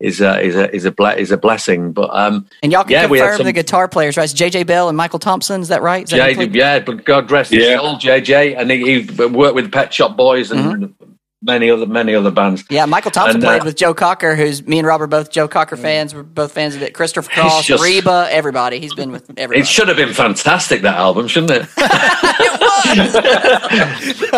is 0.00 0.20
a 0.20 0.40
is 0.40 0.56
a 0.56 0.74
is 0.74 0.84
a 0.86 0.90
ble- 0.90 1.06
is 1.18 1.30
a 1.30 1.36
blessing, 1.36 1.92
but 1.92 2.08
um, 2.12 2.46
And 2.62 2.72
y'all 2.72 2.84
can 2.84 2.92
yeah, 2.92 3.06
confirm 3.06 3.36
some- 3.36 3.46
the 3.46 3.52
guitar 3.52 3.86
players, 3.86 4.16
right? 4.16 4.24
It's 4.24 4.32
JJ 4.32 4.66
Belle 4.66 4.88
and 4.88 4.96
Michael 4.96 5.18
Thompson. 5.18 5.60
Is 5.60 5.68
that 5.68 5.82
right? 5.82 6.04
Is 6.04 6.10
that 6.10 6.16
Jay, 6.16 6.34
complete? 6.34 6.54
yeah, 6.58 6.78
but 6.80 7.04
God 7.04 7.30
rest 7.30 7.50
his 7.52 7.66
Yeah. 7.66 7.76
soul, 7.76 7.96
JJ, 7.96 8.56
and 8.58 8.70
he, 8.70 9.00
he 9.04 9.26
worked 9.26 9.54
with 9.54 9.70
Pet 9.70 9.92
Shop 9.92 10.16
Boys 10.16 10.50
and 10.50 10.94
many 11.42 11.70
other 11.70 11.86
many 11.86 12.14
other 12.14 12.30
bands. 12.30 12.64
Yeah, 12.70 12.86
Michael 12.86 13.10
Thompson 13.10 13.36
And, 13.36 13.44
played 13.44 13.62
uh, 13.62 13.64
with 13.66 13.76
Joe 13.76 13.92
Cocker, 13.94 14.34
who's 14.36 14.66
me 14.66 14.78
and 14.78 14.86
Robert 14.86 15.08
both 15.08 15.30
Joe 15.30 15.48
Cocker 15.48 15.76
fans. 15.76 16.14
We're 16.14 16.22
both 16.22 16.52
fans 16.52 16.76
of 16.76 16.82
it. 16.82 16.94
Christopher 16.94 17.30
Cross, 17.30 17.66
just- 17.66 17.82
Reba, 17.82 18.28
everybody. 18.30 18.80
He's 18.80 18.94
been 18.94 19.12
with 19.12 19.30
everybody. 19.36 19.60
It 19.60 19.66
should 19.66 19.88
have 19.88 19.96
been 19.98 20.14
fantastic 20.14 20.80
that 20.82 20.96
album, 20.96 21.28
shouldn't 21.28 21.50
it? 21.52 21.68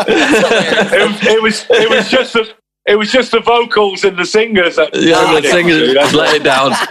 it, 0.02 1.02
was. 1.02 1.22
it 1.26 1.42
was 1.42 1.66
it 1.70 1.90
was 1.90 2.08
just 2.08 2.32
the 2.32 2.48
it 2.86 2.96
was 2.96 3.12
just 3.12 3.30
the 3.30 3.40
vocals 3.40 4.04
and 4.04 4.16
the 4.16 4.26
singers 4.26 4.76
that 4.76 4.90
yeah, 4.94 5.40
the 5.40 5.48
singers 5.48 5.94
That's 6.02 6.14
let 6.14 6.34
it 6.36 6.42
down. 6.42 6.72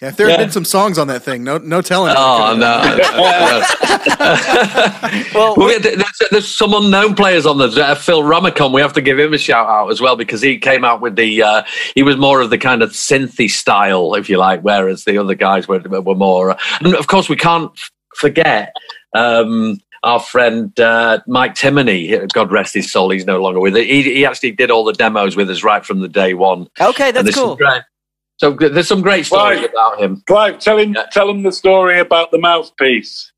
Yeah, 0.00 0.10
if 0.10 0.16
there 0.16 0.28
had 0.28 0.38
been 0.38 0.50
some 0.52 0.64
songs 0.64 0.98
on 0.98 1.08
that 1.08 1.24
thing, 1.24 1.42
no, 1.42 1.58
no 1.58 1.82
telling. 1.82 2.14
Oh 2.16 2.54
no! 2.56 2.78
Well, 5.34 5.54
Well, 5.56 5.66
we- 5.66 5.78
there's, 5.78 6.04
there's 6.30 6.46
some 6.48 6.72
unknown 6.74 7.14
players 7.16 7.46
on 7.46 7.58
there. 7.58 7.68
Uh, 7.68 7.94
Phil 7.96 8.22
Ramacon, 8.22 8.72
we 8.72 8.80
have 8.80 8.92
to 8.92 9.00
give 9.00 9.18
him 9.18 9.34
a 9.34 9.38
shout 9.38 9.66
out 9.68 9.90
as 9.90 10.00
well 10.00 10.14
because 10.14 10.40
he 10.40 10.58
came 10.58 10.84
out 10.84 11.00
with 11.00 11.16
the. 11.16 11.42
Uh, 11.42 11.62
he 11.96 12.04
was 12.04 12.16
more 12.16 12.40
of 12.40 12.50
the 12.50 12.58
kind 12.58 12.82
of 12.82 12.90
synthy 12.90 13.50
style, 13.50 14.14
if 14.14 14.28
you 14.28 14.38
like, 14.38 14.60
whereas 14.60 15.02
the 15.04 15.18
other 15.18 15.34
guys 15.34 15.66
were 15.66 15.80
were 15.80 16.14
more. 16.14 16.52
Uh, 16.52 16.58
and 16.80 16.94
of 16.94 17.08
course, 17.08 17.28
we 17.28 17.36
can't 17.36 17.72
forget. 18.16 18.72
Um, 19.14 19.80
our 20.02 20.20
friend 20.20 20.78
uh, 20.80 21.20
Mike 21.26 21.54
Timoney, 21.54 22.30
God 22.32 22.50
rest 22.52 22.74
his 22.74 22.90
soul, 22.90 23.10
he's 23.10 23.26
no 23.26 23.40
longer 23.42 23.60
with 23.60 23.76
it. 23.76 23.86
He, 23.86 24.02
he 24.02 24.24
actually 24.26 24.52
did 24.52 24.70
all 24.70 24.84
the 24.84 24.92
demos 24.92 25.36
with 25.36 25.50
us 25.50 25.62
right 25.62 25.84
from 25.84 26.00
the 26.00 26.08
day 26.08 26.34
one. 26.34 26.68
okay, 26.80 27.10
that's 27.10 27.34
cool. 27.34 27.56
great- 27.56 27.82
so 28.40 28.52
there's 28.52 28.86
some 28.86 29.02
great 29.02 29.26
stories 29.26 29.58
Right. 29.60 29.70
about 29.70 30.00
him. 30.00 30.22
Clive, 30.26 30.60
tell 30.60 30.78
him, 30.78 30.96
tell 31.10 31.28
him 31.28 31.42
the 31.42 31.50
story 31.50 31.98
about 31.98 32.30
the 32.30 32.38
mouthpiece. 32.38 33.32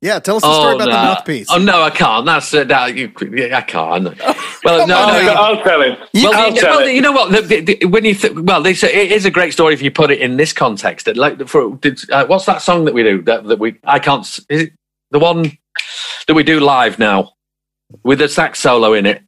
Yeah, 0.00 0.18
tell 0.18 0.34
us 0.38 0.42
the 0.42 0.52
story 0.52 0.74
about 0.74 0.84
the 0.86 0.90
mouthpiece. 0.90 1.46
Oh 1.48 1.58
no, 1.58 1.80
I 1.80 1.90
can't. 1.90 2.26
That's 2.26 2.52
uh, 2.52 2.64
that, 2.64 2.96
you, 2.96 3.12
I 3.54 3.60
can't. 3.62 4.20
Well, 4.64 4.86
no, 4.86 4.94
I'll, 4.96 5.24
no. 5.24 5.32
I'll 5.32 5.62
tell 5.64 5.82
him. 5.82 5.96
Well, 6.14 6.34
I'll 6.34 6.52
you, 6.54 6.60
tell 6.60 6.76
well, 6.76 6.86
him. 6.86 6.94
you 6.94 7.00
know 7.00 7.10
what? 7.10 7.32
The, 7.32 7.40
the, 7.62 7.74
the- 7.74 7.86
when 7.86 8.04
you 8.04 8.14
th- 8.14 8.32
well, 8.34 8.62
this, 8.62 8.84
it 8.84 9.10
is 9.10 9.24
a 9.24 9.30
great 9.30 9.52
story 9.52 9.74
if 9.74 9.82
you 9.82 9.90
put 9.90 10.12
it 10.12 10.20
in 10.20 10.36
this 10.36 10.52
context. 10.52 11.06
That, 11.06 11.16
Like, 11.16 11.48
for 11.48 11.74
did, 11.78 12.08
uh, 12.12 12.26
what's 12.26 12.44
that 12.46 12.62
song 12.62 12.84
that 12.84 12.94
we 12.94 13.02
do? 13.02 13.22
That, 13.22 13.44
that 13.48 13.58
we 13.58 13.80
I 13.82 13.98
can't. 13.98 14.24
Is 14.48 14.62
it 14.62 14.72
the 15.12 15.18
one 15.20 15.56
that 16.26 16.34
we 16.34 16.42
do 16.42 16.58
live 16.60 16.98
now 16.98 17.32
with 18.02 18.18
the 18.18 18.28
sax 18.28 18.58
solo 18.58 18.92
in 18.94 19.06
it? 19.06 19.22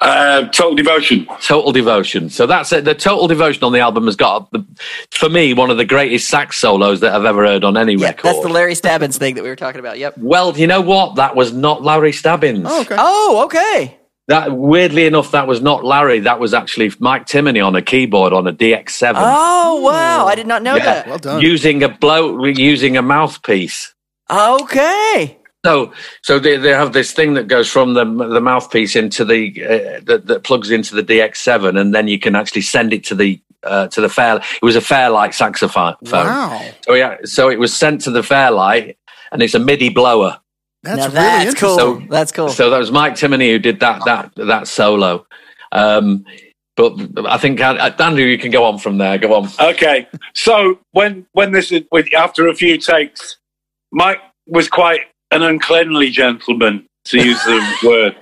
Uh, 0.00 0.48
total 0.48 0.74
devotion. 0.74 1.26
Total 1.40 1.70
Devotion. 1.70 2.28
So 2.28 2.44
that's 2.46 2.72
it. 2.72 2.84
The 2.84 2.94
Total 2.94 3.28
Devotion 3.28 3.62
on 3.62 3.72
the 3.72 3.78
album 3.78 4.06
has 4.06 4.16
got, 4.16 4.50
the, 4.50 4.64
for 5.12 5.28
me, 5.28 5.54
one 5.54 5.70
of 5.70 5.76
the 5.76 5.84
greatest 5.84 6.28
sax 6.28 6.56
solos 6.58 6.98
that 7.00 7.14
I've 7.14 7.24
ever 7.24 7.46
heard 7.46 7.62
on 7.62 7.76
any 7.76 7.94
Yeah, 7.94 8.06
record. 8.08 8.22
that's 8.24 8.40
the 8.40 8.48
Larry 8.48 8.74
Stabbins 8.74 9.16
thing 9.16 9.36
that 9.36 9.44
we 9.44 9.48
were 9.48 9.54
talking 9.56 9.78
about. 9.78 9.98
Yep. 9.98 10.18
well, 10.18 10.58
you 10.58 10.66
know 10.66 10.80
what? 10.80 11.14
That 11.16 11.36
was 11.36 11.52
not 11.52 11.82
Larry 11.84 12.10
Stabbins. 12.12 12.64
oh, 12.66 12.80
okay. 12.80 12.96
Oh, 12.98 13.42
okay. 13.44 13.96
That 14.28 14.52
weirdly 14.52 15.04
enough, 15.06 15.32
that 15.32 15.46
was 15.48 15.60
not 15.60 15.84
Larry. 15.84 16.20
That 16.20 16.38
was 16.38 16.54
actually 16.54 16.92
Mike 17.00 17.26
Timoney 17.26 17.64
on 17.64 17.74
a 17.74 17.82
keyboard 17.82 18.32
on 18.32 18.46
a 18.46 18.52
DX7. 18.52 19.14
Oh, 19.16 19.80
wow. 19.80 20.26
I 20.26 20.34
did 20.36 20.46
not 20.46 20.62
know 20.62 20.76
Yeah. 20.76 20.84
that. 20.84 21.06
Well 21.08 21.18
done. 21.18 21.40
using 21.42 21.82
a 21.82 21.88
blow 21.88 22.44
using 22.44 22.96
a 22.96 23.02
mouthpiece. 23.02 23.92
Okay. 24.30 25.38
So, 25.64 25.92
so 26.22 26.38
they, 26.40 26.56
they 26.56 26.70
have 26.70 26.92
this 26.92 27.12
thing 27.12 27.34
that 27.34 27.46
goes 27.46 27.68
from 27.68 27.94
the 27.94 28.04
the 28.04 28.40
mouthpiece 28.40 28.96
into 28.96 29.24
the 29.24 29.52
uh, 29.64 30.00
that, 30.04 30.26
that 30.26 30.42
plugs 30.44 30.70
into 30.72 30.94
the 30.96 31.02
DX7, 31.04 31.78
and 31.78 31.94
then 31.94 32.08
you 32.08 32.18
can 32.18 32.34
actually 32.34 32.62
send 32.62 32.92
it 32.92 33.04
to 33.04 33.14
the 33.14 33.40
uh, 33.62 33.86
to 33.88 34.00
the 34.00 34.08
fair. 34.08 34.36
It 34.36 34.62
was 34.62 34.74
a 34.74 34.80
fair 34.80 35.02
Fairlight 35.02 35.34
saxophone. 35.34 35.94
Wow, 36.02 36.60
So 36.84 36.94
yeah, 36.94 37.18
so 37.24 37.48
it 37.48 37.60
was 37.60 37.72
sent 37.72 38.00
to 38.02 38.10
the 38.10 38.24
Fairlight, 38.24 38.96
and 39.30 39.40
it's 39.42 39.54
a 39.54 39.60
MIDI 39.60 39.88
blower. 39.88 40.40
That's 40.82 40.98
now 40.98 41.06
really 41.06 41.44
that's 41.46 41.60
cool. 41.60 41.78
So- 41.78 42.02
that's 42.10 42.32
cool. 42.32 42.48
So 42.48 42.70
that 42.70 42.78
was 42.78 42.90
Mike 42.90 43.14
Timoney 43.14 43.50
who 43.50 43.58
did 43.58 43.80
that 43.80 44.04
that 44.04 44.32
that 44.36 44.68
solo. 44.68 45.26
Um, 45.72 46.24
but 46.76 46.94
I 47.26 47.36
think 47.38 47.60
uh, 47.60 47.92
Andrew, 47.98 48.24
you 48.24 48.38
can 48.38 48.50
go 48.50 48.64
on 48.64 48.78
from 48.78 48.98
there. 48.98 49.18
Go 49.18 49.34
on. 49.34 49.48
Okay, 49.60 50.08
so 50.34 50.78
when 50.92 51.26
when 51.32 51.52
this 51.52 51.70
is 51.70 51.82
after 52.16 52.48
a 52.48 52.54
few 52.54 52.78
takes, 52.78 53.36
Mike 53.92 54.20
was 54.46 54.68
quite 54.68 55.02
an 55.30 55.42
uncleanly 55.42 56.10
gentleman, 56.10 56.86
to 57.06 57.18
use 57.24 57.42
the 57.44 57.60
word. 57.84 58.16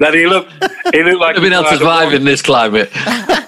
That 0.00 0.14
he 0.14 0.26
looked, 0.26 0.52
he 0.94 1.02
looked 1.02 1.20
like 1.20 1.36
I've 1.36 1.42
been 1.42 1.52
able 1.52 1.64
to 1.64 1.76
survive 1.76 2.12
in 2.14 2.24
this 2.24 2.40
climate. 2.40 2.88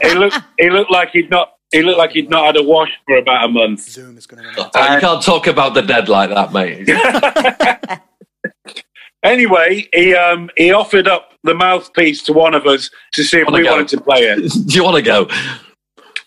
He 0.02 0.14
looked, 0.14 0.38
he 0.58 0.68
looked 0.68 0.90
like 0.90 1.10
he'd 1.10 1.30
not, 1.30 1.52
he 1.72 1.82
looked 1.82 1.98
like 1.98 2.10
he'd 2.12 2.28
not 2.30 2.46
had 2.46 2.56
a 2.56 2.62
wash 2.62 2.90
for 3.06 3.16
about 3.16 3.44
a 3.44 3.48
month. 3.48 3.80
Zoom 3.80 4.18
is 4.18 4.26
going 4.26 4.42
to. 4.42 4.70
Oh, 4.74 4.94
you 4.94 5.00
can't 5.00 5.22
talk 5.22 5.46
about 5.46 5.74
the 5.74 5.82
dead 5.82 6.08
like 6.08 6.30
that, 6.30 6.52
mate. 6.52 6.88
Anyway, 9.22 9.86
he 9.92 10.14
um 10.14 10.48
he 10.56 10.72
offered 10.72 11.06
up 11.06 11.32
the 11.44 11.52
mouthpiece 11.54 12.22
to 12.22 12.32
one 12.32 12.54
of 12.54 12.66
us 12.66 12.90
to 13.12 13.22
see 13.22 13.38
if 13.40 13.46
Wanna 13.46 13.58
we 13.58 13.64
go? 13.64 13.72
wanted 13.72 13.88
to 13.88 14.00
play 14.00 14.20
it. 14.20 14.38
Do 14.66 14.74
you 14.74 14.82
want 14.82 14.96
to 14.96 15.02
go? 15.02 15.28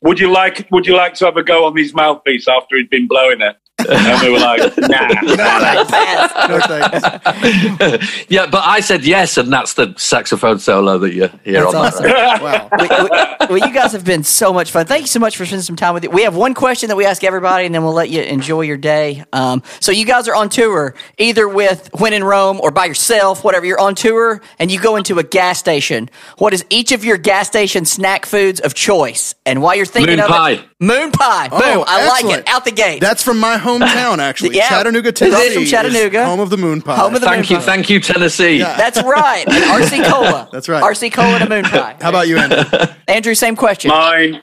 Would 0.04 0.20
you 0.20 0.32
like 0.32 0.68
Would 0.72 0.86
you 0.86 0.96
like 0.96 1.16
to 1.16 1.26
have 1.26 1.36
a 1.38 1.44
go 1.44 1.66
on 1.66 1.76
his 1.76 1.94
mouthpiece 1.96 2.48
after 2.48 2.78
he'd 2.78 2.92
been 2.92 3.08
blowing 3.08 3.42
it? 3.42 3.56
And 3.90 4.22
we 4.22 4.30
were 4.32 4.40
like, 4.40 4.78
Nah. 4.78 5.08
No 6.48 6.60
thanks. 6.60 8.26
yeah, 8.30 8.46
but 8.48 8.64
I 8.66 8.80
said 8.82 9.06
yes, 9.06 9.38
and 9.38 9.52
that's 9.52 9.74
the 9.76 9.94
saxophone 9.98 10.60
solo 10.60 10.98
that 11.00 11.14
you 11.14 11.30
hear 11.44 11.62
That's 11.64 11.74
on 11.76 11.86
awesome. 11.88 12.04
that. 12.06 12.42
Wow. 12.44 12.70
we, 12.80 12.88
we- 12.88 13.48
well, 13.60 13.68
you 13.68 13.74
guys 13.74 13.92
have 13.92 14.06
been 14.06 14.24
so 14.24 14.54
much 14.54 14.72
fun. 14.72 14.86
Thank 14.86 15.02
you 15.02 15.08
so 15.08 15.20
much 15.20 15.38
for 15.38 15.46
spending 15.46 15.64
some 15.64 15.76
time 15.76 15.94
with 15.94 16.04
you. 16.04 16.10
We 16.10 16.24
have 16.24 16.36
one 16.36 16.54
question 16.54 16.88
that 16.90 16.96
we 16.96 17.06
ask 17.06 17.24
everybody, 17.24 17.66
and 17.66 17.76
then 17.76 17.84
we'll 17.84 17.94
let 17.94 18.10
you 18.10 18.22
enjoy 18.22 18.62
your 18.62 18.78
day. 18.78 19.24
Um, 19.34 19.62
so 19.80 19.92
you 19.92 20.06
guys 20.06 20.28
are 20.28 20.36
on 20.36 20.50
tour, 20.50 20.96
either 21.18 21.48
with 21.48 21.90
When 22.00 22.14
in 22.14 22.24
Rome 22.24 22.60
or 22.62 22.72
by 22.72 22.86
yourself, 22.86 23.44
whatever. 23.44 23.66
You're 23.66 23.80
on 23.80 23.96
tour, 23.96 24.42
and 24.60 24.72
you 24.72 24.80
go 24.80 24.96
into 24.96 25.20
a 25.20 25.24
gas 25.24 25.60
station. 25.60 26.10
What 26.38 26.54
is 26.54 26.66
each 26.70 26.92
of 26.94 27.04
your 27.06 27.18
gas 27.18 27.48
station 27.48 27.86
snack 27.86 28.26
foods 28.26 28.60
of 28.62 28.74
choice? 28.74 29.36
And 29.46 29.62
while 29.62 29.76
you're 29.76 29.86
thinking 29.86 30.16
Moon 30.16 30.20
of 30.22 30.30
pie. 30.30 30.52
it, 30.52 30.66
moon 30.84 31.12
pie. 31.12 31.48
Boom! 31.50 31.60
Oh, 31.64 31.84
I 31.88 32.06
like 32.08 32.24
excellent. 32.26 32.40
it. 32.42 32.50
Out 32.50 32.66
the 32.66 32.72
gate. 32.72 33.00
That's 33.02 33.24
from 33.24 33.40
my 33.40 33.58
hometown, 33.58 34.18
actually. 34.20 34.56
Yeah. 34.56 34.70
Chattanooga, 34.70 35.10
Is 35.10 35.22
it 35.22 35.26
Tennessee. 35.32 35.54
from 35.54 35.64
is 35.64 35.72
Chattanooga? 35.72 36.26
home 36.26 36.40
of 36.40 36.50
the 36.50 36.58
moon 36.58 36.82
pie. 36.82 36.96
Home 36.96 37.16
of 37.16 37.22
the 37.22 37.28
Thank 37.28 37.50
moon 37.50 37.52
you, 37.52 37.58
pie. 37.58 37.64
thank 37.64 37.90
you, 37.90 38.00
Tennessee. 38.00 38.58
Yeah. 38.58 38.76
That's 38.78 39.02
right. 39.04 39.46
And 39.54 39.64
RC 39.84 40.06
Cola. 40.10 40.50
That's 40.52 40.68
right. 40.70 40.84
RC 40.84 41.14
Cola 41.14 41.36
and 41.36 41.44
a 41.44 41.50
moon 41.50 41.64
pie. 41.66 41.96
How 42.02 42.10
about 42.10 42.28
you, 42.28 42.38
Andrew? 42.38 42.64
Andrew? 43.08 43.34
Same 43.36 43.56
question. 43.56 43.90
Mine. 43.90 44.42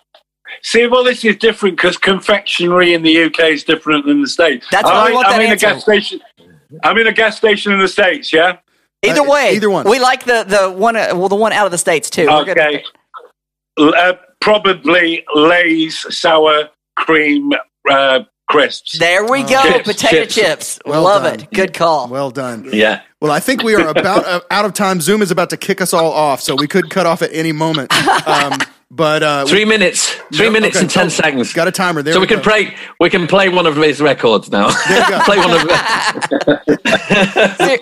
See, 0.62 0.86
well, 0.86 1.04
this 1.04 1.24
is 1.24 1.36
different 1.36 1.76
because 1.76 1.96
confectionery 1.96 2.92
in 2.94 3.02
the 3.02 3.22
UK 3.24 3.40
is 3.50 3.64
different 3.64 4.04
than 4.06 4.20
the 4.20 4.28
States. 4.28 4.66
That's 4.70 4.84
why 4.84 5.04
we 5.06 5.12
I, 5.12 5.14
want 5.14 5.28
I'm 5.28 5.32
that 5.38 5.44
in 5.44 5.50
answer. 5.52 5.66
a 5.68 5.70
gas 5.74 5.82
station. 5.82 6.20
I'm 6.82 6.98
in 6.98 7.06
a 7.06 7.12
gas 7.12 7.36
station 7.36 7.72
in 7.72 7.78
the 7.78 7.88
States, 7.88 8.32
yeah? 8.32 8.58
Either 9.02 9.22
Uh, 9.22 9.30
way, 9.30 9.54
either 9.54 9.70
one. 9.70 9.88
We 9.88 9.98
like 9.98 10.24
the 10.24 10.44
the 10.46 10.70
one. 10.70 10.96
Uh, 10.96 11.10
well, 11.14 11.28
the 11.28 11.36
one 11.36 11.52
out 11.52 11.64
of 11.66 11.72
the 11.72 11.78
states 11.78 12.10
too. 12.10 12.28
Okay. 12.28 12.84
Uh, 13.78 14.12
probably 14.40 15.24
Lay's 15.34 16.04
sour 16.16 16.70
cream 16.96 17.52
uh, 17.90 18.20
crisps. 18.48 18.98
There 18.98 19.24
we 19.30 19.42
go. 19.42 19.62
Chips, 19.62 19.84
Potato 19.84 20.16
chips. 20.24 20.34
chips. 20.34 20.78
Well 20.84 21.02
Love 21.02 21.22
done. 21.22 21.40
it. 21.40 21.50
Good 21.52 21.74
call. 21.74 22.08
Well 22.08 22.30
done. 22.30 22.68
Yeah. 22.72 23.02
Well, 23.20 23.30
I 23.30 23.38
think 23.40 23.62
we 23.62 23.74
are 23.74 23.88
about 23.88 24.24
uh, 24.26 24.40
out 24.50 24.64
of 24.64 24.72
time. 24.74 25.00
Zoom 25.00 25.20
is 25.22 25.30
about 25.30 25.50
to 25.50 25.56
kick 25.56 25.80
us 25.80 25.92
all 25.92 26.10
off, 26.12 26.40
so 26.40 26.54
we 26.56 26.66
could 26.66 26.88
cut 26.90 27.06
off 27.06 27.22
at 27.22 27.30
any 27.32 27.52
moment. 27.52 27.92
Um, 28.26 28.58
but 28.90 29.22
uh, 29.22 29.46
Three 29.46 29.64
minutes. 29.64 30.14
Three 30.34 30.46
No, 30.46 30.52
minutes 30.52 30.76
okay. 30.76 30.84
and 30.84 30.90
ten 30.90 31.06
Oh, 31.06 31.10
seconds. 31.10 31.52
got 31.52 31.68
a 31.68 31.72
timer 31.72 32.02
there. 32.02 32.12
so 32.14 32.20
we 32.20 32.26
can 32.26 32.38
go. 32.38 32.42
play. 32.44 32.74
We 32.98 33.08
can 33.10 33.26
play 33.26 33.48
one 33.48 33.66
of 33.66 33.76
his 33.76 34.00
records 34.00 34.50
now. 34.50 34.70
play 35.24 35.38
one 35.38 35.50
of. 35.52 35.60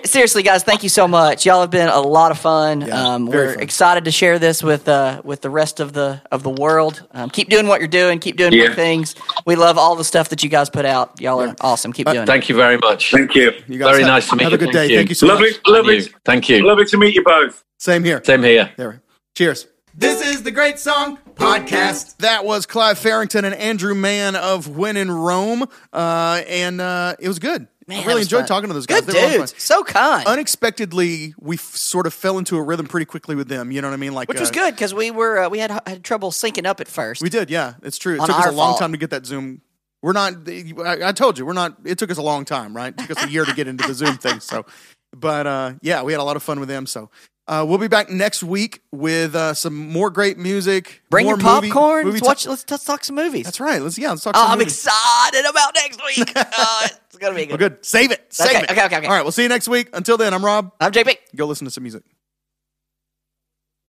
Seriously, 0.05 0.43
guys, 0.43 0.63
thank 0.63 0.83
you 0.83 0.89
so 0.89 1.07
much. 1.07 1.45
Y'all 1.45 1.61
have 1.61 1.71
been 1.71 1.87
a 1.89 1.99
lot 1.99 2.31
of 2.31 2.37
fun. 2.39 2.81
Yeah, 2.81 3.13
um, 3.13 3.25
we're 3.25 3.53
fun. 3.53 3.63
excited 3.63 4.05
to 4.05 4.11
share 4.11 4.39
this 4.39 4.61
with 4.63 4.87
uh, 4.87 5.21
with 5.23 5.41
the 5.41 5.49
rest 5.49 5.79
of 5.79 5.93
the 5.93 6.21
of 6.31 6.43
the 6.43 6.49
world. 6.49 7.05
Um, 7.11 7.29
keep 7.29 7.49
doing 7.49 7.67
what 7.67 7.79
you're 7.81 7.87
doing. 7.87 8.19
Keep 8.19 8.37
doing 8.37 8.53
Yeah. 8.53 8.67
more 8.67 8.75
things. 8.75 9.15
We 9.45 9.55
love 9.55 9.77
all 9.77 9.95
the 9.95 10.03
stuff 10.03 10.29
that 10.29 10.43
you 10.43 10.49
guys 10.49 10.69
put 10.69 10.85
out. 10.85 11.19
Y'all 11.21 11.41
are 11.41 11.55
awesome. 11.61 11.91
Keep 11.93 12.07
doing 12.07 12.19
it. 12.23 12.25
Thank 12.27 12.49
you 12.49 12.55
very 12.55 12.77
much. 12.77 13.11
Thank 13.11 13.33
you. 13.35 13.51
You 13.67 13.79
guys 13.79 13.91
Very 13.91 14.03
have, 14.03 14.11
nice 14.11 14.29
to 14.29 14.35
meet 14.35 14.43
have 14.43 14.51
you. 14.51 14.57
Have 14.57 14.61
a 14.61 14.65
good 14.65 14.73
Thank 14.73 14.87
day. 14.89 14.93
you. 14.93 14.99
Thank 14.99 15.09
you 15.09 15.15
so 15.15 15.27
Lovely, 15.27 15.51
much. 15.51 15.59
lovely, 15.67 16.01
Thank 16.01 16.09
you. 16.13 16.19
Thank 16.25 16.49
you. 16.49 16.65
lovely 16.67 16.85
to 16.85 16.97
meet 16.97 17.15
you 17.15 17.23
both. 17.23 17.63
Same 17.77 18.03
here. 18.03 18.21
Same 18.23 18.43
here. 18.43 18.71
There. 18.77 19.01
Cheers. 19.35 19.67
This 19.99 20.25
is 20.25 20.43
the 20.43 20.51
Great 20.51 20.79
Song 20.79 21.17
Podcast. 21.35 22.15
That 22.19 22.45
was 22.45 22.65
Clive 22.65 22.97
Farrington 22.97 23.43
and 23.43 23.53
Andrew 23.53 23.93
Mann 23.93 24.37
of 24.37 24.65
When 24.77 24.95
in 24.95 25.11
Rome, 25.11 25.67
uh, 25.91 26.41
and 26.47 26.79
uh, 26.79 27.15
it 27.19 27.27
was 27.27 27.37
good. 27.37 27.67
Man, 27.85 28.03
I 28.03 28.07
really 28.07 28.21
enjoyed 28.21 28.43
fun. 28.43 28.47
talking 28.47 28.67
to 28.69 28.73
those 28.73 28.85
guys. 28.85 29.01
Good 29.01 29.13
They 29.13 29.19
were 29.19 29.19
a 29.19 29.23
lot 29.23 29.31
of 29.31 29.37
dudes. 29.39 29.51
fun. 29.51 29.59
So 29.59 29.83
kind. 29.83 30.25
Unexpectedly, 30.25 31.33
we 31.37 31.57
f- 31.57 31.75
sort 31.75 32.07
of 32.07 32.13
fell 32.13 32.37
into 32.37 32.55
a 32.55 32.61
rhythm 32.63 32.87
pretty 32.87 33.07
quickly 33.07 33.35
with 33.35 33.49
them. 33.49 33.71
You 33.73 33.81
know 33.81 33.89
what 33.89 33.93
I 33.93 33.97
mean? 33.97 34.13
Like, 34.13 34.29
Which 34.29 34.39
was 34.39 34.51
uh, 34.51 34.53
good 34.53 34.73
because 34.73 34.93
we 34.93 35.11
were 35.11 35.37
uh, 35.43 35.49
we 35.49 35.59
had 35.59 35.71
had 35.85 36.01
trouble 36.05 36.31
syncing 36.31 36.65
up 36.65 36.79
at 36.79 36.87
first. 36.87 37.21
We 37.21 37.29
did, 37.29 37.49
yeah. 37.49 37.73
It's 37.83 37.97
true. 37.97 38.13
It 38.15 38.19
On 38.21 38.27
took 38.27 38.37
us 38.37 38.45
a 38.45 38.47
our 38.49 38.53
long 38.53 38.69
fault. 38.69 38.79
time 38.79 38.93
to 38.93 38.97
get 38.97 39.09
that 39.09 39.25
Zoom. 39.25 39.59
We're 40.01 40.13
not. 40.13 40.47
I, 40.47 41.09
I 41.09 41.11
told 41.11 41.37
you, 41.37 41.45
we're 41.45 41.51
not. 41.51 41.75
It 41.83 41.97
took 41.97 42.09
us 42.09 42.17
a 42.17 42.21
long 42.21 42.45
time, 42.45 42.73
right? 42.73 42.93
It 42.97 43.05
took 43.05 43.17
us 43.17 43.25
a 43.25 43.29
year 43.29 43.43
to 43.43 43.53
get 43.53 43.67
into 43.67 43.85
the 43.85 43.93
Zoom 43.93 44.15
thing. 44.15 44.39
So, 44.39 44.65
but 45.13 45.45
uh, 45.45 45.73
yeah, 45.81 46.03
we 46.03 46.13
had 46.13 46.21
a 46.21 46.23
lot 46.23 46.37
of 46.37 46.43
fun 46.43 46.61
with 46.61 46.69
them. 46.69 46.85
So. 46.85 47.09
Uh, 47.49 47.65
we'll 47.67 47.79
be 47.79 47.87
back 47.87 48.11
next 48.11 48.43
week 48.43 48.81
with 48.91 49.33
uh, 49.33 49.55
some 49.55 49.75
more 49.75 50.11
great 50.11 50.37
music. 50.37 51.01
Bring 51.09 51.25
more 51.25 51.33
your 51.33 51.41
popcorn. 51.41 52.05
movie 52.05 52.19
let's 52.19 52.21
ta- 52.21 52.27
watch. 52.27 52.47
Let's, 52.47 52.69
let's 52.69 52.83
talk 52.83 53.03
some 53.03 53.15
movies. 53.15 53.45
That's 53.45 53.59
right. 53.59 53.81
Let's 53.81 53.97
yeah. 53.97 54.11
Let's 54.11 54.23
talk. 54.23 54.35
Oh, 54.37 54.45
I'm 54.49 54.59
movies. 54.59 54.73
excited 54.85 55.45
about 55.49 55.73
next 55.73 55.99
week. 56.05 56.31
Oh, 56.35 56.81
it's 56.85 57.17
gonna 57.17 57.33
be 57.33 57.47
good. 57.47 57.57
good. 57.57 57.83
Save 57.83 58.11
it. 58.11 58.31
Save 58.31 58.49
Okay, 58.49 58.57
it. 58.59 58.71
okay, 58.71 58.85
okay, 58.85 58.97
okay. 58.97 59.07
All 59.07 59.13
right. 59.13 59.23
We'll 59.23 59.31
see 59.31 59.41
you 59.43 59.49
next 59.49 59.67
week. 59.67 59.89
Until 59.93 60.15
then, 60.17 60.31
I'm 60.31 60.45
Rob. 60.45 60.71
I'm 60.79 60.91
JP. 60.91 61.15
Go 61.35 61.47
listen 61.47 61.65
to 61.65 61.71
some 61.71 61.83
music. 61.83 62.03